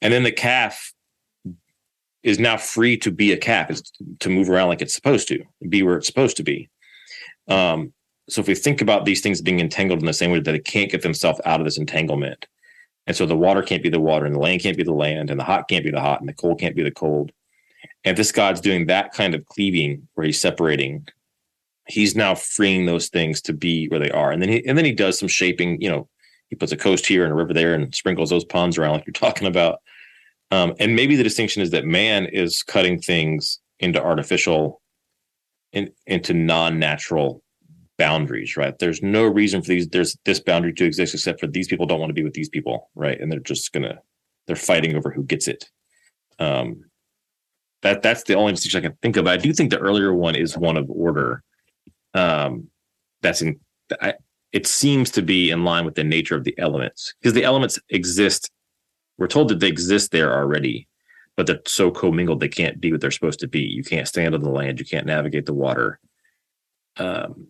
And 0.00 0.12
then 0.12 0.22
the 0.22 0.32
calf 0.32 0.92
is 2.22 2.38
now 2.38 2.56
free 2.56 2.96
to 2.98 3.10
be 3.10 3.32
a 3.32 3.36
calf, 3.36 3.70
is 3.70 3.82
to 4.20 4.30
move 4.30 4.48
around 4.48 4.68
like 4.68 4.82
it's 4.82 4.94
supposed 4.94 5.28
to, 5.28 5.42
be 5.68 5.82
where 5.82 5.96
it's 5.96 6.06
supposed 6.06 6.36
to 6.38 6.42
be. 6.42 6.68
Um, 7.48 7.92
so 8.28 8.40
if 8.40 8.48
we 8.48 8.54
think 8.54 8.80
about 8.80 9.04
these 9.04 9.20
things 9.20 9.42
being 9.42 9.60
entangled 9.60 10.00
in 10.00 10.06
the 10.06 10.14
same 10.14 10.30
way 10.30 10.40
that 10.40 10.54
it 10.54 10.64
can't 10.64 10.90
get 10.90 11.02
themselves 11.02 11.40
out 11.44 11.60
of 11.60 11.66
this 11.66 11.76
entanglement, 11.76 12.46
And 13.06 13.16
so 13.16 13.26
the 13.26 13.36
water 13.36 13.62
can't 13.62 13.82
be 13.82 13.90
the 13.90 14.00
water, 14.00 14.24
and 14.24 14.34
the 14.34 14.40
land 14.40 14.62
can't 14.62 14.76
be 14.76 14.82
the 14.82 14.92
land, 14.92 15.30
and 15.30 15.38
the 15.38 15.44
hot 15.44 15.68
can't 15.68 15.84
be 15.84 15.90
the 15.90 16.00
hot, 16.00 16.20
and 16.20 16.28
the 16.28 16.34
cold 16.34 16.58
can't 16.58 16.76
be 16.76 16.82
the 16.82 16.90
cold. 16.90 17.32
And 18.04 18.12
if 18.12 18.16
this 18.16 18.32
God's 18.32 18.60
doing 18.60 18.86
that 18.86 19.12
kind 19.12 19.34
of 19.34 19.44
cleaving 19.46 20.08
where 20.14 20.26
he's 20.26 20.40
separating, 20.40 21.06
he's 21.86 22.16
now 22.16 22.34
freeing 22.34 22.86
those 22.86 23.08
things 23.08 23.40
to 23.42 23.52
be 23.52 23.88
where 23.88 24.00
they 24.00 24.10
are. 24.10 24.30
And 24.30 24.40
then 24.40 24.48
he 24.48 24.66
and 24.66 24.76
then 24.76 24.84
he 24.84 24.92
does 24.92 25.18
some 25.18 25.28
shaping, 25.28 25.80
you 25.80 25.90
know, 25.90 26.08
he 26.48 26.56
puts 26.56 26.72
a 26.72 26.76
coast 26.76 27.06
here 27.06 27.24
and 27.24 27.32
a 27.32 27.36
river 27.36 27.52
there 27.52 27.74
and 27.74 27.94
sprinkles 27.94 28.30
those 28.30 28.44
ponds 28.44 28.78
around 28.78 28.92
like 28.92 29.06
you're 29.06 29.12
talking 29.14 29.46
about. 29.46 29.80
Um, 30.50 30.74
and 30.78 30.94
maybe 30.94 31.16
the 31.16 31.22
distinction 31.22 31.62
is 31.62 31.70
that 31.70 31.84
man 31.84 32.26
is 32.26 32.62
cutting 32.62 33.00
things 33.00 33.58
into 33.80 34.02
artificial 34.02 34.80
in, 35.72 35.90
into 36.06 36.32
non-natural 36.32 37.42
boundaries, 37.98 38.56
right? 38.56 38.78
There's 38.78 39.02
no 39.02 39.24
reason 39.24 39.62
for 39.62 39.68
these. 39.68 39.88
There's 39.88 40.16
this 40.24 40.40
boundary 40.40 40.72
to 40.74 40.84
exist 40.84 41.14
except 41.14 41.40
for 41.40 41.46
these 41.46 41.68
people 41.68 41.86
don't 41.86 42.00
want 42.00 42.10
to 42.10 42.14
be 42.14 42.24
with 42.24 42.34
these 42.34 42.48
people, 42.48 42.90
right? 42.94 43.20
And 43.20 43.30
they're 43.30 43.40
just 43.40 43.72
gonna 43.72 44.00
they're 44.46 44.56
fighting 44.56 44.96
over 44.96 45.10
who 45.10 45.24
gets 45.24 45.48
it. 45.48 45.70
Um, 46.38 46.84
that 47.82 48.02
that's 48.02 48.24
the 48.24 48.34
only 48.34 48.52
distinction 48.52 48.78
I 48.78 48.88
can 48.88 48.98
think 49.02 49.16
of. 49.16 49.26
I 49.26 49.36
do 49.36 49.52
think 49.52 49.70
the 49.70 49.78
earlier 49.78 50.12
one 50.12 50.34
is 50.34 50.56
one 50.56 50.76
of 50.76 50.90
order. 50.90 51.42
Um, 52.14 52.68
that's 53.22 53.42
in. 53.42 53.60
I, 54.00 54.14
it 54.52 54.66
seems 54.66 55.10
to 55.10 55.22
be 55.22 55.50
in 55.50 55.64
line 55.64 55.84
with 55.84 55.96
the 55.96 56.04
nature 56.04 56.36
of 56.36 56.44
the 56.44 56.56
elements 56.58 57.14
because 57.20 57.34
the 57.34 57.44
elements 57.44 57.78
exist. 57.90 58.50
We're 59.18 59.28
told 59.28 59.48
that 59.48 59.60
they 59.60 59.68
exist 59.68 60.10
there 60.10 60.34
already, 60.34 60.88
but 61.36 61.46
they're 61.46 61.60
so 61.66 61.90
commingled 61.90 62.40
they 62.40 62.48
can't 62.48 62.80
be 62.80 62.90
what 62.90 63.00
they're 63.00 63.10
supposed 63.10 63.40
to 63.40 63.48
be. 63.48 63.60
You 63.60 63.84
can't 63.84 64.08
stand 64.08 64.34
on 64.34 64.42
the 64.42 64.50
land. 64.50 64.80
You 64.80 64.86
can't 64.86 65.06
navigate 65.06 65.46
the 65.46 65.54
water. 65.54 66.00
Um, 66.96 67.48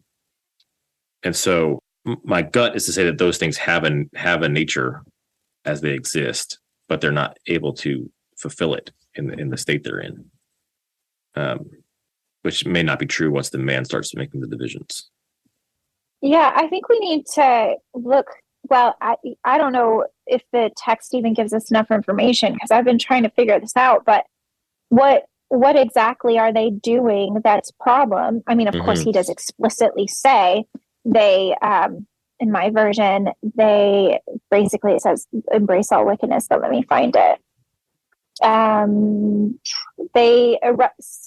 and 1.24 1.34
so 1.34 1.80
my 2.22 2.42
gut 2.42 2.76
is 2.76 2.84
to 2.86 2.92
say 2.92 3.04
that 3.04 3.18
those 3.18 3.38
things 3.38 3.56
have 3.56 3.84
an 3.84 4.10
have 4.14 4.42
a 4.42 4.48
nature 4.48 5.02
as 5.64 5.80
they 5.80 5.92
exist, 5.92 6.58
but 6.88 7.00
they're 7.00 7.10
not 7.10 7.38
able 7.46 7.72
to 7.72 8.10
fulfill 8.36 8.74
it 8.74 8.90
in 9.14 9.28
the, 9.28 9.34
in 9.34 9.48
the 9.48 9.56
state 9.56 9.82
they're 9.82 10.00
in. 10.00 10.24
Um, 11.34 11.70
which 12.42 12.66
may 12.66 12.82
not 12.82 12.98
be 12.98 13.06
true 13.06 13.30
once 13.30 13.48
the 13.50 13.58
man 13.58 13.86
starts 13.86 14.14
making 14.14 14.40
the 14.40 14.46
divisions. 14.46 15.10
Yeah, 16.20 16.52
I 16.54 16.68
think 16.68 16.88
we 16.88 17.00
need 17.00 17.24
to 17.34 17.76
look. 17.94 18.26
Well, 18.68 18.94
I 19.00 19.16
I 19.44 19.58
don't 19.58 19.72
know 19.72 20.06
if 20.26 20.42
the 20.52 20.70
text 20.76 21.14
even 21.14 21.32
gives 21.32 21.54
us 21.54 21.70
enough 21.70 21.90
information 21.90 22.52
because 22.52 22.70
I've 22.70 22.84
been 22.84 22.98
trying 22.98 23.22
to 23.22 23.30
figure 23.30 23.58
this 23.58 23.76
out. 23.76 24.04
But 24.04 24.26
what 24.90 25.24
what 25.48 25.76
exactly 25.76 26.38
are 26.38 26.52
they 26.52 26.70
doing 26.70 27.40
that's 27.42 27.70
problem? 27.72 28.42
I 28.46 28.54
mean, 28.54 28.68
of 28.68 28.74
mm-hmm. 28.74 28.84
course, 28.84 29.00
he 29.00 29.12
does 29.12 29.28
explicitly 29.28 30.06
say 30.06 30.66
they 31.04 31.54
um, 31.62 32.06
in 32.40 32.50
my 32.50 32.70
version 32.70 33.28
they 33.56 34.20
basically 34.50 34.92
it 34.92 35.02
says 35.02 35.26
embrace 35.52 35.92
all 35.92 36.06
wickedness 36.06 36.46
but 36.48 36.60
let 36.60 36.70
me 36.70 36.82
find 36.82 37.14
it. 37.16 37.40
Um, 38.42 39.58
they 40.14 40.58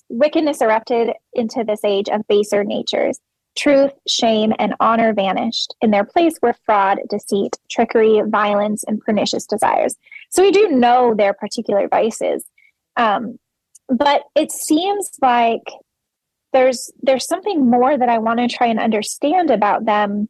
wickedness 0.09 0.61
erupted 0.61 1.11
into 1.33 1.63
this 1.65 1.83
age 1.83 2.09
of 2.09 2.27
baser 2.27 2.63
natures. 2.63 3.19
Truth 3.55 3.93
shame 4.07 4.53
and 4.59 4.75
honor 4.79 5.13
vanished 5.13 5.73
in 5.81 5.91
their 5.91 6.03
place 6.03 6.35
were 6.41 6.55
fraud 6.65 6.99
deceit 7.09 7.57
trickery 7.71 8.21
violence 8.27 8.83
and 8.83 8.99
pernicious 8.99 9.45
desires. 9.45 9.95
So 10.29 10.43
we 10.43 10.51
do 10.51 10.69
know 10.69 11.15
their 11.15 11.33
particular 11.33 11.87
vices. 11.87 12.45
Um, 12.97 13.39
but 13.89 14.23
it 14.35 14.51
seems 14.51 15.11
like 15.21 15.63
there's 16.53 16.91
there's 17.01 17.27
something 17.27 17.69
more 17.69 17.97
that 17.97 18.09
I 18.09 18.17
want 18.19 18.39
to 18.39 18.47
try 18.47 18.67
and 18.67 18.79
understand 18.79 19.51
about 19.51 19.85
them. 19.85 20.29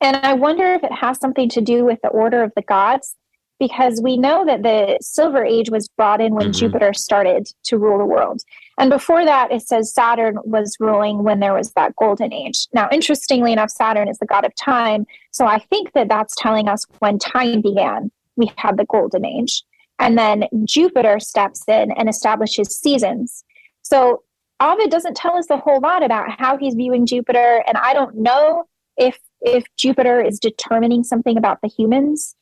And 0.00 0.16
I 0.16 0.34
wonder 0.34 0.74
if 0.74 0.84
it 0.84 0.92
has 0.92 1.18
something 1.18 1.48
to 1.50 1.60
do 1.60 1.84
with 1.84 1.98
the 2.02 2.08
order 2.08 2.42
of 2.42 2.52
the 2.54 2.62
gods, 2.62 3.16
because 3.58 4.02
we 4.02 4.16
know 4.16 4.44
that 4.44 4.62
the 4.62 4.98
Silver 5.00 5.44
Age 5.44 5.70
was 5.70 5.88
brought 5.88 6.20
in 6.20 6.34
when 6.34 6.46
mm-hmm. 6.46 6.58
Jupiter 6.58 6.92
started 6.92 7.48
to 7.64 7.78
rule 7.78 7.98
the 7.98 8.04
world. 8.04 8.42
And 8.78 8.90
before 8.90 9.24
that, 9.24 9.50
it 9.50 9.62
says 9.62 9.94
Saturn 9.94 10.36
was 10.44 10.76
ruling 10.78 11.22
when 11.22 11.40
there 11.40 11.54
was 11.54 11.72
that 11.72 11.96
Golden 11.96 12.32
Age. 12.32 12.68
Now, 12.74 12.88
interestingly 12.92 13.52
enough, 13.52 13.70
Saturn 13.70 14.08
is 14.08 14.18
the 14.18 14.26
god 14.26 14.44
of 14.44 14.54
time. 14.54 15.06
So 15.30 15.46
I 15.46 15.58
think 15.58 15.92
that 15.94 16.08
that's 16.08 16.34
telling 16.36 16.68
us 16.68 16.84
when 16.98 17.18
time 17.18 17.62
began, 17.62 18.10
we 18.36 18.52
had 18.56 18.76
the 18.76 18.84
Golden 18.84 19.24
Age. 19.24 19.62
And 19.98 20.18
then 20.18 20.44
Jupiter 20.64 21.18
steps 21.18 21.62
in 21.66 21.90
and 21.92 22.10
establishes 22.10 22.76
seasons. 22.76 23.42
So 23.80 24.22
Ovid 24.60 24.90
doesn't 24.90 25.16
tell 25.16 25.36
us 25.36 25.50
a 25.50 25.58
whole 25.58 25.80
lot 25.80 26.02
about 26.02 26.30
how 26.38 26.56
he's 26.56 26.74
viewing 26.74 27.06
Jupiter, 27.06 27.62
and 27.66 27.76
I 27.76 27.92
don't 27.92 28.16
know 28.16 28.64
if 28.96 29.18
if 29.40 29.64
Jupiter 29.76 30.20
is 30.20 30.38
determining 30.38 31.04
something 31.04 31.36
about 31.36 31.60
the 31.62 31.68
humans. 31.68 32.34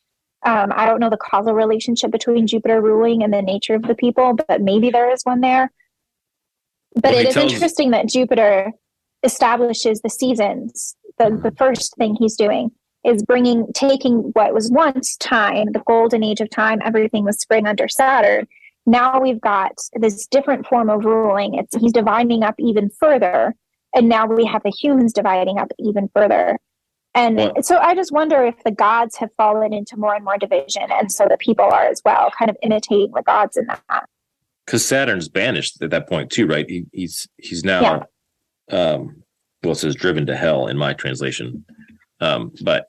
Um, 0.47 0.73
I 0.77 0.87
don't 0.87 1.01
know 1.01 1.11
the 1.11 1.17
causal 1.17 1.55
relationship 1.55 2.11
between 2.11 2.47
Jupiter 2.47 2.81
ruling 2.81 3.23
and 3.23 3.33
the 3.33 3.43
nature 3.43 3.75
of 3.75 3.83
the 3.83 3.95
people, 3.95 4.35
but 4.35 4.61
maybe 4.61 4.91
there 4.91 5.11
is 5.11 5.23
one 5.25 5.41
there. 5.41 5.73
But 6.95 7.13
well, 7.13 7.21
it 7.21 7.29
is 7.29 7.35
tells- 7.35 7.53
interesting 7.53 7.91
that 7.91 8.09
Jupiter 8.09 8.73
establishes 9.23 10.01
the 10.03 10.11
seasons. 10.11 10.95
The, 11.19 11.31
the 11.43 11.53
first 11.57 11.97
thing 11.97 12.17
he's 12.19 12.37
doing 12.37 12.73
is 13.05 13.23
bringing, 13.23 13.73
taking 13.73 14.31
what 14.35 14.53
was 14.55 14.71
once 14.71 15.17
time, 15.17 15.73
the 15.73 15.83
golden 15.87 16.23
age 16.23 16.41
of 16.41 16.51
time, 16.51 16.81
everything 16.85 17.25
was 17.25 17.39
spring 17.39 17.67
under 17.67 17.89
Saturn, 17.89 18.47
now 18.87 19.21
we've 19.21 19.41
got 19.41 19.73
this 19.95 20.27
different 20.27 20.67
form 20.67 20.91
of 20.91 21.05
ruling. 21.05 21.55
It's 21.55 21.75
he's 21.77 21.93
dividing 21.93 22.43
up 22.43 22.55
even 22.59 22.91
further, 22.91 23.55
and 23.95 24.09
now 24.09 24.27
we 24.27 24.45
have 24.45 24.63
the 24.63 24.71
humans 24.71 25.13
dividing 25.13 25.59
up 25.59 25.73
even 25.79 26.09
further. 26.15 26.59
And 27.17 27.65
so 27.65 27.79
I 27.79 27.95
just 27.95 28.11
wonder 28.11 28.43
if 28.43 28.57
the 28.65 28.73
gods 28.73 29.17
have 29.17 29.31
fallen 29.37 29.73
into 29.73 29.97
more 29.97 30.15
and 30.15 30.25
more 30.25 30.37
division, 30.37 30.83
and 30.91 31.11
so 31.13 31.27
the 31.29 31.39
people 31.39 31.65
are 31.65 31.87
as 31.87 32.03
well, 32.05 32.31
kind 32.37 32.51
of 32.51 32.57
imitating 32.63 33.13
the 33.15 33.23
gods 33.23 33.57
in 33.57 33.67
that. 33.67 34.09
Because 34.67 34.85
Saturn's 34.85 35.29
banished 35.29 35.81
at 35.81 35.91
that 35.91 36.09
point 36.09 36.31
too, 36.31 36.47
right? 36.47 36.69
He, 36.69 36.87
he's 36.93 37.29
he's 37.37 37.65
now, 37.65 38.07
yeah. 38.69 38.77
um, 38.77 39.23
well, 39.63 39.73
it 39.73 39.77
says 39.77 39.95
driven 39.95 40.27
to 40.27 40.37
hell 40.37 40.67
in 40.67 40.77
my 40.77 40.93
translation, 40.93 41.65
um, 42.21 42.53
but 42.63 42.87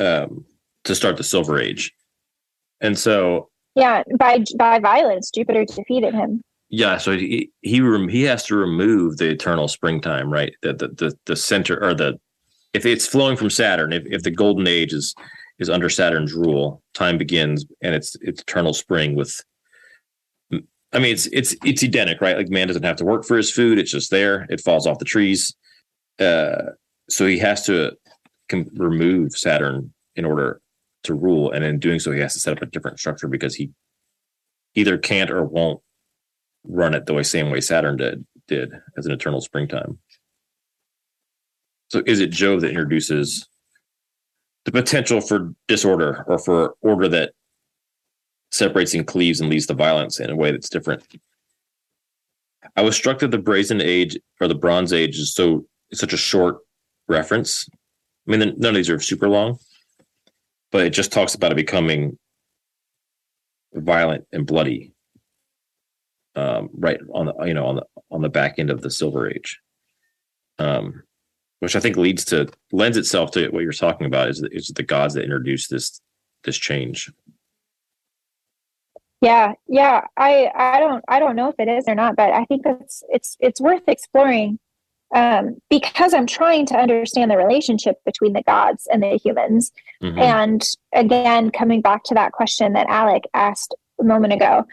um, 0.00 0.46
to 0.84 0.94
start 0.94 1.16
the 1.18 1.24
Silver 1.24 1.58
Age, 1.58 1.92
and 2.80 2.98
so 2.98 3.50
yeah, 3.76 4.02
by 4.18 4.42
by 4.58 4.80
violence, 4.80 5.30
Jupiter 5.30 5.64
defeated 5.64 6.14
him. 6.14 6.42
Yeah, 6.70 6.96
so 6.96 7.12
he 7.12 7.50
he 7.62 7.80
he 8.10 8.22
has 8.22 8.44
to 8.46 8.56
remove 8.56 9.18
the 9.18 9.28
eternal 9.28 9.68
springtime, 9.68 10.32
right? 10.32 10.52
The 10.62 10.72
the 10.72 10.88
the, 10.88 11.18
the 11.26 11.36
center 11.36 11.80
or 11.82 11.94
the 11.94 12.18
if 12.72 12.84
it's 12.84 13.06
flowing 13.06 13.36
from 13.36 13.50
Saturn, 13.50 13.92
if, 13.92 14.04
if 14.06 14.22
the 14.22 14.30
golden 14.30 14.66
age 14.66 14.92
is 14.92 15.14
is 15.58 15.70
under 15.70 15.88
Saturn's 15.88 16.32
rule, 16.32 16.82
time 16.94 17.18
begins 17.18 17.64
and 17.82 17.94
it's 17.94 18.16
it's 18.22 18.40
eternal 18.40 18.72
spring 18.72 19.14
with 19.14 19.38
I 20.52 20.98
mean 20.98 21.12
it's 21.12 21.26
it's 21.26 21.54
it's 21.64 21.82
Edenic, 21.82 22.20
right? 22.22 22.36
Like 22.36 22.48
man 22.48 22.66
doesn't 22.68 22.82
have 22.82 22.96
to 22.96 23.04
work 23.04 23.24
for 23.24 23.36
his 23.36 23.52
food, 23.52 23.78
it's 23.78 23.92
just 23.92 24.10
there, 24.10 24.46
it 24.48 24.60
falls 24.62 24.86
off 24.86 24.98
the 24.98 25.04
trees. 25.04 25.54
Uh 26.18 26.70
so 27.08 27.26
he 27.26 27.38
has 27.38 27.64
to 27.66 27.92
com- 28.48 28.70
remove 28.74 29.32
Saturn 29.32 29.92
in 30.16 30.24
order 30.24 30.60
to 31.06 31.14
rule, 31.14 31.50
and 31.50 31.64
in 31.64 31.78
doing 31.78 31.98
so, 31.98 32.12
he 32.12 32.20
has 32.20 32.34
to 32.34 32.40
set 32.40 32.56
up 32.56 32.62
a 32.62 32.66
different 32.66 32.98
structure 32.98 33.28
because 33.28 33.54
he 33.54 33.70
either 34.74 34.98
can't 34.98 35.30
or 35.30 35.44
won't 35.44 35.80
run 36.64 36.94
it 36.94 37.06
the 37.06 37.14
way 37.14 37.22
same 37.22 37.50
way 37.50 37.60
Saturn 37.60 37.96
did 37.96 38.24
did 38.48 38.72
as 38.96 39.06
an 39.06 39.12
eternal 39.12 39.40
springtime. 39.40 39.98
So, 41.88 42.02
is 42.06 42.20
it 42.20 42.30
Jove 42.30 42.60
that 42.60 42.70
introduces 42.70 43.48
the 44.64 44.72
potential 44.72 45.20
for 45.20 45.54
disorder 45.68 46.24
or 46.26 46.38
for 46.38 46.74
order 46.80 47.08
that 47.08 47.32
separates 48.50 48.94
and 48.94 49.06
cleaves 49.06 49.40
and 49.40 49.50
leads 49.50 49.66
to 49.66 49.74
violence 49.74 50.20
in 50.20 50.30
a 50.30 50.36
way 50.36 50.50
that's 50.50 50.68
different? 50.68 51.02
I 52.74 52.82
was 52.82 52.96
struck 52.96 53.20
that 53.20 53.30
the 53.30 53.38
Brazen 53.38 53.80
Age 53.80 54.18
or 54.40 54.48
the 54.48 54.54
Bronze 54.54 54.92
Age 54.92 55.18
is 55.18 55.32
so 55.32 55.66
such 55.92 56.12
a 56.12 56.18
short 56.18 56.58
reference. 57.08 57.68
I 58.26 58.36
mean, 58.36 58.54
none 58.58 58.70
of 58.70 58.74
these 58.74 58.90
are 58.90 58.98
super 58.98 59.28
long, 59.28 59.58
but 60.72 60.84
it 60.84 60.90
just 60.90 61.12
talks 61.12 61.34
about 61.34 61.52
it 61.52 61.56
becoming 61.56 62.18
violent 63.74 64.26
and 64.32 64.46
bloody 64.46 64.92
um, 66.34 66.68
right 66.74 67.00
on 67.12 67.26
the 67.26 67.44
you 67.44 67.54
know 67.54 67.66
on 67.66 67.76
the 67.76 67.86
on 68.10 68.22
the 68.22 68.28
back 68.28 68.58
end 68.58 68.70
of 68.70 68.82
the 68.82 68.90
silver 68.90 69.30
age. 69.30 69.60
Um, 70.58 71.02
which 71.60 71.76
i 71.76 71.80
think 71.80 71.96
leads 71.96 72.24
to 72.24 72.48
lends 72.72 72.96
itself 72.96 73.30
to 73.32 73.48
what 73.48 73.62
you're 73.62 73.72
talking 73.72 74.06
about 74.06 74.28
is, 74.28 74.42
is 74.52 74.68
the 74.68 74.82
gods 74.82 75.14
that 75.14 75.24
introduce 75.24 75.68
this 75.68 76.00
this 76.44 76.56
change. 76.56 77.10
Yeah 79.22 79.54
yeah 79.66 80.02
i 80.16 80.50
i 80.54 80.78
don't 80.78 81.04
i 81.08 81.18
don't 81.18 81.36
know 81.36 81.48
if 81.48 81.56
it 81.58 81.68
is 81.68 81.84
or 81.88 81.94
not 81.94 82.16
but 82.16 82.32
i 82.32 82.44
think 82.44 82.62
it's 82.66 83.02
it's 83.08 83.36
it's 83.40 83.60
worth 83.60 83.82
exploring 83.88 84.58
um, 85.14 85.56
because 85.70 86.12
I'm 86.12 86.26
trying 86.26 86.66
to 86.66 86.76
understand 86.76 87.30
the 87.30 87.36
relationship 87.36 87.96
between 88.04 88.32
the 88.32 88.42
gods 88.42 88.88
and 88.92 89.02
the 89.02 89.18
humans. 89.22 89.72
Mm-hmm. 90.02 90.18
And 90.18 90.64
again, 90.92 91.50
coming 91.50 91.80
back 91.80 92.04
to 92.04 92.14
that 92.14 92.32
question 92.32 92.72
that 92.72 92.88
Alec 92.88 93.24
asked 93.34 93.74
a 94.00 94.04
moment 94.04 94.32
ago, 94.32 94.66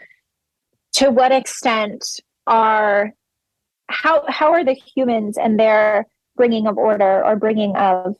to 0.94 1.10
what 1.10 1.32
extent 1.32 2.20
are 2.46 3.12
how 3.88 4.24
how 4.28 4.52
are 4.52 4.64
the 4.64 4.74
humans 4.74 5.38
and 5.38 5.58
their 5.58 6.06
bringing 6.36 6.66
of 6.66 6.78
order 6.78 7.24
or 7.24 7.36
bringing 7.36 7.76
of 7.76 8.16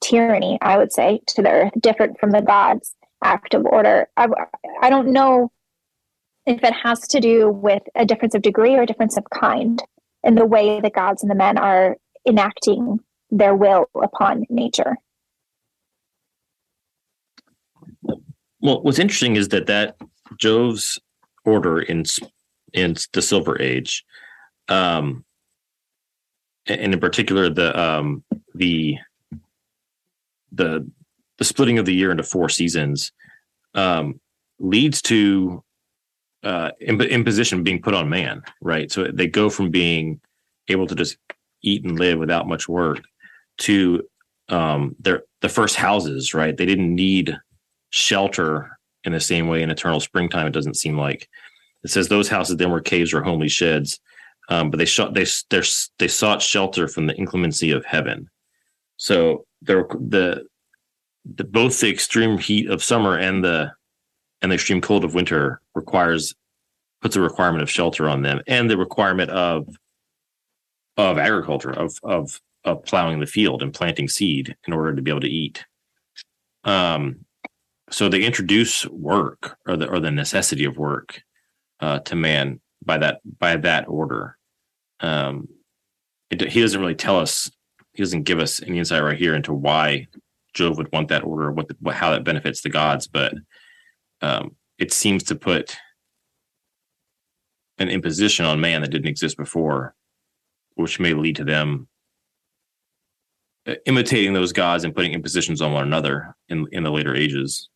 tyranny, 0.00 0.58
I 0.60 0.76
would 0.76 0.92
say, 0.92 1.20
to 1.28 1.42
the 1.42 1.50
earth, 1.50 1.72
different 1.80 2.20
from 2.20 2.30
the 2.30 2.42
gods' 2.42 2.94
act 3.22 3.54
of 3.54 3.64
order. 3.66 4.08
I, 4.16 4.28
I 4.80 4.90
don't 4.90 5.08
know 5.08 5.50
if 6.46 6.62
it 6.62 6.72
has 6.72 7.00
to 7.08 7.20
do 7.20 7.48
with 7.48 7.82
a 7.94 8.04
difference 8.04 8.34
of 8.34 8.42
degree 8.42 8.74
or 8.74 8.82
a 8.82 8.86
difference 8.86 9.16
of 9.16 9.24
kind 9.30 9.82
in 10.24 10.34
the 10.34 10.46
way 10.46 10.80
the 10.80 10.90
gods 10.90 11.22
and 11.22 11.30
the 11.30 11.34
men 11.34 11.58
are 11.58 11.96
enacting 12.26 12.98
their 13.30 13.54
will 13.54 13.86
upon 14.00 14.44
nature. 14.48 14.96
Well, 18.60 18.82
what's 18.82 18.98
interesting 18.98 19.36
is 19.36 19.48
that 19.48 19.66
that 19.66 19.96
Jove's 20.38 20.98
order 21.44 21.80
in 21.80 22.04
in 22.72 22.96
the 23.12 23.22
Silver 23.22 23.60
Age, 23.60 24.04
um, 24.68 25.24
and 26.66 26.94
in 26.94 27.00
particular 27.00 27.50
the 27.50 27.78
um, 27.78 28.22
the 28.54 28.96
the 30.52 30.88
the 31.38 31.44
splitting 31.44 31.78
of 31.78 31.86
the 31.86 31.94
year 31.94 32.10
into 32.10 32.22
four 32.22 32.48
seasons, 32.48 33.10
um, 33.74 34.20
leads 34.60 35.02
to 35.02 35.64
uh, 36.42 36.70
imposition 36.80 37.62
being 37.62 37.80
put 37.80 37.94
on 37.94 38.08
man, 38.08 38.42
right? 38.60 38.90
So 38.90 39.04
they 39.04 39.26
go 39.26 39.48
from 39.48 39.70
being 39.70 40.20
able 40.68 40.86
to 40.86 40.94
just 40.94 41.16
eat 41.62 41.84
and 41.84 41.98
live 41.98 42.18
without 42.18 42.48
much 42.48 42.68
work 42.68 43.00
to 43.58 44.02
um, 44.48 44.96
their 44.98 45.22
the 45.40 45.48
first 45.48 45.76
houses, 45.76 46.34
right? 46.34 46.56
They 46.56 46.66
didn't 46.66 46.94
need 46.94 47.36
shelter 47.90 48.78
in 49.04 49.12
the 49.12 49.20
same 49.20 49.48
way 49.48 49.62
in 49.62 49.70
eternal 49.70 50.00
springtime. 50.00 50.46
It 50.46 50.52
doesn't 50.52 50.76
seem 50.76 50.96
like 50.96 51.28
it 51.84 51.90
says 51.90 52.08
those 52.08 52.28
houses 52.28 52.56
then 52.56 52.70
were 52.70 52.80
caves 52.80 53.12
or 53.12 53.22
homely 53.22 53.48
sheds, 53.48 54.00
um, 54.48 54.70
but 54.70 54.78
they 54.78 54.84
shot 54.84 55.14
they 55.14 55.26
they 55.98 56.08
sought 56.08 56.42
shelter 56.42 56.88
from 56.88 57.06
the 57.06 57.14
inclemency 57.14 57.70
of 57.70 57.84
heaven. 57.84 58.28
So 58.96 59.46
there 59.62 59.86
the, 59.88 60.46
the 61.24 61.44
both 61.44 61.80
the 61.80 61.90
extreme 61.90 62.38
heat 62.38 62.68
of 62.68 62.82
summer 62.82 63.16
and 63.16 63.44
the 63.44 63.72
and 64.42 64.50
the 64.50 64.56
extreme 64.56 64.80
cold 64.80 65.04
of 65.04 65.14
winter 65.14 65.60
requires 65.74 66.34
puts 67.00 67.16
a 67.16 67.20
requirement 67.20 67.62
of 67.62 67.70
shelter 67.70 68.08
on 68.08 68.22
them 68.22 68.40
and 68.46 68.70
the 68.70 68.76
requirement 68.76 69.30
of 69.30 69.68
of 70.96 71.18
agriculture 71.18 71.70
of 71.70 71.96
of 72.02 72.40
of 72.64 72.84
plowing 72.84 73.18
the 73.18 73.26
field 73.26 73.62
and 73.62 73.72
planting 73.72 74.08
seed 74.08 74.54
in 74.66 74.72
order 74.72 74.94
to 74.94 75.02
be 75.02 75.10
able 75.10 75.20
to 75.20 75.28
eat. 75.28 75.64
Um 76.64 77.24
so 77.90 78.08
they 78.08 78.22
introduce 78.22 78.86
work 78.86 79.58
or 79.66 79.76
the 79.76 79.88
or 79.88 80.00
the 80.00 80.10
necessity 80.10 80.64
of 80.64 80.76
work 80.76 81.22
uh 81.80 82.00
to 82.00 82.16
man 82.16 82.60
by 82.84 82.98
that 82.98 83.20
by 83.38 83.56
that 83.56 83.88
order. 83.88 84.36
Um 85.00 85.48
it, 86.30 86.50
he 86.50 86.60
doesn't 86.60 86.80
really 86.80 86.94
tell 86.94 87.18
us 87.18 87.50
he 87.94 88.02
doesn't 88.02 88.22
give 88.22 88.38
us 88.38 88.62
any 88.62 88.78
insight 88.78 89.02
right 89.02 89.18
here 89.18 89.34
into 89.34 89.52
why 89.52 90.06
Jove 90.54 90.76
would 90.78 90.92
want 90.92 91.08
that 91.08 91.24
order, 91.24 91.50
what, 91.50 91.68
the, 91.68 91.76
what 91.80 91.94
how 91.94 92.10
that 92.10 92.24
benefits 92.24 92.62
the 92.62 92.68
gods, 92.68 93.06
but 93.06 93.34
um, 94.22 94.56
it 94.78 94.92
seems 94.92 95.22
to 95.24 95.34
put 95.34 95.76
an 97.78 97.88
imposition 97.88 98.44
on 98.44 98.60
man 98.60 98.80
that 98.80 98.90
didn't 98.90 99.08
exist 99.08 99.36
before, 99.36 99.94
which 100.74 101.00
may 101.00 101.14
lead 101.14 101.36
to 101.36 101.44
them 101.44 101.88
uh, 103.66 103.74
imitating 103.86 104.32
those 104.32 104.52
gods 104.52 104.84
and 104.84 104.94
putting 104.94 105.12
impositions 105.12 105.60
on 105.60 105.72
one 105.72 105.84
another 105.84 106.34
in 106.48 106.66
in 106.72 106.82
the 106.82 106.90
later 106.90 107.14
ages. 107.14 107.68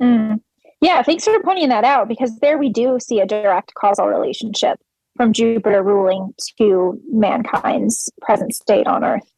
Mm. 0.00 0.40
Yeah, 0.80 1.02
thanks 1.02 1.24
for 1.24 1.42
pointing 1.42 1.68
that 1.68 1.84
out 1.84 2.08
because 2.08 2.38
there 2.38 2.56
we 2.56 2.70
do 2.70 2.98
see 3.00 3.20
a 3.20 3.26
direct 3.26 3.74
causal 3.74 4.06
relationship 4.06 4.78
from 5.16 5.34
Jupiter 5.34 5.82
ruling 5.82 6.32
to 6.56 6.98
mankind's 7.12 8.08
present 8.22 8.54
state 8.54 8.86
on 8.86 9.04
Earth. 9.04 9.30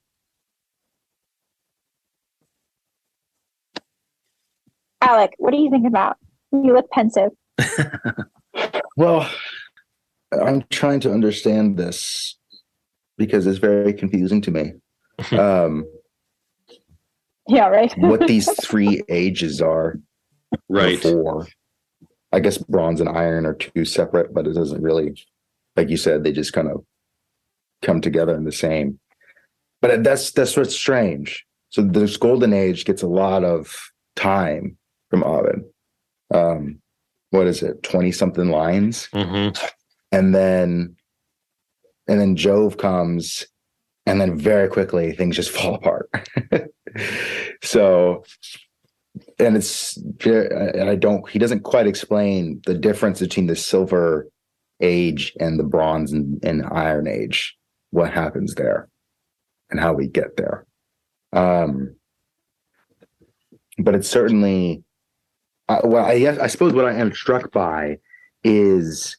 Alec, 5.03 5.35
what 5.39 5.51
do 5.51 5.59
you 5.59 5.69
think 5.69 5.87
about? 5.87 6.17
You 6.53 6.75
look 6.75 6.89
pensive. 6.91 7.31
well, 8.97 9.29
I'm 10.33 10.65
trying 10.71 11.01
to 11.01 11.13
understand 11.13 11.77
this 11.77 12.39
because 13.19 13.47
it's 13.47 13.59
very 13.59 13.93
confusing 13.93 14.41
to 14.43 14.51
me. 14.51 14.73
Um, 15.39 15.85
yeah, 17.47 17.69
right. 17.69 17.93
what 17.99 18.27
these 18.27 18.51
three 18.65 19.03
ages 19.09 19.61
are. 19.61 19.99
Right. 20.69 21.01
Before. 21.01 21.47
I 22.33 22.41
guess 22.41 22.59
bronze 22.59 23.01
and 23.01 23.09
iron 23.09 23.47
are 23.47 23.55
two 23.55 23.85
separate, 23.85 24.33
but 24.33 24.47
it 24.47 24.55
doesn't 24.55 24.83
really, 24.83 25.15
like 25.77 25.91
you 25.91 25.97
said, 25.97 26.25
they 26.25 26.33
just 26.33 26.53
kind 26.53 26.69
of 26.69 26.85
come 27.83 28.01
together 28.01 28.35
in 28.35 28.45
the 28.45 28.53
same. 28.53 28.99
But 29.81 30.03
that's 30.03 30.33
that's 30.33 30.57
what's 30.57 30.75
strange. 30.75 31.45
So 31.69 31.83
this 31.83 32.17
golden 32.17 32.53
age 32.53 32.85
gets 32.85 33.03
a 33.03 33.07
lot 33.07 33.45
of 33.45 33.77
time 34.17 34.79
from 35.13 35.25
Ovid. 35.25 35.63
Um, 36.33 36.81
what 37.31 37.47
is 37.47 37.63
it, 37.63 37.83
20 37.83 38.13
something 38.13 38.51
lines? 38.51 39.09
Mm-hmm. 39.15 39.63
And 40.11 40.35
then, 40.35 40.97
and 42.09 42.19
then 42.19 42.35
Jove 42.35 42.79
comes 42.79 43.47
and 44.07 44.19
then 44.19 44.39
very 44.39 44.69
quickly 44.69 45.13
things 45.13 45.37
just 45.37 45.51
fall 45.57 45.75
apart. 45.75 46.11
so, 47.63 48.25
and 49.39 49.55
it's, 49.55 49.99
and 50.25 50.89
I 50.89 50.97
don't, 50.97 51.29
he 51.29 51.39
doesn't 51.39 51.61
quite 51.61 51.87
explain 51.87 52.63
the 52.65 52.75
difference 52.75 53.21
between 53.21 53.49
the 53.49 53.57
silver 53.57 54.31
age 54.81 55.35
and 55.39 55.59
the 55.59 55.65
bronze 55.65 56.11
and, 56.11 56.43
and 56.43 56.65
iron 56.73 57.07
age, 57.07 57.55
what 57.91 58.11
happens 58.11 58.55
there 58.55 58.89
and 59.71 59.79
how 59.79 59.93
we 59.93 60.07
get 60.07 60.39
there. 60.39 60.67
Um, 61.35 61.97
but 63.77 63.95
it's 63.95 64.09
certainly 64.09 64.83
well, 65.85 66.05
I, 66.05 66.37
I 66.41 66.47
suppose 66.47 66.73
what 66.73 66.85
I 66.85 66.95
am 66.95 67.13
struck 67.13 67.53
by 67.53 67.99
is 68.45 69.17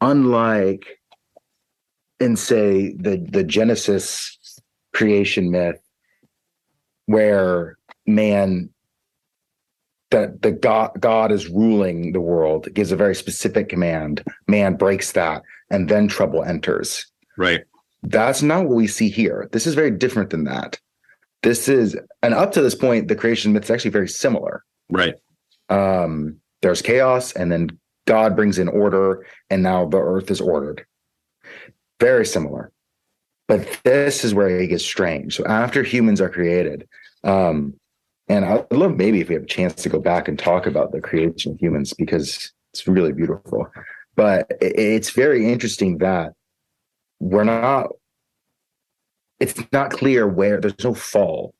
unlike 0.00 1.00
in 2.20 2.36
say 2.36 2.94
the 2.94 3.16
the 3.30 3.44
Genesis 3.44 4.60
creation 4.92 5.50
myth, 5.50 5.80
where 7.06 7.78
man 8.06 8.70
that 10.10 10.42
the 10.42 10.52
God 10.52 10.92
God 11.00 11.32
is 11.32 11.48
ruling 11.48 12.12
the 12.12 12.20
world, 12.20 12.72
gives 12.74 12.92
a 12.92 12.96
very 12.96 13.14
specific 13.14 13.68
command. 13.68 14.22
Man 14.48 14.76
breaks 14.76 15.12
that, 15.12 15.42
and 15.70 15.88
then 15.88 16.08
trouble 16.08 16.44
enters. 16.44 17.06
Right. 17.36 17.64
That's 18.02 18.42
not 18.42 18.64
what 18.64 18.76
we 18.76 18.86
see 18.86 19.08
here. 19.08 19.48
This 19.52 19.66
is 19.66 19.74
very 19.74 19.90
different 19.90 20.30
than 20.30 20.44
that. 20.44 20.78
This 21.42 21.68
is, 21.68 21.96
and 22.22 22.32
up 22.32 22.52
to 22.52 22.62
this 22.62 22.74
point, 22.74 23.08
the 23.08 23.16
creation 23.16 23.52
myth 23.52 23.64
is 23.64 23.70
actually 23.70 23.90
very 23.90 24.08
similar. 24.08 24.64
Right. 24.90 25.14
Um, 25.68 26.36
there's 26.62 26.82
chaos, 26.82 27.32
and 27.32 27.50
then 27.50 27.78
God 28.06 28.36
brings 28.36 28.58
in 28.58 28.68
order, 28.68 29.26
and 29.50 29.62
now 29.62 29.86
the 29.86 29.98
earth 29.98 30.30
is 30.30 30.40
ordered. 30.40 30.84
Very 32.00 32.26
similar. 32.26 32.70
But 33.46 33.80
this 33.84 34.24
is 34.24 34.34
where 34.34 34.48
it 34.48 34.68
gets 34.68 34.84
strange. 34.84 35.36
So 35.36 35.44
after 35.46 35.82
humans 35.82 36.20
are 36.20 36.30
created, 36.30 36.88
um, 37.22 37.74
and 38.28 38.44
I'd 38.44 38.72
love 38.72 38.96
maybe 38.96 39.20
if 39.20 39.28
we 39.28 39.34
have 39.34 39.44
a 39.44 39.46
chance 39.46 39.74
to 39.82 39.88
go 39.90 39.98
back 39.98 40.28
and 40.28 40.38
talk 40.38 40.66
about 40.66 40.92
the 40.92 41.00
creation 41.00 41.52
of 41.52 41.60
humans 41.60 41.92
because 41.92 42.52
it's 42.72 42.86
really 42.88 43.12
beautiful. 43.12 43.66
But 44.16 44.50
it's 44.60 45.10
very 45.10 45.52
interesting 45.52 45.98
that 45.98 46.32
we're 47.20 47.44
not, 47.44 47.90
it's 49.40 49.54
not 49.72 49.90
clear 49.90 50.26
where 50.26 50.60
there's 50.60 50.82
no 50.82 50.94
fall. 50.94 51.54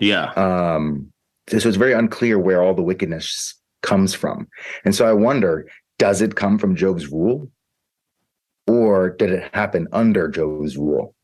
Yeah. 0.00 0.32
Um, 0.32 1.12
so 1.48 1.68
it's 1.68 1.76
very 1.76 1.92
unclear 1.92 2.38
where 2.38 2.62
all 2.62 2.74
the 2.74 2.82
wickedness 2.82 3.54
comes 3.82 4.14
from. 4.14 4.48
And 4.84 4.94
so 4.94 5.06
I 5.06 5.12
wonder, 5.12 5.68
does 5.98 6.20
it 6.20 6.34
come 6.34 6.58
from 6.58 6.76
Jove's 6.76 7.08
rule? 7.08 7.50
Or 8.66 9.10
did 9.10 9.30
it 9.30 9.54
happen 9.54 9.86
under 9.92 10.28
Jove's 10.28 10.76
rule? 10.76 11.14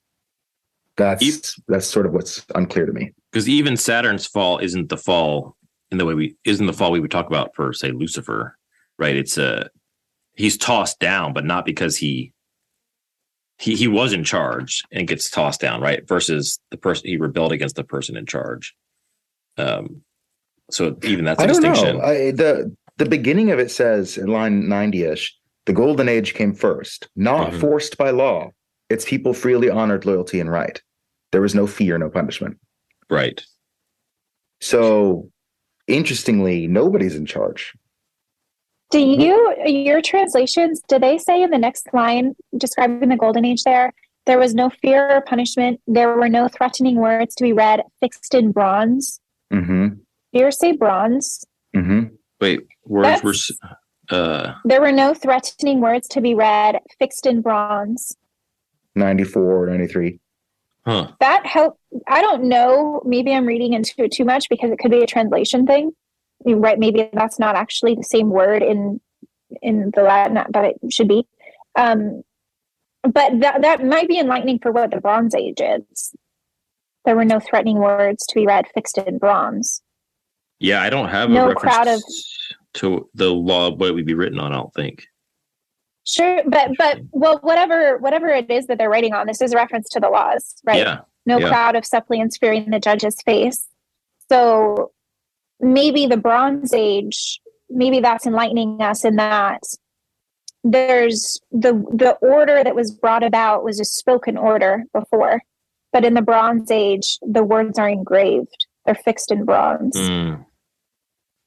That's 0.96 1.58
that's 1.68 1.86
sort 1.86 2.06
of 2.06 2.12
what's 2.12 2.46
unclear 2.54 2.86
to 2.86 2.92
me. 2.92 3.12
Because 3.32 3.48
even 3.48 3.76
Saturn's 3.76 4.26
fall 4.26 4.58
isn't 4.58 4.90
the 4.90 4.96
fall 4.96 5.56
in 5.90 5.98
the 5.98 6.04
way 6.04 6.14
we 6.14 6.36
isn't 6.44 6.66
the 6.66 6.72
fall 6.72 6.92
we 6.92 7.00
would 7.00 7.10
talk 7.10 7.26
about 7.26 7.54
for 7.56 7.72
say 7.72 7.90
Lucifer, 7.90 8.56
right? 8.98 9.16
It's 9.16 9.38
a 9.38 9.70
he's 10.34 10.56
tossed 10.56 11.00
down, 11.00 11.32
but 11.32 11.44
not 11.44 11.64
because 11.64 11.96
he 11.96 12.32
he 13.58 13.74
he 13.74 13.88
was 13.88 14.12
in 14.12 14.22
charge 14.22 14.82
and 14.92 15.08
gets 15.08 15.30
tossed 15.30 15.60
down, 15.60 15.80
right? 15.80 16.06
Versus 16.06 16.58
the 16.70 16.76
person 16.76 17.08
he 17.08 17.16
rebelled 17.16 17.52
against 17.52 17.76
the 17.76 17.84
person 17.84 18.16
in 18.16 18.26
charge. 18.26 18.74
Um, 19.56 20.02
so 20.72 20.96
even 21.04 21.24
that's 21.24 21.40
a 21.40 21.44
I 21.44 21.46
don't 21.46 21.62
distinction. 21.62 21.98
Know. 21.98 22.04
I, 22.04 22.30
the 22.32 22.74
the 22.98 23.06
beginning 23.06 23.50
of 23.50 23.58
it 23.58 23.70
says 23.70 24.18
in 24.18 24.28
line 24.28 24.64
90ish, 24.64 25.30
the 25.66 25.72
golden 25.72 26.08
age 26.08 26.34
came 26.34 26.54
first, 26.54 27.08
not 27.16 27.50
mm-hmm. 27.50 27.60
forced 27.60 27.96
by 27.96 28.10
law. 28.10 28.50
Its 28.90 29.04
people 29.04 29.32
freely 29.32 29.70
honored 29.70 30.04
loyalty 30.04 30.40
and 30.40 30.50
right. 30.50 30.82
There 31.30 31.40
was 31.40 31.54
no 31.54 31.66
fear, 31.66 31.96
no 31.96 32.10
punishment. 32.10 32.58
Right. 33.08 33.42
So 34.60 35.30
interestingly, 35.88 36.66
nobody's 36.66 37.16
in 37.16 37.26
charge. 37.26 37.72
Do 38.90 38.98
you 38.98 39.56
your 39.64 40.02
translations, 40.02 40.82
do 40.86 40.98
they 40.98 41.16
say 41.16 41.42
in 41.42 41.50
the 41.50 41.58
next 41.58 41.88
line 41.94 42.36
describing 42.58 43.08
the 43.08 43.16
golden 43.16 43.44
age 43.44 43.62
there 43.62 43.92
There 44.26 44.38
was 44.38 44.54
no 44.54 44.68
fear 44.68 45.08
or 45.10 45.22
punishment. 45.22 45.80
There 45.86 46.14
were 46.14 46.28
no 46.28 46.48
threatening 46.48 46.96
words 46.96 47.34
to 47.36 47.42
be 47.42 47.52
read 47.52 47.82
fixed 48.00 48.34
in 48.34 48.52
bronze. 48.52 49.18
Mm-hmm. 49.52 50.01
Fear 50.32 50.50
say 50.50 50.72
bronze. 50.72 51.44
Mm-hmm. 51.74 52.14
Wait, 52.40 52.66
words 52.84 53.22
were. 53.22 53.34
Uh, 54.10 54.54
there 54.64 54.80
were 54.80 54.92
no 54.92 55.14
threatening 55.14 55.80
words 55.80 56.08
to 56.08 56.20
be 56.20 56.34
read 56.34 56.78
fixed 56.98 57.26
in 57.26 57.40
bronze. 57.40 58.16
94 58.94 59.42
or 59.42 59.66
93. 59.68 60.18
Huh. 60.84 61.12
That 61.20 61.46
help. 61.46 61.78
I 62.08 62.20
don't 62.20 62.44
know. 62.44 63.02
Maybe 63.04 63.32
I'm 63.32 63.46
reading 63.46 63.72
into 63.72 64.04
it 64.04 64.12
too 64.12 64.24
much 64.24 64.48
because 64.48 64.70
it 64.70 64.78
could 64.78 64.90
be 64.90 65.02
a 65.02 65.06
translation 65.06 65.66
thing. 65.66 65.92
I 66.44 66.50
mean, 66.50 66.60
right? 66.60 66.78
Maybe 66.78 67.08
that's 67.12 67.38
not 67.38 67.54
actually 67.54 67.94
the 67.94 68.02
same 68.02 68.30
word 68.30 68.62
in 68.62 69.00
in 69.60 69.90
the 69.94 70.02
Latin 70.02 70.38
but 70.50 70.64
it 70.64 70.76
should 70.90 71.08
be. 71.08 71.26
Um, 71.76 72.22
but 73.02 73.40
that 73.40 73.62
that 73.62 73.84
might 73.84 74.08
be 74.08 74.18
enlightening 74.18 74.58
for 74.58 74.72
what 74.72 74.90
the 74.90 75.00
Bronze 75.00 75.34
Age 75.34 75.60
is. 75.60 76.14
There 77.04 77.16
were 77.16 77.24
no 77.24 77.40
threatening 77.40 77.78
words 77.78 78.26
to 78.26 78.34
be 78.34 78.46
read 78.46 78.66
fixed 78.74 78.98
in 78.98 79.18
bronze. 79.18 79.82
Yeah, 80.62 80.82
I 80.82 80.90
don't 80.90 81.08
have 81.08 81.28
no 81.28 81.50
a 81.50 81.54
crowd 81.54 81.88
of 81.88 82.02
to 82.74 83.08
the 83.14 83.30
law 83.30 83.68
of 83.68 83.80
what 83.80 83.94
would 83.94 84.06
be 84.06 84.14
written 84.14 84.38
on. 84.38 84.52
I 84.52 84.56
don't 84.56 84.74
think. 84.74 85.06
Sure, 86.04 86.42
but 86.46 86.70
but 86.78 87.00
well, 87.10 87.38
whatever 87.42 87.98
whatever 87.98 88.28
it 88.28 88.50
is 88.50 88.66
that 88.66 88.78
they're 88.78 88.90
writing 88.90 89.12
on, 89.12 89.26
this 89.26 89.40
is 89.40 89.52
a 89.52 89.56
reference 89.56 89.88
to 89.90 90.00
the 90.00 90.08
laws, 90.08 90.54
right? 90.64 90.78
Yeah. 90.78 91.00
No 91.26 91.38
yeah. 91.38 91.48
crowd 91.48 91.76
of 91.76 91.86
suppliants 91.86 92.38
fearing 92.38 92.70
the 92.70 92.80
judge's 92.80 93.16
face. 93.24 93.68
So 94.28 94.90
maybe 95.60 96.06
the 96.06 96.16
Bronze 96.16 96.72
Age, 96.74 97.40
maybe 97.70 98.00
that's 98.00 98.26
enlightening 98.26 98.80
us 98.82 99.04
in 99.04 99.16
that 99.16 99.62
there's 100.64 101.40
the 101.50 101.72
the 101.92 102.16
order 102.20 102.62
that 102.62 102.74
was 102.74 102.90
brought 102.90 103.24
about 103.24 103.64
was 103.64 103.80
a 103.80 103.84
spoken 103.84 104.36
order 104.36 104.84
before, 104.92 105.40
but 105.92 106.04
in 106.04 106.14
the 106.14 106.22
Bronze 106.22 106.70
Age, 106.70 107.18
the 107.22 107.42
words 107.42 107.78
are 107.78 107.88
engraved; 107.88 108.66
they're 108.86 108.94
fixed 108.94 109.30
in 109.32 109.44
bronze. 109.44 109.96
Mm. 109.96 110.44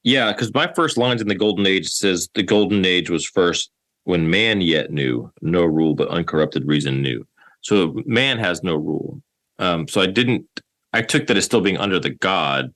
Yeah, 0.06 0.32
because 0.32 0.54
my 0.54 0.72
first 0.76 0.98
lines 0.98 1.20
in 1.20 1.28
the 1.28 1.36
Golden 1.36 1.66
Age 1.66 1.90
says 1.90 2.30
the 2.36 2.44
Golden 2.44 2.86
Age 2.86 3.10
was 3.10 3.26
first 3.26 3.72
when 4.04 4.30
man 4.30 4.62
yet 4.62 4.92
knew 4.92 5.32
no 5.42 5.66
rule 5.66 5.96
but 5.96 6.10
uncorrupted 6.10 6.68
reason 6.68 7.02
knew. 7.02 7.26
So 7.62 8.00
man 8.06 8.38
has 8.38 8.62
no 8.62 8.76
rule. 8.76 9.20
Um, 9.58 9.88
so 9.88 10.00
I 10.02 10.06
didn't. 10.06 10.46
I 10.94 11.02
took 11.02 11.26
that 11.26 11.38
as 11.38 11.46
still 11.46 11.60
being 11.60 11.80
under 11.80 12.00
the 12.00 12.12
God, 12.12 12.72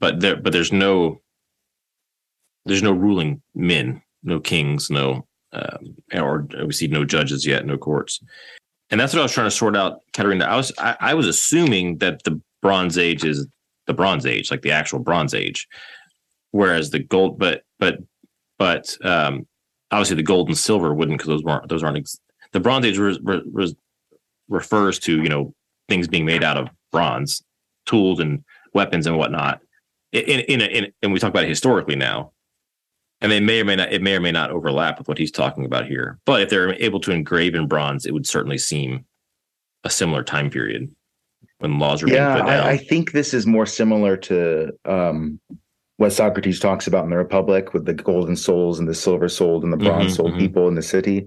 but 0.00 0.20
there, 0.20 0.36
but 0.36 0.54
there's 0.54 0.72
no, 0.72 1.20
there's 2.64 2.82
no 2.82 2.92
ruling 2.92 3.42
men, 3.54 4.02
no 4.22 4.40
kings, 4.40 4.88
no, 4.88 5.26
um, 5.52 5.94
or 6.14 6.48
we 6.64 6.72
see 6.72 6.88
no 6.88 7.04
judges 7.04 7.46
yet, 7.46 7.66
no 7.66 7.76
courts, 7.76 8.20
and 8.90 8.98
that's 8.98 9.12
what 9.12 9.20
I 9.20 9.24
was 9.24 9.32
trying 9.32 9.46
to 9.46 9.56
sort 9.56 9.76
out, 9.76 10.00
Katerina. 10.14 10.46
I 10.46 10.56
was, 10.56 10.72
I, 10.78 10.96
I 11.00 11.14
was 11.14 11.28
assuming 11.28 11.98
that 11.98 12.22
the 12.24 12.40
Bronze 12.62 12.96
Age 12.96 13.24
is 13.24 13.46
the 13.86 13.94
Bronze 13.94 14.24
Age, 14.24 14.50
like 14.50 14.62
the 14.62 14.72
actual 14.72 14.98
Bronze 14.98 15.34
Age, 15.34 15.68
whereas 16.56 16.90
the 16.90 16.98
gold, 16.98 17.38
but, 17.38 17.62
but, 17.78 17.98
but, 18.58 18.96
um, 19.04 19.46
obviously 19.90 20.16
the 20.16 20.22
gold 20.22 20.48
and 20.48 20.58
silver 20.58 20.94
wouldn't 20.94 21.18
because 21.18 21.28
those 21.28 21.42
weren't 21.42 21.68
those 21.68 21.82
aren't 21.82 21.98
ex- 21.98 22.20
the 22.52 22.60
bronze 22.60 22.84
age 22.84 22.98
re- 22.98 23.18
re- 23.22 23.76
refers 24.48 24.98
to 24.98 25.22
you 25.22 25.28
know 25.28 25.54
things 25.88 26.08
being 26.08 26.24
made 26.24 26.42
out 26.42 26.56
of 26.56 26.68
bronze 26.92 27.42
tools 27.86 28.20
and 28.20 28.44
weapons 28.74 29.06
and 29.06 29.16
whatnot 29.16 29.60
in 30.12 30.40
in, 30.40 30.60
in, 30.60 30.92
and 31.02 31.12
we 31.12 31.18
talk 31.18 31.30
about 31.30 31.44
it 31.44 31.48
historically 31.48 31.96
now 31.96 32.32
and 33.20 33.32
they 33.32 33.40
may 33.40 33.60
or 33.60 33.64
may 33.64 33.76
not 33.76 33.92
it 33.92 34.02
may 34.02 34.14
or 34.14 34.20
may 34.20 34.32
not 34.32 34.50
overlap 34.50 34.98
with 34.98 35.08
what 35.08 35.18
he's 35.18 35.30
talking 35.30 35.64
about 35.64 35.86
here 35.86 36.18
but 36.26 36.42
if 36.42 36.50
they're 36.50 36.74
able 36.74 37.00
to 37.00 37.12
engrave 37.12 37.54
in 37.54 37.66
bronze 37.66 38.06
it 38.06 38.12
would 38.12 38.26
certainly 38.26 38.58
seem 38.58 39.04
a 39.84 39.90
similar 39.90 40.24
time 40.24 40.50
period 40.50 40.92
when 41.58 41.78
laws 41.78 42.02
are 42.02 42.08
yeah 42.08 42.34
being 42.34 42.44
put 42.44 42.50
down. 42.50 42.66
I, 42.66 42.70
I 42.72 42.76
think 42.76 43.12
this 43.12 43.32
is 43.32 43.46
more 43.46 43.66
similar 43.66 44.16
to 44.16 44.72
um 44.84 45.40
what 45.98 46.12
Socrates 46.12 46.60
talks 46.60 46.86
about 46.86 47.04
in 47.04 47.10
the 47.10 47.16
Republic 47.16 47.72
with 47.72 47.86
the 47.86 47.94
golden 47.94 48.36
souls 48.36 48.78
and 48.78 48.88
the 48.88 48.94
silver 48.94 49.28
souled 49.28 49.64
and 49.64 49.72
the 49.72 49.78
bronze 49.78 50.16
souled 50.16 50.32
mm-hmm, 50.32 50.40
people 50.40 50.68
in 50.68 50.74
the 50.74 50.82
city. 50.82 51.26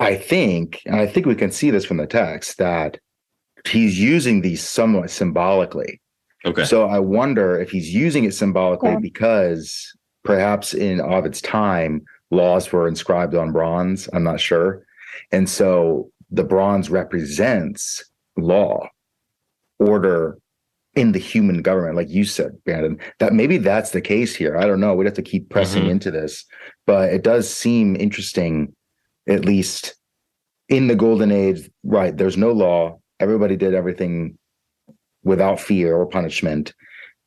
I 0.00 0.14
think, 0.14 0.80
and 0.86 0.96
I 0.96 1.06
think 1.06 1.26
we 1.26 1.34
can 1.34 1.50
see 1.50 1.70
this 1.70 1.84
from 1.84 1.98
the 1.98 2.06
text, 2.06 2.58
that 2.58 2.98
he's 3.66 4.00
using 4.00 4.40
these 4.40 4.66
somewhat 4.66 5.10
symbolically. 5.10 6.00
Okay. 6.44 6.64
So 6.64 6.86
I 6.86 6.98
wonder 6.98 7.58
if 7.58 7.70
he's 7.70 7.92
using 7.92 8.24
it 8.24 8.34
symbolically 8.34 8.90
yeah. 8.90 8.98
because 9.00 9.92
perhaps 10.24 10.74
in 10.74 11.00
Ovid's 11.00 11.40
time, 11.40 12.02
laws 12.30 12.70
were 12.72 12.88
inscribed 12.88 13.34
on 13.34 13.52
bronze. 13.52 14.08
I'm 14.12 14.24
not 14.24 14.40
sure. 14.40 14.84
And 15.32 15.48
so 15.48 16.10
the 16.30 16.44
bronze 16.44 16.90
represents 16.90 18.04
law, 18.36 18.88
order, 19.78 20.38
in 20.96 21.12
the 21.12 21.18
human 21.18 21.60
government, 21.60 21.94
like 21.94 22.08
you 22.08 22.24
said, 22.24 22.52
Brandon, 22.64 22.98
that 23.18 23.34
maybe 23.34 23.58
that's 23.58 23.90
the 23.90 24.00
case 24.00 24.34
here. 24.34 24.56
I 24.56 24.66
don't 24.66 24.80
know. 24.80 24.94
We'd 24.94 25.04
have 25.04 25.14
to 25.14 25.22
keep 25.22 25.50
pressing 25.50 25.82
mm-hmm. 25.82 25.90
into 25.92 26.10
this, 26.10 26.44
but 26.86 27.12
it 27.12 27.22
does 27.22 27.52
seem 27.52 27.94
interesting, 27.96 28.74
at 29.28 29.44
least 29.44 29.94
in 30.68 30.86
the 30.86 30.96
golden 30.96 31.30
age. 31.30 31.70
Right. 31.84 32.16
There's 32.16 32.38
no 32.38 32.50
law. 32.50 32.98
Everybody 33.20 33.56
did 33.56 33.74
everything 33.74 34.38
without 35.22 35.60
fear 35.60 35.94
or 35.94 36.06
punishment. 36.06 36.72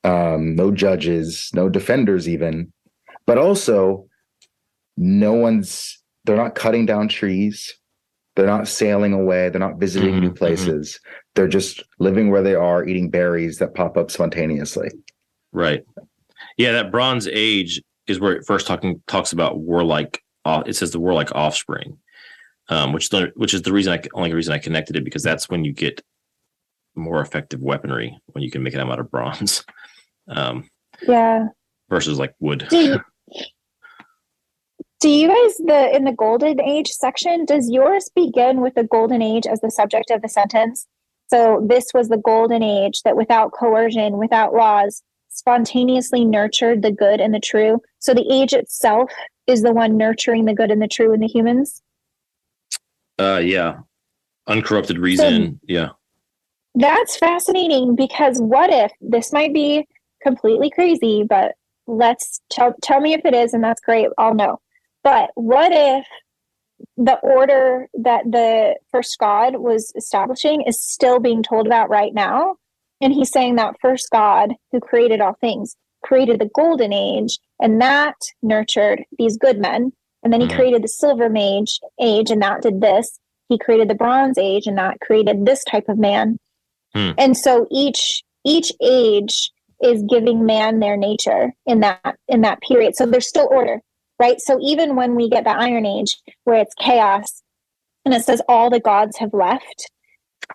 Um, 0.03 0.55
no 0.55 0.71
judges, 0.71 1.51
no 1.53 1.69
defenders, 1.69 2.27
even. 2.27 2.73
But 3.27 3.37
also, 3.37 4.07
no 4.97 5.33
one's, 5.33 6.01
they're 6.25 6.35
not 6.35 6.55
cutting 6.55 6.87
down 6.87 7.07
trees. 7.07 7.78
They're 8.39 8.47
not 8.47 8.69
sailing 8.69 9.11
away. 9.11 9.49
They're 9.49 9.59
not 9.59 9.79
visiting 9.79 10.11
mm-hmm, 10.11 10.21
new 10.21 10.33
places. 10.33 10.93
Mm-hmm. 10.93 11.09
They're 11.35 11.47
just 11.49 11.83
living 11.99 12.31
where 12.31 12.41
they 12.41 12.55
are, 12.55 12.87
eating 12.87 13.09
berries 13.09 13.57
that 13.57 13.75
pop 13.75 13.97
up 13.97 14.09
spontaneously. 14.09 14.89
Right. 15.51 15.83
Yeah, 16.57 16.71
that 16.71 16.89
Bronze 16.89 17.27
Age 17.27 17.81
is 18.07 18.19
where 18.19 18.33
it 18.33 18.45
first 18.45 18.65
talking 18.65 19.03
talks 19.07 19.33
about 19.33 19.59
warlike. 19.59 20.23
Uh, 20.45 20.63
it 20.65 20.77
says 20.77 20.91
the 20.91 21.01
warlike 21.01 21.35
offspring, 21.35 21.97
um, 22.69 22.93
which 22.93 23.09
the, 23.09 23.31
which 23.35 23.53
is 23.53 23.63
the 23.63 23.73
reason 23.73 23.91
I 23.91 24.01
only 24.13 24.33
reason 24.33 24.53
I 24.53 24.57
connected 24.59 24.95
it 24.95 25.03
because 25.03 25.23
that's 25.23 25.49
when 25.49 25.65
you 25.65 25.73
get 25.73 26.01
more 26.95 27.21
effective 27.21 27.59
weaponry 27.61 28.17
when 28.27 28.41
you 28.41 28.51
can 28.51 28.63
make 28.63 28.73
it 28.73 28.79
out 28.79 28.99
of 28.99 29.11
bronze. 29.11 29.65
Um, 30.31 30.69
yeah. 31.07 31.47
Versus 31.89 32.19
like 32.19 32.35
wood. 32.39 32.67
Do 32.69 32.77
you, 32.77 33.01
do 34.99 35.09
you 35.09 35.27
guys 35.27 35.57
the 35.57 35.95
in 35.95 36.03
the 36.03 36.11
golden 36.11 36.59
age 36.61 36.89
section? 36.89 37.45
Does 37.45 37.69
yours 37.69 38.09
begin 38.13 38.61
with 38.61 38.75
the 38.75 38.83
golden 38.83 39.21
age 39.21 39.47
as 39.47 39.61
the 39.61 39.71
subject 39.71 40.11
of 40.11 40.21
the 40.21 40.29
sentence? 40.29 40.87
So 41.29 41.65
this 41.67 41.87
was 41.93 42.09
the 42.09 42.17
golden 42.17 42.63
age 42.63 43.01
that 43.03 43.15
without 43.15 43.51
coercion, 43.51 44.17
without 44.17 44.53
laws, 44.53 45.03
spontaneously 45.29 46.25
nurtured 46.25 46.81
the 46.81 46.91
good 46.91 47.21
and 47.21 47.33
the 47.33 47.39
true. 47.39 47.81
So 47.99 48.13
the 48.13 48.25
age 48.31 48.51
itself 48.51 49.11
is 49.47 49.61
the 49.61 49.71
one 49.71 49.95
nurturing 49.95 50.45
the 50.45 50.53
good 50.53 50.71
and 50.71 50.81
the 50.81 50.87
true 50.87 51.13
in 51.13 51.19
the 51.19 51.27
humans. 51.27 51.81
Uh, 53.19 53.41
yeah, 53.43 53.79
uncorrupted 54.47 54.97
reason. 54.97 55.53
So 55.53 55.59
yeah, 55.67 55.89
that's 56.75 57.15
fascinating 57.15 57.95
because 57.95 58.39
what 58.39 58.71
if 58.71 58.91
this 58.99 59.31
might 59.31 59.53
be 59.53 59.87
completely 60.21 60.69
crazy, 60.69 61.23
but 61.23 61.53
let's 61.87 62.41
tell 62.49 62.73
tell 62.81 62.99
me 62.99 63.13
if 63.13 63.21
it 63.23 63.33
is, 63.33 63.53
and 63.53 63.63
that's 63.63 63.81
great. 63.81 64.09
I'll 64.17 64.33
know. 64.33 64.59
But 65.03 65.31
what 65.35 65.71
if 65.71 66.05
the 66.97 67.17
order 67.19 67.87
that 67.93 68.23
the 68.25 68.75
first 68.91 69.17
God 69.19 69.57
was 69.57 69.91
establishing 69.95 70.61
is 70.61 70.81
still 70.81 71.19
being 71.19 71.43
told 71.43 71.65
about 71.65 71.89
right 71.89 72.13
now. 72.13 72.55
And 73.01 73.13
he's 73.13 73.31
saying 73.31 73.55
that 73.55 73.75
first 73.81 74.09
God 74.11 74.53
who 74.71 74.79
created 74.79 75.21
all 75.21 75.35
things 75.39 75.75
created 76.03 76.39
the 76.39 76.49
golden 76.55 76.93
age, 76.93 77.39
and 77.59 77.81
that 77.81 78.15
nurtured 78.41 79.03
these 79.17 79.37
good 79.37 79.59
men. 79.59 79.91
And 80.23 80.31
then 80.31 80.41
he 80.41 80.47
mm-hmm. 80.47 80.57
created 80.57 80.83
the 80.83 80.87
silver 80.87 81.29
mage 81.29 81.79
age, 81.99 82.29
and 82.29 82.41
that 82.41 82.61
did 82.61 82.81
this. 82.81 83.19
He 83.49 83.57
created 83.57 83.89
the 83.89 83.95
bronze 83.95 84.37
age, 84.37 84.67
and 84.67 84.77
that 84.77 84.99
created 85.01 85.45
this 85.45 85.63
type 85.65 85.89
of 85.89 85.97
man. 85.97 86.37
Mm. 86.95 87.15
And 87.17 87.37
so 87.37 87.67
each 87.71 88.23
each 88.45 88.71
age 88.81 89.51
is 89.81 90.03
giving 90.09 90.45
man 90.45 90.79
their 90.79 90.97
nature 90.97 91.53
in 91.65 91.81
that 91.81 92.17
in 92.27 92.41
that 92.41 92.61
period. 92.61 92.95
So 92.95 93.05
there's 93.05 93.27
still 93.27 93.47
order 93.51 93.81
right? 94.19 94.39
So 94.39 94.59
even 94.61 94.95
when 94.95 95.15
we 95.15 95.29
get 95.29 95.43
the 95.43 95.51
Iron 95.51 95.85
Age, 95.85 96.17
where 96.43 96.59
it's 96.59 96.73
chaos, 96.75 97.41
and 98.05 98.13
it 98.13 98.23
says 98.23 98.41
all 98.47 98.69
the 98.69 98.79
gods 98.79 99.17
have 99.17 99.33
left 99.33 99.91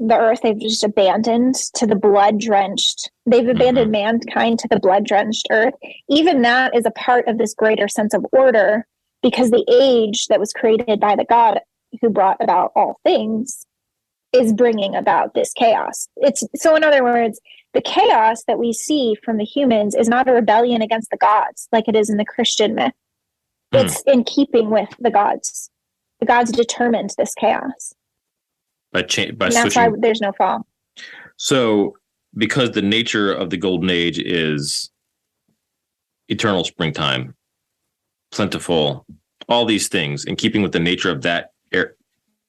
the 0.01 0.17
earth, 0.17 0.41
they've 0.43 0.59
just 0.59 0.83
abandoned 0.83 1.55
to 1.75 1.87
the 1.87 1.95
blood 1.95 2.41
drenched, 2.41 3.11
they've 3.27 3.49
abandoned 3.49 3.93
mm-hmm. 3.93 4.21
mankind 4.21 4.59
to 4.59 4.69
the 4.69 4.81
blood 4.81 5.07
drenched 5.07 5.47
earth. 5.51 5.75
Even 6.09 6.43
that 6.43 6.75
is 6.75 6.85
a 6.85 6.91
part 6.91 7.29
of 7.29 7.39
this 7.39 7.55
greater 7.55 7.89
sense 7.89 8.13
of 8.13 8.27
order 8.33 8.87
because 9.23 9.51
the 9.51 9.65
age 9.69 10.27
that 10.27 10.41
was 10.41 10.53
created 10.53 11.01
by 11.01 11.17
the 11.17 11.25
God 11.25 11.61
who 12.01 12.11
brought 12.11 12.37
about 12.41 12.73
all 12.75 12.99
things 13.05 13.65
is 14.33 14.53
bringing 14.53 14.95
about 14.97 15.35
this 15.35 15.53
chaos. 15.53 16.09
It's 16.17 16.43
so, 16.57 16.75
in 16.75 16.83
other 16.83 17.05
words, 17.05 17.41
the 17.73 17.81
chaos 17.81 18.43
that 18.49 18.59
we 18.59 18.73
see 18.73 19.17
from 19.25 19.37
the 19.37 19.45
humans 19.45 19.95
is 19.95 20.09
not 20.09 20.29
a 20.29 20.33
rebellion 20.33 20.83
against 20.83 21.11
the 21.11 21.17
gods 21.17 21.69
like 21.73 21.89
it 21.89 21.95
is 21.95 22.11
in 22.11 22.17
the 22.17 22.25
Christian 22.25 22.75
myth. 22.75 22.93
Hmm. 23.75 23.87
It's 23.87 24.03
in 24.03 24.25
keeping 24.25 24.71
with 24.71 24.89
the 24.99 25.11
gods. 25.11 25.71
The 26.21 26.27
gods 26.27 26.53
determined 26.53 27.11
this 27.19 27.35
chaos. 27.35 27.93
by 28.93 29.03
change 29.03 29.37
by 29.37 29.47
And 29.47 29.55
that's 29.55 29.77
why 29.77 29.91
there's 29.99 30.21
no 30.21 30.33
fall. 30.33 30.67
So 31.37 31.97
because 32.37 32.71
the 32.71 32.83
nature 32.83 33.33
of 33.33 33.51
the 33.51 33.57
golden 33.57 33.91
age 33.91 34.19
is 34.19 34.91
eternal 36.29 36.65
springtime, 36.65 37.35
plentiful, 38.31 39.07
all 39.49 39.65
these 39.65 39.89
things, 39.89 40.25
in 40.25 40.37
keeping 40.37 40.63
with 40.63 40.73
the 40.73 40.81
nature 40.81 41.11
of 41.11 41.23
that 41.23 41.51
er- 41.75 41.97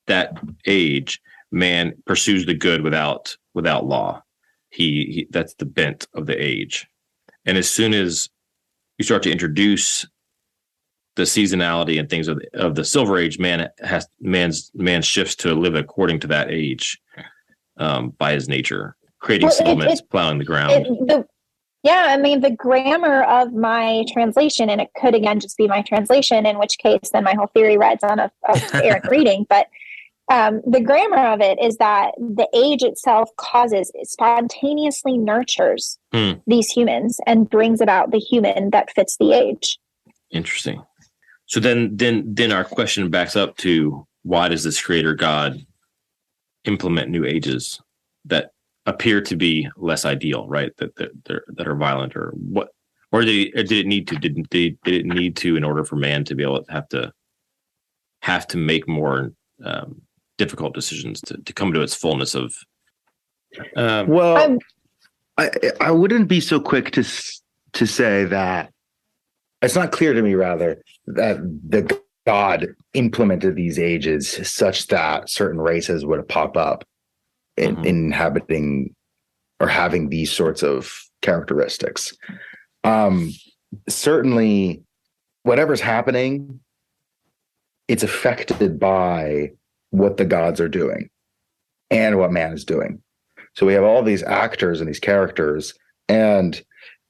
that 0.08 0.38
age, 0.66 1.22
man 1.52 1.94
pursues 2.06 2.46
the 2.46 2.54
good 2.54 2.82
without 2.82 3.36
without 3.54 3.86
law. 3.86 4.22
He, 4.70 5.06
he 5.06 5.28
that's 5.32 5.56
the 5.56 5.66
bent 5.66 6.08
of 6.14 6.26
the 6.26 6.36
age, 6.36 6.88
and 7.46 7.58
as 7.58 7.70
soon 7.70 7.94
as 7.94 8.30
you 8.98 9.06
start 9.06 9.24
to 9.24 9.32
introduce 9.32 10.06
the 11.16 11.24
seasonality 11.24 12.00
and 12.00 12.10
things 12.10 12.28
of 12.28 12.40
the, 12.40 12.48
of 12.54 12.76
the 12.76 12.84
silver 12.86 13.18
age, 13.18 13.40
man 13.40 13.70
has 13.80 14.08
man's 14.20 14.72
man 14.74 15.02
shifts 15.02 15.36
to 15.36 15.54
live 15.54 15.76
according 15.76 16.20
to 16.22 16.28
that 16.28 16.52
age 16.52 17.00
um, 17.78 18.10
by 18.18 18.34
his 18.34 18.48
nature, 18.50 18.96
creating 19.20 19.48
Well, 19.48 19.56
settlements, 19.56 20.02
plowing 20.02 20.38
the 20.40 20.46
ground. 20.46 20.72
It, 20.72 20.84
the, 21.08 21.26
yeah, 21.84 22.08
I 22.10 22.18
mean, 22.18 22.42
the 22.42 22.50
grammar 22.52 23.24
of 23.24 23.54
my 23.54 24.06
translation, 24.12 24.70
and 24.70 24.82
it 24.82 24.90
could 25.00 25.14
again 25.16 25.40
just 25.40 25.58
be 25.58 25.68
my 25.68 25.82
translation, 25.84 26.46
in 26.46 26.58
which 26.58 26.78
case 26.80 27.12
then 27.14 27.24
my 27.24 27.34
whole 27.34 27.48
theory 27.54 27.78
rides 27.78 28.04
on 28.04 28.20
a, 28.20 28.32
a 28.50 28.62
errant 28.84 29.06
reading. 29.10 29.46
But 29.48 29.68
um, 30.32 30.62
the 30.66 30.82
grammar 30.82 31.28
of 31.28 31.42
it 31.42 31.60
is 31.62 31.78
that 31.78 32.16
the 32.18 32.48
age 32.56 32.82
itself 32.82 33.30
causes, 33.38 33.92
it 33.94 34.08
spontaneously 34.08 35.18
nurtures 35.18 36.00
Hmm. 36.12 36.32
these 36.48 36.70
humans 36.70 37.20
and 37.28 37.48
brings 37.50 37.82
about 37.82 38.12
the 38.12 38.20
human 38.20 38.72
that 38.72 38.90
fits 38.92 39.18
the 39.18 39.34
age. 39.34 39.78
Interesting. 40.32 40.82
So 41.56 41.62
then, 41.62 41.96
then, 41.96 42.36
then 42.36 42.52
our 42.52 42.66
question 42.66 43.10
backs 43.10 43.38
up 43.38 43.56
to 43.60 44.06
why 44.24 44.50
does 44.50 44.66
this 44.66 44.82
Creator 44.82 45.14
God 45.14 45.66
implement 46.66 47.10
new 47.10 47.24
ages 47.24 47.80
that 48.26 48.52
appear 48.86 49.22
to 49.22 49.38
be 49.38 49.70
less 49.78 50.04
ideal, 50.04 50.50
right? 50.50 50.76
That 50.76 50.98
that 50.98 51.12
that, 51.24 51.44
that 51.56 51.66
are 51.66 51.78
violent, 51.78 52.18
or 52.18 52.32
what? 52.36 52.72
Or 53.14 53.22
did 53.22 53.30
it, 53.48 53.58
or 53.58 53.64
did 53.64 53.78
it 53.78 53.88
need 53.88 54.06
to? 54.10 54.18
Did, 54.18 54.50
did 54.50 54.78
did 54.84 54.94
it 54.96 55.06
need 55.06 55.38
to 55.38 55.56
in 55.56 55.64
order 55.64 55.86
for 55.86 55.96
man 55.96 56.26
to 56.26 56.36
be 56.36 56.44
able 56.44 56.62
to 56.62 56.72
have 56.74 56.90
to 56.90 57.14
have 58.22 58.48
to 58.48 58.58
make 58.58 58.86
more 58.86 59.32
um, 59.64 60.02
difficult 60.38 60.74
decisions 60.74 61.22
to, 61.22 61.38
to 61.38 61.54
come 61.54 61.72
to 61.72 61.80
its 61.80 61.96
fullness 61.96 62.36
of? 62.36 62.54
Um, 63.78 64.08
Well, 64.08 64.36
I'm- 64.36 64.60
I 65.38 65.52
I 65.80 65.92
wouldn't 65.92 66.28
be 66.28 66.42
so 66.42 66.60
quick 66.60 66.92
to 66.92 67.04
to 67.72 67.86
say 67.86 68.26
that 68.26 68.74
it's 69.66 69.76
not 69.76 69.92
clear 69.92 70.14
to 70.14 70.22
me 70.22 70.36
rather 70.36 70.82
that 71.08 71.38
the 71.68 72.00
God 72.26 72.68
implemented 72.94 73.56
these 73.56 73.78
ages 73.78 74.30
such 74.50 74.88
that 74.88 75.30
certain 75.30 75.60
races 75.60 76.06
would 76.06 76.28
pop 76.28 76.58
up 76.58 76.84
in, 77.58 77.76
Mhm. 77.76 77.86
inhabiting 77.86 78.96
or 79.60 79.68
having 79.68 80.10
these 80.10 80.32
sorts 80.32 80.64
of 80.64 80.92
characteristics. 81.22 82.14
Um, 82.84 83.32
certainly, 83.88 84.84
whatever's 85.44 85.82
happening, 85.82 86.60
it's 87.88 88.04
affected 88.04 88.80
by 88.80 89.52
what 89.92 90.18
the 90.18 90.26
gods 90.26 90.60
are 90.60 90.70
doing 90.70 91.10
and 91.92 92.18
what 92.18 92.32
man 92.32 92.54
is 92.54 92.66
doing. 92.66 93.02
So 93.54 93.66
we 93.66 93.74
have 93.74 93.84
all 93.84 94.04
these 94.04 94.24
actors 94.24 94.82
and 94.82 94.88
these 94.88 95.00
characters, 95.00 95.74
and 96.10 96.62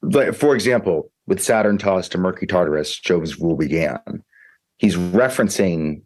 like 0.01 0.36
for 0.36 0.53
example, 0.53 1.12
with 1.28 1.42
Saturn 1.44 1.78
tossed 1.78 2.12
to 2.12 2.18
Murky 2.18 2.46
Tartarus, 2.46 3.00
Jove's 3.00 3.40
rule 3.40 3.56
began. 3.56 4.00
He's 4.78 4.96
referencing 4.96 6.02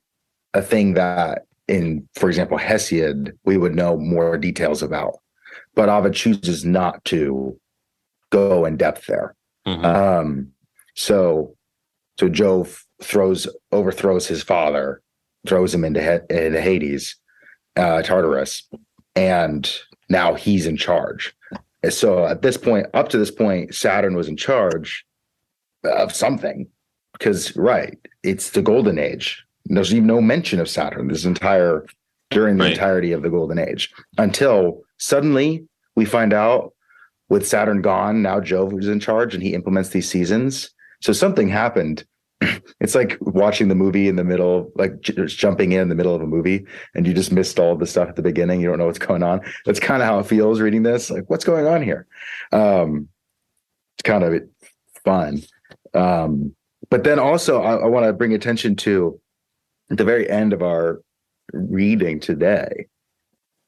a 0.54 0.62
thing 0.62 0.94
that 0.94 1.44
in, 1.68 2.08
for 2.16 2.30
example, 2.30 2.58
Hesiod, 2.58 3.34
we 3.46 3.58
would 3.58 3.76
know 3.76 3.96
more 3.98 4.38
details 4.38 4.82
about. 4.82 5.20
But 5.76 5.90
Ovid 5.90 6.14
chooses 6.16 6.66
not 6.66 7.04
to 7.06 7.60
go 8.32 8.66
in 8.66 8.78
depth 8.78 9.06
there. 9.06 9.36
mhm. 9.68 9.84
Um, 9.86 10.52
so, 10.96 11.56
so 12.20 12.28
Jove 12.28 12.84
throws 13.04 13.48
overthrows 13.72 14.28
his 14.28 14.42
father, 14.44 15.02
throws 15.48 15.74
him 15.74 15.86
into, 15.86 16.02
he- 16.02 16.36
into 16.36 16.60
Hades, 16.62 17.16
uh, 17.76 18.02
Tartarus, 18.02 18.68
and 19.16 19.72
now 20.10 20.34
he's 20.34 20.66
in 20.66 20.76
charge. 20.76 21.34
So 21.90 22.26
at 22.26 22.42
this 22.42 22.58
point, 22.58 22.88
up 22.94 23.10
to 23.10 23.18
this 23.18 23.32
point, 23.32 23.74
Saturn 23.76 24.16
was 24.16 24.28
in 24.28 24.36
charge 24.38 25.06
of 25.84 26.14
something 26.14 26.68
because 27.14 27.56
right, 27.56 27.98
it's 28.24 28.52
the 28.52 28.62
golden 28.62 29.00
age. 29.00 29.44
There's 29.66 29.94
even 29.94 30.08
no 30.08 30.22
mention 30.22 30.60
of 30.60 30.70
Saturn 30.70 31.08
this 31.08 31.26
entire 31.26 31.86
during 32.32 32.58
the 32.58 32.64
Right. 32.66 32.74
entirety 32.74 33.12
of 33.12 33.22
the 33.24 33.30
golden 33.30 33.58
age 33.60 33.92
until 34.18 34.82
suddenly 34.98 35.66
we 35.96 36.06
find 36.06 36.34
out 36.34 36.74
with 37.30 37.48
Saturn 37.48 37.82
gone, 37.82 38.22
now 38.22 38.40
Jove 38.40 38.74
is 38.80 38.88
in 38.88 39.00
charge 39.00 39.34
and 39.34 39.44
he 39.44 39.54
implements 39.54 39.90
these 39.90 40.10
seasons. 40.10 40.72
So 41.02 41.14
something 41.14 41.48
happened. 41.48 42.06
It's 42.80 42.96
like 42.96 43.18
watching 43.20 43.68
the 43.68 43.76
movie 43.76 44.08
in 44.08 44.16
the 44.16 44.24
middle, 44.24 44.72
like 44.76 45.02
j- 45.02 45.26
jumping 45.26 45.74
in 45.74 45.90
the 45.90 45.96
middle 45.96 46.16
of 46.16 46.22
a 46.22 46.26
movie, 46.28 46.66
and 46.96 47.06
you 47.06 47.14
just 47.14 47.30
missed 47.32 47.60
all 47.60 47.76
the 47.76 47.86
stuff 47.86 48.08
at 48.08 48.16
the 48.16 48.22
beginning. 48.22 48.62
You 48.62 48.70
don't 48.70 48.78
know 48.78 48.86
what's 48.86 48.98
going 49.00 49.22
on. 49.22 49.42
That's 49.66 49.82
kind 49.82 50.02
of 50.02 50.08
how 50.08 50.20
it 50.20 50.28
feels 50.28 50.62
reading 50.62 50.84
this. 50.84 51.12
Like, 51.12 51.30
what's 51.30 51.44
going 51.44 51.68
on 51.68 51.82
here? 51.84 52.08
Um, 52.54 53.10
it's 53.98 54.04
kind 54.04 54.24
of 54.24 54.42
fun. 55.04 55.42
Um, 55.94 56.56
but 56.90 57.04
then 57.04 57.20
also, 57.20 57.62
I, 57.62 57.76
I 57.76 57.86
want 57.86 58.06
to 58.06 58.14
bring 58.14 58.34
attention 58.34 58.76
to 58.78 59.20
at 59.92 59.98
the 59.98 60.04
very 60.04 60.30
end 60.30 60.54
of 60.54 60.62
our 60.62 61.02
reading 61.54 62.20
today. 62.20 62.88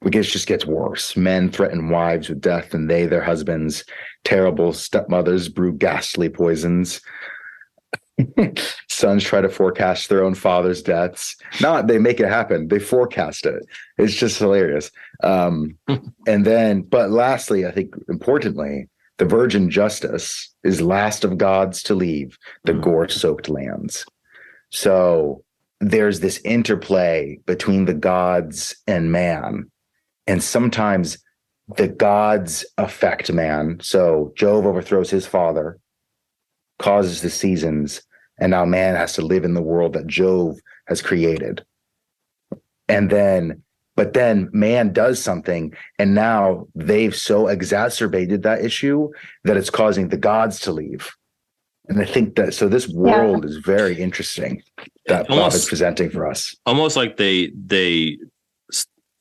It 0.04 0.10
just 0.10 0.48
gets 0.48 0.66
worse. 0.66 1.16
Men 1.16 1.50
threaten 1.50 1.88
wives 1.88 2.28
with 2.28 2.40
death, 2.40 2.74
and 2.74 2.90
they 2.90 3.06
their 3.06 3.22
husbands. 3.22 3.84
Terrible 4.24 4.72
stepmothers 4.72 5.48
brew 5.48 5.72
ghastly 5.72 6.28
poisons. 6.28 7.00
Sons 8.88 9.24
try 9.24 9.40
to 9.40 9.48
forecast 9.48 10.08
their 10.08 10.24
own 10.24 10.34
father's 10.34 10.82
deaths. 10.82 11.36
Not 11.60 11.86
they 11.86 11.98
make 11.98 12.18
it 12.18 12.28
happen; 12.28 12.68
they 12.68 12.80
forecast 12.80 13.46
it. 13.46 13.64
It's 13.96 14.14
just 14.14 14.38
hilarious. 14.38 14.90
Um, 15.22 15.78
and 16.26 16.44
then, 16.44 16.82
but 16.82 17.10
lastly, 17.10 17.64
I 17.64 17.70
think 17.70 17.94
importantly, 18.08 18.88
the 19.22 19.28
virgin 19.28 19.70
justice 19.70 20.52
is 20.64 20.82
last 20.82 21.22
of 21.22 21.38
gods 21.38 21.80
to 21.80 21.94
leave 21.94 22.36
the 22.64 22.72
Mhm. 22.72 22.82
gore-soaked 22.82 23.48
lands. 23.48 24.04
So 24.70 25.44
there's 25.78 26.18
this 26.18 26.40
interplay 26.44 27.38
between 27.46 27.84
the 27.84 27.94
gods 27.94 28.74
and 28.88 29.12
man, 29.12 29.70
and 30.26 30.42
sometimes 30.42 31.22
the 31.76 31.86
gods 31.86 32.66
affect 32.78 33.32
man. 33.32 33.78
So 33.80 34.32
Jove 34.34 34.66
overthrows 34.66 35.10
his 35.10 35.24
father, 35.24 35.78
causes 36.80 37.22
the 37.22 37.30
seasons, 37.30 38.02
and 38.40 38.50
now 38.50 38.64
man 38.64 38.96
has 38.96 39.12
to 39.12 39.22
live 39.22 39.44
in 39.44 39.54
the 39.54 39.62
world 39.62 39.92
that 39.92 40.08
Jove 40.08 40.58
has 40.88 41.00
created. 41.00 41.64
And 42.88 43.08
then, 43.08 43.62
but 43.96 44.12
then 44.14 44.48
man 44.52 44.92
does 44.92 45.22
something, 45.22 45.74
and 45.98 46.14
now 46.14 46.66
they've 46.74 47.14
so 47.14 47.48
exacerbated 47.48 48.42
that 48.42 48.64
issue 48.64 49.08
that 49.44 49.56
it's 49.56 49.70
causing 49.70 50.08
the 50.08 50.16
gods 50.16 50.60
to 50.60 50.72
leave. 50.72 51.10
And 51.88 52.00
I 52.00 52.04
think 52.04 52.36
that 52.36 52.54
so 52.54 52.68
this 52.68 52.88
world 52.88 53.44
is 53.44 53.56
very 53.56 54.00
interesting 54.00 54.62
that 55.06 55.26
Bob 55.28 55.38
Almost- 55.38 55.56
is 55.56 55.68
presenting 55.68 56.10
for 56.10 56.26
us. 56.26 56.54
almost 56.64 56.96
like 56.96 57.16
they 57.16 57.52
they 57.66 58.18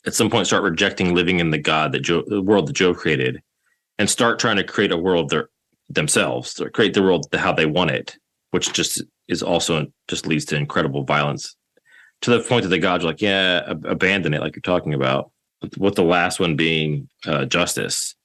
at 0.05 0.13
some 0.13 0.29
point 0.29 0.47
start 0.47 0.63
rejecting 0.63 1.13
living 1.13 1.39
in 1.39 1.51
the 1.51 1.57
God 1.59 1.91
that 1.91 1.99
Jove, 1.99 2.25
the 2.27 2.41
world 2.41 2.67
that 2.67 2.73
Jove 2.73 2.97
created, 2.97 3.41
and 3.99 4.09
start 4.09 4.39
trying 4.39 4.55
to 4.57 4.63
create 4.63 4.91
a 4.91 4.97
world 4.97 5.29
their, 5.29 5.49
themselves, 5.89 6.59
or 6.59 6.69
create 6.69 6.93
the 6.93 7.03
world 7.03 7.27
how 7.33 7.53
they 7.53 7.65
want 7.65 7.91
it, 7.91 8.17
which 8.51 8.73
just 8.73 9.03
is 9.27 9.43
also 9.43 9.87
just 10.07 10.25
leads 10.25 10.45
to 10.45 10.55
incredible 10.55 11.03
violence, 11.03 11.55
to 12.21 12.31
the 12.31 12.39
point 12.41 12.63
that 12.63 12.69
the 12.69 12.79
gods 12.79 13.03
are 13.03 13.07
like, 13.07 13.21
yeah, 13.21 13.63
ab- 13.67 13.85
abandon 13.85 14.33
it, 14.33 14.41
like 14.41 14.55
you're 14.55 14.61
talking 14.61 14.93
about. 14.93 15.31
With- 15.77 15.95
the 15.95 16.03
last 16.03 16.39
one 16.39 16.55
being 16.55 17.07
uh, 17.25 17.45
justice. 17.45 18.15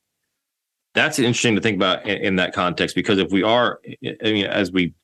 That's 0.95 1.19
interesting 1.19 1.55
to 1.55 1.61
think 1.61 1.77
about 1.77 2.07
in, 2.07 2.19
in 2.19 2.37
that 2.37 2.55
context 2.55 2.95
because 2.95 3.19
if 3.19 3.31
we 3.31 3.43
are, 3.43 3.81
I 4.05 4.33
mean, 4.33 4.47
as 4.47 4.73
we 4.73 4.95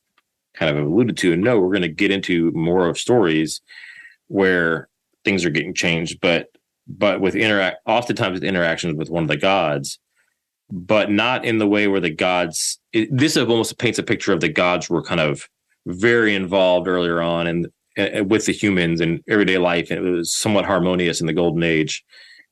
kind 0.55 0.77
of 0.77 0.87
alluded 0.87 1.17
to 1.19 1.33
and 1.33 1.43
know, 1.43 1.61
we're 1.61 1.69
going 1.69 1.83
to 1.83 1.89
get 1.89 2.11
into 2.11 2.51
more 2.53 2.89
of 2.89 2.99
stories 2.99 3.61
where 4.29 4.89
things 5.25 5.45
are 5.45 5.51
getting 5.51 5.75
changed, 5.75 6.21
but 6.21 6.49
but 6.89 7.21
with 7.21 7.37
interact 7.37 7.79
oftentimes 7.87 8.35
with 8.35 8.45
interactions 8.45 8.97
with 8.97 9.09
one 9.09 9.23
of 9.23 9.29
the 9.29 9.37
gods, 9.37 9.99
but 10.71 11.11
not 11.11 11.45
in 11.45 11.59
the 11.59 11.67
way 11.67 11.87
where 11.87 12.01
the 12.01 12.11
gods. 12.11 12.81
It, 12.93 13.15
this 13.17 13.37
almost 13.37 13.79
paints 13.79 13.99
a 13.99 14.03
picture 14.03 14.33
of 14.33 14.41
the 14.41 14.49
gods 14.49 14.91
were 14.91 15.03
kind 15.03 15.21
of 15.21 15.49
very 15.87 16.35
involved 16.35 16.89
earlier 16.89 17.21
on 17.21 17.47
and 17.47 17.69
with 17.97 18.47
the 18.47 18.53
humans 18.53 19.01
and 19.01 19.23
everyday 19.29 19.59
life, 19.59 19.91
and 19.91 20.05
it 20.05 20.11
was 20.11 20.33
somewhat 20.33 20.65
harmonious 20.65 21.21
in 21.21 21.27
the 21.27 21.33
golden 21.33 21.63
age, 21.63 22.05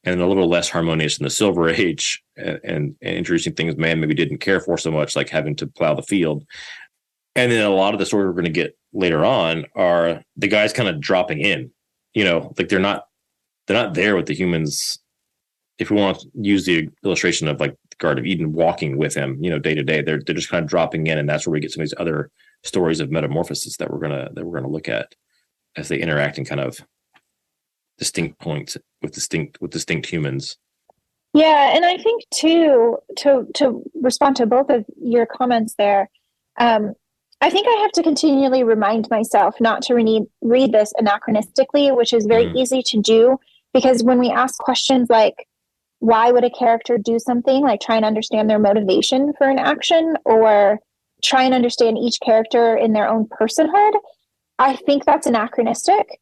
and 0.05 0.20
a 0.20 0.26
little 0.26 0.49
less 0.49 0.68
harmonious 0.68 1.18
in 1.18 1.24
the 1.24 1.30
silver 1.30 1.68
age, 1.70 2.22
and, 2.36 2.61
and, 2.64 2.97
and 3.03 3.16
introducing 3.16 3.55
things 3.55 3.76
man 3.76 4.01
maybe 4.01 4.14
didn't 4.14 4.38
care 4.38 4.61
for 4.61 4.78
so 4.78 4.91
much, 4.91 5.16
like 5.16 5.28
having 5.28 5.57
to 5.57 5.66
plow 5.66 5.95
the 5.95 6.03
field. 6.03 6.45
And 7.36 7.51
then 7.51 7.64
a 7.64 7.70
lot 7.70 7.95
of 7.95 8.01
the 8.01 8.07
stories 8.07 8.26
we're 8.26 8.32
going 8.32 8.45
to 8.45 8.51
get 8.51 8.76
later 8.93 9.24
on 9.24 9.66
are 9.74 10.22
the 10.36 10.49
guys 10.49 10.72
kind 10.72 10.88
of 10.88 11.01
dropping 11.01 11.41
in, 11.41 11.70
you 12.12 12.24
know, 12.24 12.53
like 12.59 12.68
they're 12.68 12.78
not 12.78 13.05
they're 13.66 13.80
not 13.80 13.95
there 13.95 14.16
with 14.16 14.26
the 14.26 14.34
humans. 14.34 14.99
If 15.78 15.91
we 15.91 15.97
want 15.97 16.20
to 16.20 16.28
use 16.34 16.66
the 16.66 16.88
illustration 17.05 17.49
of 17.49 17.61
like 17.61 17.76
the 17.91 17.97
Garden 17.99 18.24
of 18.24 18.26
Eden 18.26 18.53
walking 18.53 18.99
with 18.99 19.14
him, 19.14 19.38
you 19.41 19.49
know, 19.49 19.59
day 19.59 19.74
to 19.74 19.82
day, 19.82 20.03
they're 20.03 20.20
they're 20.26 20.34
just 20.34 20.51
kind 20.51 20.62
of 20.62 20.68
dropping 20.68 21.07
in, 21.07 21.18
and 21.18 21.28
that's 21.28 21.47
where 21.47 21.53
we 21.53 21.61
get 21.61 21.70
some 21.70 21.82
of 21.82 21.88
these 21.88 21.95
other 21.99 22.30
stories 22.64 23.01
of 23.01 23.11
metamorphosis 23.11 23.76
that 23.76 23.91
we're 23.91 24.01
gonna 24.01 24.28
that 24.34 24.45
we're 24.45 24.59
gonna 24.59 24.72
look 24.72 24.88
at 24.88 25.14
as 25.77 25.89
they 25.89 25.99
interact 25.99 26.39
in 26.39 26.45
kind 26.45 26.61
of 26.61 26.81
distinct 27.99 28.39
points 28.39 28.77
with 29.03 29.12
distinct 29.12 29.61
with 29.61 29.71
distinct 29.71 30.07
humans. 30.07 30.57
Yeah, 31.33 31.75
and 31.75 31.85
I 31.85 31.97
think 31.97 32.25
too 32.33 32.99
to 33.18 33.47
to 33.55 33.83
respond 33.95 34.37
to 34.37 34.47
both 34.47 34.71
of 34.71 34.85
your 35.01 35.27
comments 35.27 35.75
there. 35.79 36.11
Um, 36.59 36.95
I 37.41 37.51
think 37.51 37.66
I 37.68 37.83
have 37.83 37.93
to 37.93 38.03
continually 38.03 38.64
remind 38.64 39.09
myself 39.11 39.55
not 39.61 39.83
to 39.83 39.95
read 39.95 40.25
read 40.43 40.73
this 40.73 40.93
anachronistically, 41.01 41.97
which 41.97 42.12
is 42.12 42.27
very 42.27 42.47
mm. 42.47 42.57
easy 42.57 42.83
to 42.83 43.01
do 43.01 43.39
because 43.73 44.03
when 44.03 44.18
we 44.18 44.31
ask 44.31 44.59
questions 44.59 45.09
like 45.09 45.47
why 46.01 46.33
would 46.33 46.45
a 46.45 46.51
character 46.51 46.99
do 46.99 47.18
something 47.18 47.62
like 47.62 47.81
try 47.81 47.95
and 47.95 48.05
understand 48.05 48.49
their 48.49 48.59
motivation 48.59 49.33
for 49.37 49.49
an 49.49 49.59
action 49.59 50.16
or 50.25 50.79
try 51.23 51.43
and 51.43 51.55
understand 51.55 51.99
each 51.99 52.18
character 52.25 52.75
in 52.75 52.93
their 52.93 53.07
own 53.07 53.27
personhood 53.27 53.93
i 54.61 54.77
think 54.77 55.05
that's 55.05 55.27
anachronistic. 55.27 56.21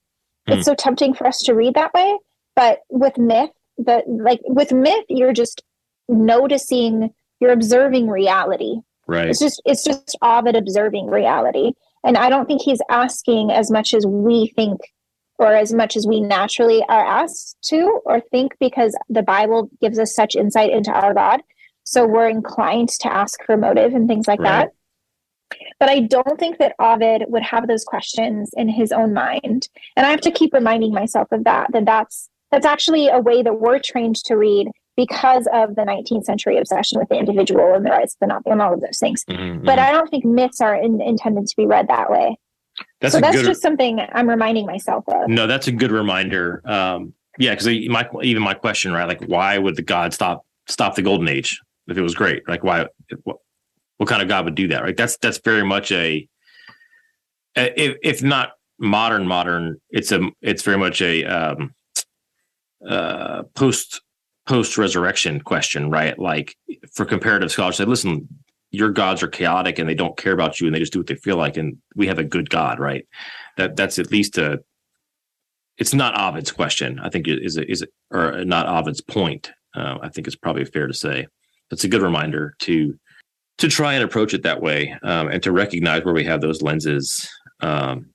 Mm. 0.48 0.56
it's 0.56 0.64
so 0.64 0.74
tempting 0.74 1.12
for 1.12 1.26
us 1.26 1.38
to 1.40 1.52
read 1.54 1.74
that 1.74 1.92
way 1.92 2.16
but 2.56 2.80
with 2.88 3.18
myth 3.18 3.50
the 3.76 4.02
like 4.06 4.40
with 4.46 4.72
myth 4.72 5.04
you're 5.08 5.34
just 5.34 5.62
noticing 6.08 7.10
you're 7.40 7.52
observing 7.52 8.08
reality. 8.08 8.76
Right. 9.06 9.28
It's 9.28 9.38
just 9.38 9.62
it's 9.64 9.84
just 9.84 10.16
ovid 10.22 10.56
observing 10.56 11.06
reality. 11.06 11.72
And 12.04 12.16
i 12.16 12.28
don't 12.28 12.46
think 12.46 12.62
he's 12.62 12.80
asking 12.90 13.50
as 13.50 13.70
much 13.70 13.92
as 13.92 14.06
we 14.06 14.52
think 14.54 14.80
or 15.38 15.54
as 15.54 15.72
much 15.72 15.96
as 15.96 16.06
we 16.06 16.20
naturally 16.20 16.82
are 16.88 17.04
asked 17.04 17.56
to 17.62 18.00
or 18.04 18.20
think 18.20 18.54
because 18.58 18.96
the 19.08 19.22
bible 19.22 19.70
gives 19.80 19.98
us 19.98 20.14
such 20.14 20.34
insight 20.34 20.70
into 20.70 20.92
our 20.92 21.14
god. 21.14 21.40
So 21.84 22.06
we're 22.06 22.28
inclined 22.28 22.90
to 23.00 23.12
ask 23.12 23.42
for 23.44 23.56
motive 23.56 23.94
and 23.94 24.06
things 24.06 24.28
like 24.28 24.40
right. 24.40 24.66
that 24.66 24.72
but 25.78 25.88
I 25.88 26.00
don't 26.00 26.38
think 26.38 26.58
that 26.58 26.74
Ovid 26.78 27.24
would 27.28 27.42
have 27.42 27.66
those 27.66 27.84
questions 27.84 28.50
in 28.56 28.68
his 28.68 28.92
own 28.92 29.12
mind. 29.12 29.68
And 29.96 30.06
I 30.06 30.10
have 30.10 30.20
to 30.22 30.30
keep 30.30 30.52
reminding 30.52 30.92
myself 30.92 31.28
of 31.32 31.44
that, 31.44 31.72
that 31.72 31.84
that's, 31.84 32.28
that's 32.50 32.66
actually 32.66 33.08
a 33.08 33.18
way 33.18 33.42
that 33.42 33.60
we're 33.60 33.78
trained 33.78 34.16
to 34.24 34.36
read 34.36 34.68
because 34.96 35.46
of 35.52 35.76
the 35.76 35.82
19th 35.82 36.24
century 36.24 36.58
obsession 36.58 36.98
with 36.98 37.08
the 37.08 37.14
individual 37.14 37.74
and 37.74 37.86
the 37.86 37.90
rights 37.90 38.14
of 38.14 38.18
the 38.20 38.26
not 38.26 38.42
and 38.46 38.60
all 38.60 38.74
of 38.74 38.80
those 38.80 38.98
things. 38.98 39.24
Mm-hmm. 39.26 39.64
But 39.64 39.78
I 39.78 39.92
don't 39.92 40.10
think 40.10 40.24
myths 40.24 40.60
are 40.60 40.74
in, 40.74 41.00
intended 41.00 41.46
to 41.46 41.56
be 41.56 41.66
read 41.66 41.86
that 41.88 42.10
way. 42.10 42.36
That's 43.00 43.14
so 43.14 43.20
that's 43.20 43.36
good, 43.36 43.46
just 43.46 43.62
something 43.62 44.00
I'm 44.12 44.28
reminding 44.28 44.66
myself 44.66 45.04
of. 45.08 45.28
No, 45.28 45.46
that's 45.46 45.68
a 45.68 45.72
good 45.72 45.92
reminder. 45.92 46.62
Um, 46.64 47.14
yeah, 47.38 47.52
because 47.54 47.66
my 47.88 48.08
even 48.22 48.42
my 48.42 48.54
question, 48.54 48.92
right? 48.92 49.06
Like, 49.06 49.22
why 49.24 49.56
would 49.58 49.76
the 49.76 49.82
god 49.82 50.12
stop 50.12 50.44
stop 50.66 50.96
the 50.96 51.02
golden 51.02 51.28
age 51.28 51.60
if 51.86 51.96
it 51.96 52.02
was 52.02 52.14
great? 52.14 52.48
Like, 52.48 52.64
why? 52.64 52.86
What, 53.98 54.08
kind 54.08 54.22
of 54.22 54.28
God 54.28 54.44
would 54.46 54.54
do 54.54 54.68
that? 54.68 54.82
Right? 54.82 54.96
That's 54.96 55.16
that's 55.18 55.38
very 55.38 55.64
much 55.64 55.92
a 55.92 56.28
if 57.54 57.96
if 58.02 58.22
not 58.22 58.52
modern 58.78 59.26
modern, 59.26 59.80
it's 59.90 60.12
a 60.12 60.20
it's 60.40 60.62
very 60.62 60.78
much 60.78 61.02
a 61.02 61.24
um, 61.24 61.74
uh, 62.86 63.42
post 63.54 64.00
post 64.46 64.78
resurrection 64.78 65.40
question, 65.40 65.90
right? 65.90 66.18
Like 66.18 66.56
for 66.92 67.04
comparative 67.04 67.50
scholars, 67.50 67.76
say, 67.76 67.84
listen, 67.84 68.28
your 68.70 68.90
gods 68.90 69.22
are 69.22 69.28
chaotic 69.28 69.78
and 69.78 69.88
they 69.88 69.94
don't 69.94 70.16
care 70.16 70.32
about 70.32 70.60
you 70.60 70.66
and 70.66 70.74
they 70.74 70.80
just 70.80 70.92
do 70.92 71.00
what 71.00 71.06
they 71.06 71.16
feel 71.16 71.36
like, 71.36 71.56
and 71.56 71.78
we 71.94 72.06
have 72.06 72.18
a 72.18 72.24
good 72.24 72.50
God, 72.50 72.78
right? 72.78 73.06
That 73.56 73.76
that's 73.76 73.98
at 73.98 74.10
least 74.10 74.38
a 74.38 74.60
it's 75.76 75.94
not 75.94 76.18
Ovid's 76.18 76.50
question. 76.50 76.98
I 76.98 77.08
think 77.08 77.28
is 77.28 77.56
a, 77.56 77.70
is 77.70 77.82
a, 77.82 77.86
or 78.10 78.44
not 78.44 78.66
Ovid's 78.66 79.00
point. 79.00 79.52
Uh, 79.74 79.98
I 80.02 80.08
think 80.08 80.26
it's 80.26 80.36
probably 80.36 80.64
fair 80.64 80.86
to 80.88 80.94
say. 80.94 81.28
It's 81.70 81.84
a 81.84 81.88
good 81.88 82.02
reminder 82.02 82.54
to 82.60 82.98
to 83.58 83.68
try 83.68 83.94
and 83.94 84.04
approach 84.04 84.34
it 84.34 84.42
that 84.42 84.60
way 84.60 84.96
um, 85.02 85.28
and 85.28 85.42
to 85.42 85.52
recognize 85.52 86.04
where 86.04 86.14
we 86.14 86.24
have 86.24 86.40
those 86.40 86.62
lenses 86.62 87.28
um, 87.60 88.10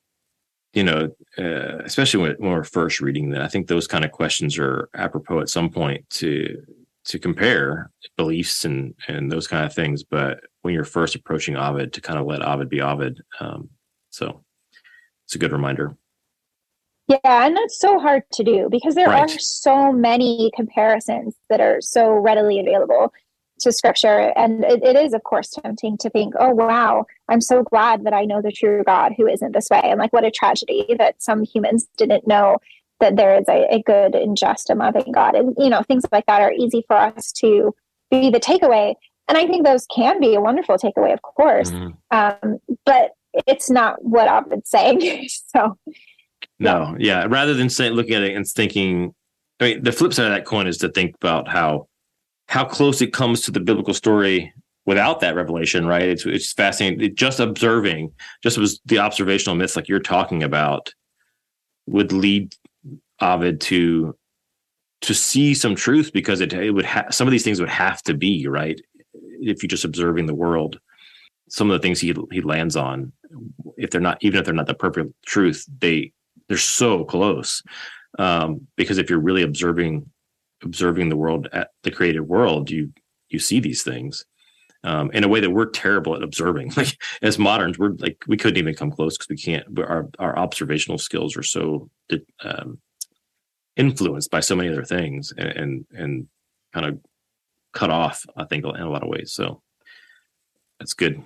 you 0.73 0.83
know 0.83 1.09
uh, 1.37 1.77
especially 1.83 2.21
when, 2.21 2.31
when, 2.39 2.51
we're 2.51 2.63
first 2.63 3.01
reading 3.01 3.29
that 3.29 3.41
i 3.41 3.47
think 3.47 3.67
those 3.67 3.87
kind 3.87 4.05
of 4.05 4.11
questions 4.11 4.57
are 4.57 4.89
apropos 4.95 5.39
at 5.39 5.49
some 5.49 5.69
point 5.69 6.07
to 6.09 6.61
to 7.05 7.19
compare 7.19 7.91
beliefs 8.17 8.65
and 8.65 8.93
and 9.07 9.31
those 9.31 9.47
kind 9.47 9.65
of 9.65 9.73
things 9.73 10.03
but 10.03 10.39
when 10.61 10.73
you're 10.73 10.83
first 10.83 11.15
approaching 11.15 11.55
ovid 11.55 11.93
to 11.93 12.01
kind 12.01 12.19
of 12.19 12.25
let 12.25 12.41
ovid 12.41 12.69
be 12.69 12.81
ovid 12.81 13.21
um, 13.39 13.69
so 14.09 14.43
it's 15.25 15.35
a 15.35 15.39
good 15.39 15.51
reminder. 15.51 15.95
Yeah 17.07 17.17
and 17.23 17.57
that's 17.57 17.79
so 17.79 17.99
hard 17.99 18.23
to 18.33 18.43
do 18.43 18.69
because 18.71 18.95
there 18.95 19.09
right. 19.09 19.29
are 19.29 19.39
so 19.39 19.91
many 19.91 20.51
comparisons 20.55 21.35
that 21.49 21.59
are 21.59 21.81
so 21.81 22.09
readily 22.11 22.59
available 22.59 23.11
to 23.63 23.71
scripture. 23.71 24.31
And 24.35 24.63
it, 24.63 24.83
it 24.83 24.95
is, 24.95 25.13
of 25.13 25.23
course, 25.23 25.49
tempting 25.49 25.97
to 25.99 26.09
think, 26.09 26.33
oh, 26.39 26.53
wow, 26.53 27.05
I'm 27.29 27.41
so 27.41 27.63
glad 27.63 28.03
that 28.05 28.13
I 28.13 28.25
know 28.25 28.41
the 28.41 28.51
true 28.51 28.83
God 28.85 29.13
who 29.17 29.27
isn't 29.27 29.53
this 29.53 29.69
way. 29.69 29.81
And 29.83 29.99
like, 29.99 30.13
what 30.13 30.25
a 30.25 30.31
tragedy 30.31 30.95
that 30.97 31.21
some 31.21 31.43
humans 31.43 31.87
didn't 31.97 32.27
know 32.27 32.57
that 32.99 33.15
there 33.15 33.37
is 33.37 33.45
a, 33.49 33.67
a 33.69 33.81
good 33.81 34.15
and 34.15 34.37
just 34.37 34.69
and 34.69 34.79
loving 34.79 35.11
God. 35.11 35.35
And, 35.35 35.55
you 35.57 35.69
know, 35.69 35.83
things 35.83 36.05
like 36.11 36.25
that 36.27 36.41
are 36.41 36.53
easy 36.53 36.83
for 36.87 36.95
us 36.95 37.31
to 37.33 37.73
be 38.09 38.29
the 38.29 38.39
takeaway. 38.39 38.95
And 39.27 39.37
I 39.37 39.47
think 39.47 39.65
those 39.65 39.85
can 39.87 40.19
be 40.19 40.35
a 40.35 40.41
wonderful 40.41 40.77
takeaway, 40.77 41.13
of 41.13 41.21
course. 41.21 41.71
Mm-hmm. 41.71 42.17
Um, 42.17 42.59
but 42.85 43.11
it's 43.47 43.69
not 43.69 44.03
what 44.03 44.27
I've 44.27 44.49
been 44.49 44.65
saying. 44.65 45.27
so, 45.55 45.77
no, 46.59 46.95
yeah. 46.99 47.25
Rather 47.27 47.53
than 47.53 47.69
saying, 47.69 47.93
looking 47.93 48.15
at 48.15 48.23
it 48.23 48.35
and 48.35 48.47
thinking, 48.47 49.13
I 49.59 49.65
mean, 49.65 49.83
the 49.83 49.91
flip 49.91 50.13
side 50.13 50.25
of 50.27 50.31
that 50.31 50.45
coin 50.45 50.67
is 50.67 50.77
to 50.79 50.89
think 50.89 51.15
about 51.15 51.47
how 51.47 51.87
how 52.53 52.63
close 52.63 53.01
it 53.01 53.11
comes 53.11 53.41
to 53.41 53.49
the 53.49 53.59
biblical 53.59 53.95
story 53.95 54.53
without 54.85 55.21
that 55.21 55.35
revelation, 55.35 55.87
right? 55.87 56.03
It's 56.03 56.23
it's 56.23 56.53
fascinating. 56.53 57.01
It, 57.01 57.15
just 57.15 57.39
observing, 57.39 58.11
just 58.43 58.59
was 58.59 58.79
the 58.85 58.99
observational 58.99 59.55
myths 59.55 59.75
like 59.75 59.87
you're 59.87 59.99
talking 59.99 60.43
about, 60.43 60.93
would 61.87 62.11
lead 62.11 62.55
Ovid 63.19 63.59
to 63.61 64.15
to 65.01 65.13
see 65.15 65.55
some 65.55 65.73
truth 65.73 66.13
because 66.13 66.41
it 66.41 66.53
it 66.53 66.69
would 66.69 66.85
have 66.85 67.07
some 67.09 67.27
of 67.27 67.31
these 67.31 67.43
things 67.43 67.59
would 67.59 67.69
have 67.69 68.03
to 68.03 68.13
be 68.13 68.45
right 68.47 68.79
if 69.41 69.63
you're 69.63 69.67
just 69.67 69.83
observing 69.83 70.27
the 70.27 70.35
world. 70.35 70.79
Some 71.49 71.71
of 71.71 71.81
the 71.81 71.83
things 71.83 71.99
he 71.99 72.13
he 72.31 72.41
lands 72.41 72.75
on, 72.75 73.11
if 73.77 73.89
they're 73.89 73.99
not 73.99 74.19
even 74.21 74.39
if 74.39 74.45
they're 74.45 74.53
not 74.53 74.67
the 74.67 74.75
perfect 74.75 75.11
truth, 75.25 75.65
they 75.79 76.11
they're 76.49 76.57
so 76.59 77.03
close. 77.03 77.63
Um, 78.19 78.67
because 78.75 78.99
if 78.99 79.09
you're 79.09 79.17
really 79.17 79.41
observing 79.41 80.07
observing 80.63 81.09
the 81.09 81.17
world 81.17 81.47
at 81.53 81.71
the 81.83 81.91
created 81.91 82.21
world, 82.21 82.69
you 82.69 82.91
you 83.29 83.39
see 83.39 83.59
these 83.59 83.83
things 83.83 84.25
um, 84.83 85.09
in 85.11 85.23
a 85.23 85.27
way 85.27 85.39
that 85.39 85.49
we're 85.49 85.69
terrible 85.69 86.15
at 86.15 86.23
observing. 86.23 86.71
Like 86.77 87.01
as 87.21 87.39
moderns, 87.39 87.77
we're 87.79 87.93
like 87.93 88.23
we 88.27 88.37
couldn't 88.37 88.57
even 88.57 88.75
come 88.75 88.91
close 88.91 89.17
because 89.17 89.29
we 89.29 89.37
can't. 89.37 89.79
Our 89.79 90.09
our 90.19 90.37
observational 90.37 90.97
skills 90.97 91.37
are 91.37 91.43
so 91.43 91.89
um, 92.43 92.79
influenced 93.75 94.31
by 94.31 94.39
so 94.39 94.55
many 94.55 94.69
other 94.69 94.85
things 94.85 95.33
and, 95.37 95.47
and 95.47 95.85
and 95.93 96.27
kind 96.73 96.85
of 96.85 96.99
cut 97.73 97.89
off. 97.89 98.25
I 98.35 98.45
think 98.45 98.65
in 98.65 98.75
a 98.75 98.89
lot 98.89 99.03
of 99.03 99.09
ways. 99.09 99.33
So 99.33 99.61
that's 100.79 100.93
good. 100.93 101.23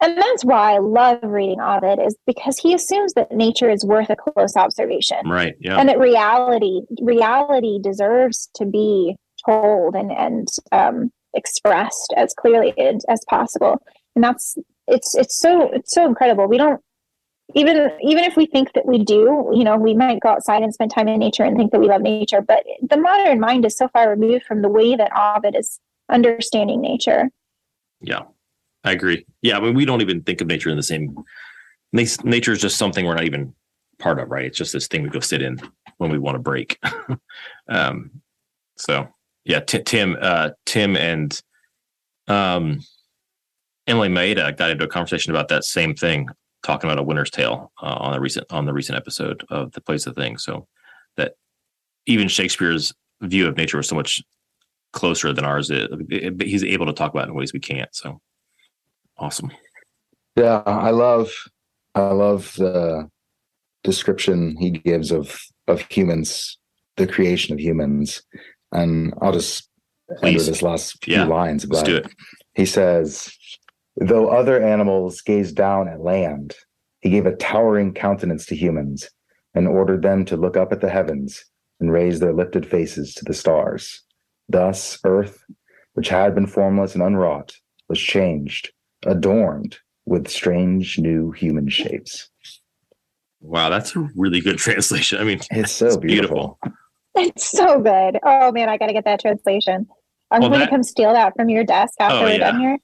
And 0.00 0.16
that's 0.16 0.44
why 0.44 0.74
I 0.74 0.78
love 0.78 1.18
reading 1.22 1.60
Ovid 1.60 1.98
is 2.00 2.16
because 2.26 2.58
he 2.58 2.74
assumes 2.74 3.14
that 3.14 3.32
nature 3.32 3.70
is 3.70 3.84
worth 3.84 4.10
a 4.10 4.16
close 4.16 4.56
observation. 4.56 5.18
Right. 5.26 5.54
Yeah. 5.60 5.78
And 5.78 5.88
that 5.88 5.98
reality 5.98 6.82
reality 7.00 7.78
deserves 7.80 8.48
to 8.56 8.64
be 8.64 9.16
told 9.44 9.94
and 9.94 10.12
and 10.12 10.48
um, 10.72 11.10
expressed 11.34 12.14
as 12.16 12.34
clearly 12.34 12.74
as 12.78 13.24
possible. 13.28 13.82
And 14.14 14.24
that's 14.24 14.56
it's 14.86 15.14
it's 15.14 15.40
so 15.40 15.70
it's 15.72 15.94
so 15.94 16.06
incredible. 16.06 16.46
We 16.46 16.58
don't 16.58 16.80
even 17.54 17.90
even 18.02 18.24
if 18.24 18.36
we 18.36 18.46
think 18.46 18.72
that 18.72 18.86
we 18.86 19.02
do, 19.02 19.50
you 19.54 19.64
know, 19.64 19.76
we 19.76 19.94
might 19.94 20.20
go 20.20 20.30
outside 20.30 20.62
and 20.62 20.74
spend 20.74 20.90
time 20.90 21.08
in 21.08 21.18
nature 21.18 21.44
and 21.44 21.56
think 21.56 21.72
that 21.72 21.80
we 21.80 21.88
love 21.88 22.02
nature, 22.02 22.40
but 22.40 22.64
the 22.82 22.96
modern 22.96 23.40
mind 23.40 23.64
is 23.64 23.76
so 23.76 23.88
far 23.88 24.10
removed 24.10 24.44
from 24.44 24.62
the 24.62 24.68
way 24.68 24.96
that 24.96 25.12
Ovid 25.16 25.54
is 25.56 25.78
understanding 26.08 26.80
nature. 26.80 27.30
Yeah. 28.00 28.22
I 28.86 28.92
agree. 28.92 29.26
Yeah, 29.42 29.58
I 29.58 29.60
mean, 29.60 29.74
we 29.74 29.84
don't 29.84 30.00
even 30.00 30.22
think 30.22 30.40
of 30.40 30.46
nature 30.46 30.70
in 30.70 30.76
the 30.76 30.82
same. 30.82 31.16
Nature 31.92 32.52
is 32.52 32.60
just 32.60 32.78
something 32.78 33.04
we're 33.04 33.14
not 33.14 33.24
even 33.24 33.52
part 33.98 34.20
of, 34.20 34.30
right? 34.30 34.44
It's 34.44 34.56
just 34.56 34.72
this 34.72 34.86
thing 34.86 35.02
we 35.02 35.08
go 35.08 35.18
sit 35.18 35.42
in 35.42 35.58
when 35.98 36.10
we 36.10 36.18
want 36.18 36.36
to 36.36 36.40
break. 36.40 36.78
um, 37.68 38.22
so 38.76 39.08
yeah, 39.44 39.58
t- 39.58 39.82
Tim, 39.82 40.16
uh, 40.20 40.50
Tim, 40.66 40.96
and 40.96 41.40
um, 42.28 42.80
Emily 43.88 44.08
Maeda 44.08 44.56
got 44.56 44.70
into 44.70 44.84
a 44.84 44.88
conversation 44.88 45.32
about 45.32 45.48
that 45.48 45.64
same 45.64 45.94
thing, 45.94 46.28
talking 46.62 46.88
about 46.88 47.00
a 47.00 47.02
Winter's 47.02 47.30
Tale 47.30 47.72
uh, 47.82 47.96
on 47.98 48.12
the 48.12 48.20
recent 48.20 48.46
on 48.50 48.66
the 48.66 48.72
recent 48.72 48.96
episode 48.96 49.44
of 49.50 49.72
the 49.72 49.80
Place 49.80 50.06
of 50.06 50.14
Things. 50.14 50.44
So 50.44 50.68
that 51.16 51.34
even 52.06 52.28
Shakespeare's 52.28 52.94
view 53.20 53.48
of 53.48 53.56
nature 53.56 53.78
was 53.78 53.88
so 53.88 53.96
much 53.96 54.22
closer 54.92 55.32
than 55.32 55.44
ours 55.44 55.70
is. 55.70 55.88
He's 56.40 56.62
able 56.62 56.86
to 56.86 56.92
talk 56.92 57.12
about 57.12 57.26
it 57.26 57.30
in 57.30 57.34
ways 57.34 57.52
we 57.52 57.58
can't. 57.58 57.92
So 57.92 58.20
awesome. 59.18 59.50
Yeah, 60.36 60.62
I 60.66 60.90
love 60.90 61.30
I 61.94 62.12
love 62.12 62.54
the 62.56 63.08
description 63.84 64.56
he 64.58 64.70
gives 64.70 65.10
of 65.10 65.38
of 65.66 65.80
humans 65.90 66.58
the 66.96 67.06
creation 67.06 67.54
of 67.54 67.60
humans. 67.60 68.22
And 68.72 69.14
I'll 69.20 69.32
just 69.32 69.68
Please. 70.18 70.26
end 70.26 70.36
with 70.36 70.46
this 70.46 70.62
last 70.62 71.02
few 71.04 71.14
yeah. 71.14 71.24
lines. 71.24 71.64
But 71.64 71.76
Let's 71.76 71.88
do 71.88 71.96
it. 71.96 72.12
He 72.54 72.66
says, 72.66 73.32
Though 73.96 74.28
other 74.28 74.62
animals 74.62 75.20
gazed 75.20 75.56
down 75.56 75.88
at 75.88 76.00
land, 76.00 76.54
he 77.00 77.10
gave 77.10 77.26
a 77.26 77.36
towering 77.36 77.94
countenance 77.94 78.46
to 78.46 78.56
humans 78.56 79.08
and 79.54 79.68
ordered 79.68 80.02
them 80.02 80.24
to 80.26 80.36
look 80.36 80.56
up 80.56 80.72
at 80.72 80.80
the 80.80 80.90
heavens 80.90 81.44
and 81.80 81.92
raise 81.92 82.20
their 82.20 82.32
lifted 82.32 82.66
faces 82.66 83.14
to 83.14 83.24
the 83.24 83.34
stars. 83.34 84.02
Thus, 84.48 84.98
earth, 85.04 85.42
which 85.94 86.08
had 86.08 86.34
been 86.34 86.46
formless 86.46 86.94
and 86.94 87.02
unwrought, 87.02 87.54
was 87.88 88.00
changed, 88.00 88.72
adorned 89.06 89.78
with 90.04 90.28
strange 90.28 90.98
new 90.98 91.32
human 91.32 91.68
shapes. 91.68 92.30
Wow, 93.40 93.68
that's 93.68 93.94
a 93.96 94.08
really 94.14 94.40
good 94.40 94.58
translation. 94.58 95.18
I 95.20 95.24
mean, 95.24 95.40
it's 95.50 95.72
so 95.72 95.86
it's 95.86 95.96
beautiful. 95.96 96.58
beautiful. 96.62 96.78
It's 97.16 97.50
so 97.50 97.80
good. 97.80 98.18
Oh 98.24 98.52
man, 98.52 98.68
I 98.68 98.76
got 98.76 98.86
to 98.86 98.92
get 98.92 99.04
that 99.04 99.20
translation. 99.20 99.86
I'm 100.30 100.40
well, 100.40 100.50
going 100.50 100.60
to 100.60 100.68
come 100.68 100.82
steal 100.82 101.12
that 101.12 101.34
from 101.36 101.48
your 101.48 101.64
desk 101.64 101.94
after 102.00 102.16
oh, 102.16 102.22
we're 102.22 102.32
yeah. 102.32 102.38
done 102.50 102.60
here. 102.60 102.78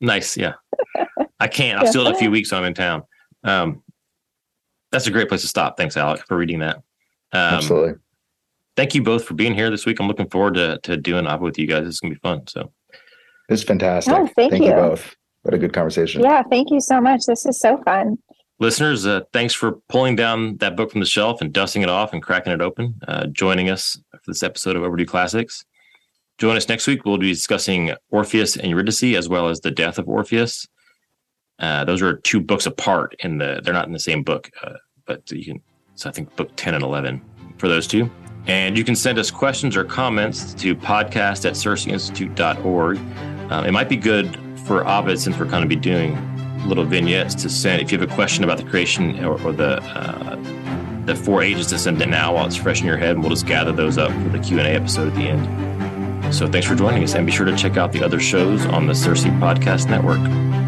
Nice, 0.00 0.36
yeah. 0.36 0.52
I 1.40 1.48
can't. 1.48 1.80
I'll 1.80 1.86
steal 1.86 2.06
it 2.06 2.14
a 2.14 2.18
few 2.18 2.30
weeks 2.30 2.52
when 2.52 2.60
I'm 2.60 2.66
in 2.66 2.74
town. 2.74 3.02
Um, 3.42 3.82
that's 4.92 5.06
a 5.06 5.10
great 5.10 5.28
place 5.28 5.40
to 5.40 5.48
stop. 5.48 5.76
Thanks, 5.76 5.96
Alec, 5.96 6.24
for 6.26 6.36
reading 6.36 6.60
that. 6.60 6.76
Um, 7.32 7.54
Absolutely. 7.54 7.94
Thank 8.76 8.94
you 8.94 9.02
both 9.02 9.24
for 9.24 9.34
being 9.34 9.54
here 9.54 9.70
this 9.70 9.86
week. 9.86 9.98
I'm 9.98 10.08
looking 10.08 10.28
forward 10.28 10.54
to 10.54 10.78
to 10.82 10.96
doing 10.96 11.26
Ovid 11.26 11.42
with 11.42 11.58
you 11.58 11.66
guys. 11.66 11.86
It's 11.86 12.00
gonna 12.00 12.14
be 12.14 12.20
fun. 12.20 12.46
So 12.46 12.72
it's 13.48 13.62
fantastic. 13.62 14.12
Oh, 14.12 14.28
thank, 14.36 14.52
thank 14.52 14.64
you. 14.64 14.70
you 14.70 14.74
both. 14.74 15.16
What 15.44 15.52
a 15.52 15.58
good 15.58 15.74
conversation. 15.74 16.22
Yeah, 16.22 16.42
thank 16.42 16.70
you 16.70 16.80
so 16.80 17.00
much. 17.02 17.26
This 17.26 17.44
is 17.44 17.60
so 17.60 17.76
fun. 17.84 18.18
Listeners, 18.60 19.04
uh, 19.04 19.20
thanks 19.34 19.52
for 19.52 19.72
pulling 19.90 20.16
down 20.16 20.56
that 20.58 20.74
book 20.74 20.90
from 20.90 21.00
the 21.00 21.06
shelf 21.06 21.42
and 21.42 21.52
dusting 21.52 21.82
it 21.82 21.90
off 21.90 22.14
and 22.14 22.22
cracking 22.22 22.52
it 22.52 22.62
open, 22.62 22.94
uh, 23.06 23.26
joining 23.26 23.68
us 23.68 23.98
for 24.10 24.20
this 24.26 24.42
episode 24.42 24.74
of 24.74 24.82
Overdue 24.82 25.04
Classics. 25.04 25.66
Join 26.38 26.56
us 26.56 26.66
next 26.68 26.86
week. 26.86 27.04
We'll 27.04 27.18
be 27.18 27.32
discussing 27.32 27.92
Orpheus 28.10 28.56
and 28.56 28.70
Eurydice 28.70 29.14
as 29.14 29.28
well 29.28 29.48
as 29.48 29.60
the 29.60 29.70
death 29.70 29.98
of 29.98 30.08
Orpheus. 30.08 30.66
Uh, 31.58 31.84
those 31.84 32.00
are 32.00 32.16
two 32.16 32.40
books 32.40 32.64
apart 32.64 33.14
in 33.18 33.36
the 33.36 33.60
they're 33.62 33.74
not 33.74 33.86
in 33.86 33.92
the 33.92 34.00
same 34.00 34.22
book, 34.22 34.50
uh, 34.62 34.72
but 35.04 35.30
you 35.30 35.44
can. 35.44 35.60
So 35.94 36.08
I 36.08 36.12
think 36.12 36.34
book 36.36 36.50
ten 36.56 36.74
and 36.74 36.82
eleven 36.82 37.20
for 37.58 37.68
those 37.68 37.86
two. 37.86 38.10
And 38.46 38.78
you 38.78 38.84
can 38.84 38.96
send 38.96 39.18
us 39.18 39.30
questions 39.30 39.76
or 39.76 39.84
comments 39.84 40.54
to 40.54 40.74
podcast 40.74 41.44
at 41.44 41.52
circeinstitute.org. 41.52 42.98
Um, 43.50 43.64
it 43.66 43.72
might 43.72 43.88
be 43.88 43.96
good 43.96 44.38
for 44.64 44.86
Ovid, 44.86 45.20
since 45.20 45.38
we're 45.38 45.46
kind 45.46 45.62
of 45.62 45.68
be 45.68 45.76
doing 45.76 46.18
little 46.66 46.84
vignettes 46.84 47.34
to 47.34 47.50
send. 47.50 47.82
If 47.82 47.92
you 47.92 47.98
have 47.98 48.10
a 48.10 48.14
question 48.14 48.44
about 48.44 48.58
the 48.58 48.64
creation 48.64 49.22
or, 49.24 49.40
or 49.42 49.52
the 49.52 49.82
uh, 49.82 50.36
the 51.04 51.14
four 51.14 51.42
ages, 51.42 51.66
to 51.66 51.78
send 51.78 52.00
it 52.00 52.08
now 52.08 52.34
while 52.34 52.46
it's 52.46 52.56
fresh 52.56 52.80
in 52.80 52.86
your 52.86 52.96
head, 52.96 53.12
and 53.12 53.20
we'll 53.20 53.30
just 53.30 53.46
gather 53.46 53.72
those 53.72 53.98
up 53.98 54.10
for 54.10 54.30
the 54.30 54.38
Q 54.38 54.58
and 54.58 54.66
A 54.66 54.70
episode 54.70 55.08
at 55.08 55.14
the 55.14 55.28
end. 55.28 56.34
So 56.34 56.48
thanks 56.48 56.66
for 56.66 56.74
joining 56.74 57.04
us, 57.04 57.14
and 57.14 57.26
be 57.26 57.32
sure 57.32 57.44
to 57.44 57.56
check 57.56 57.76
out 57.76 57.92
the 57.92 58.02
other 58.02 58.18
shows 58.18 58.64
on 58.66 58.86
the 58.86 58.94
Circe 58.94 59.24
Podcast 59.24 59.90
Network. 59.90 60.63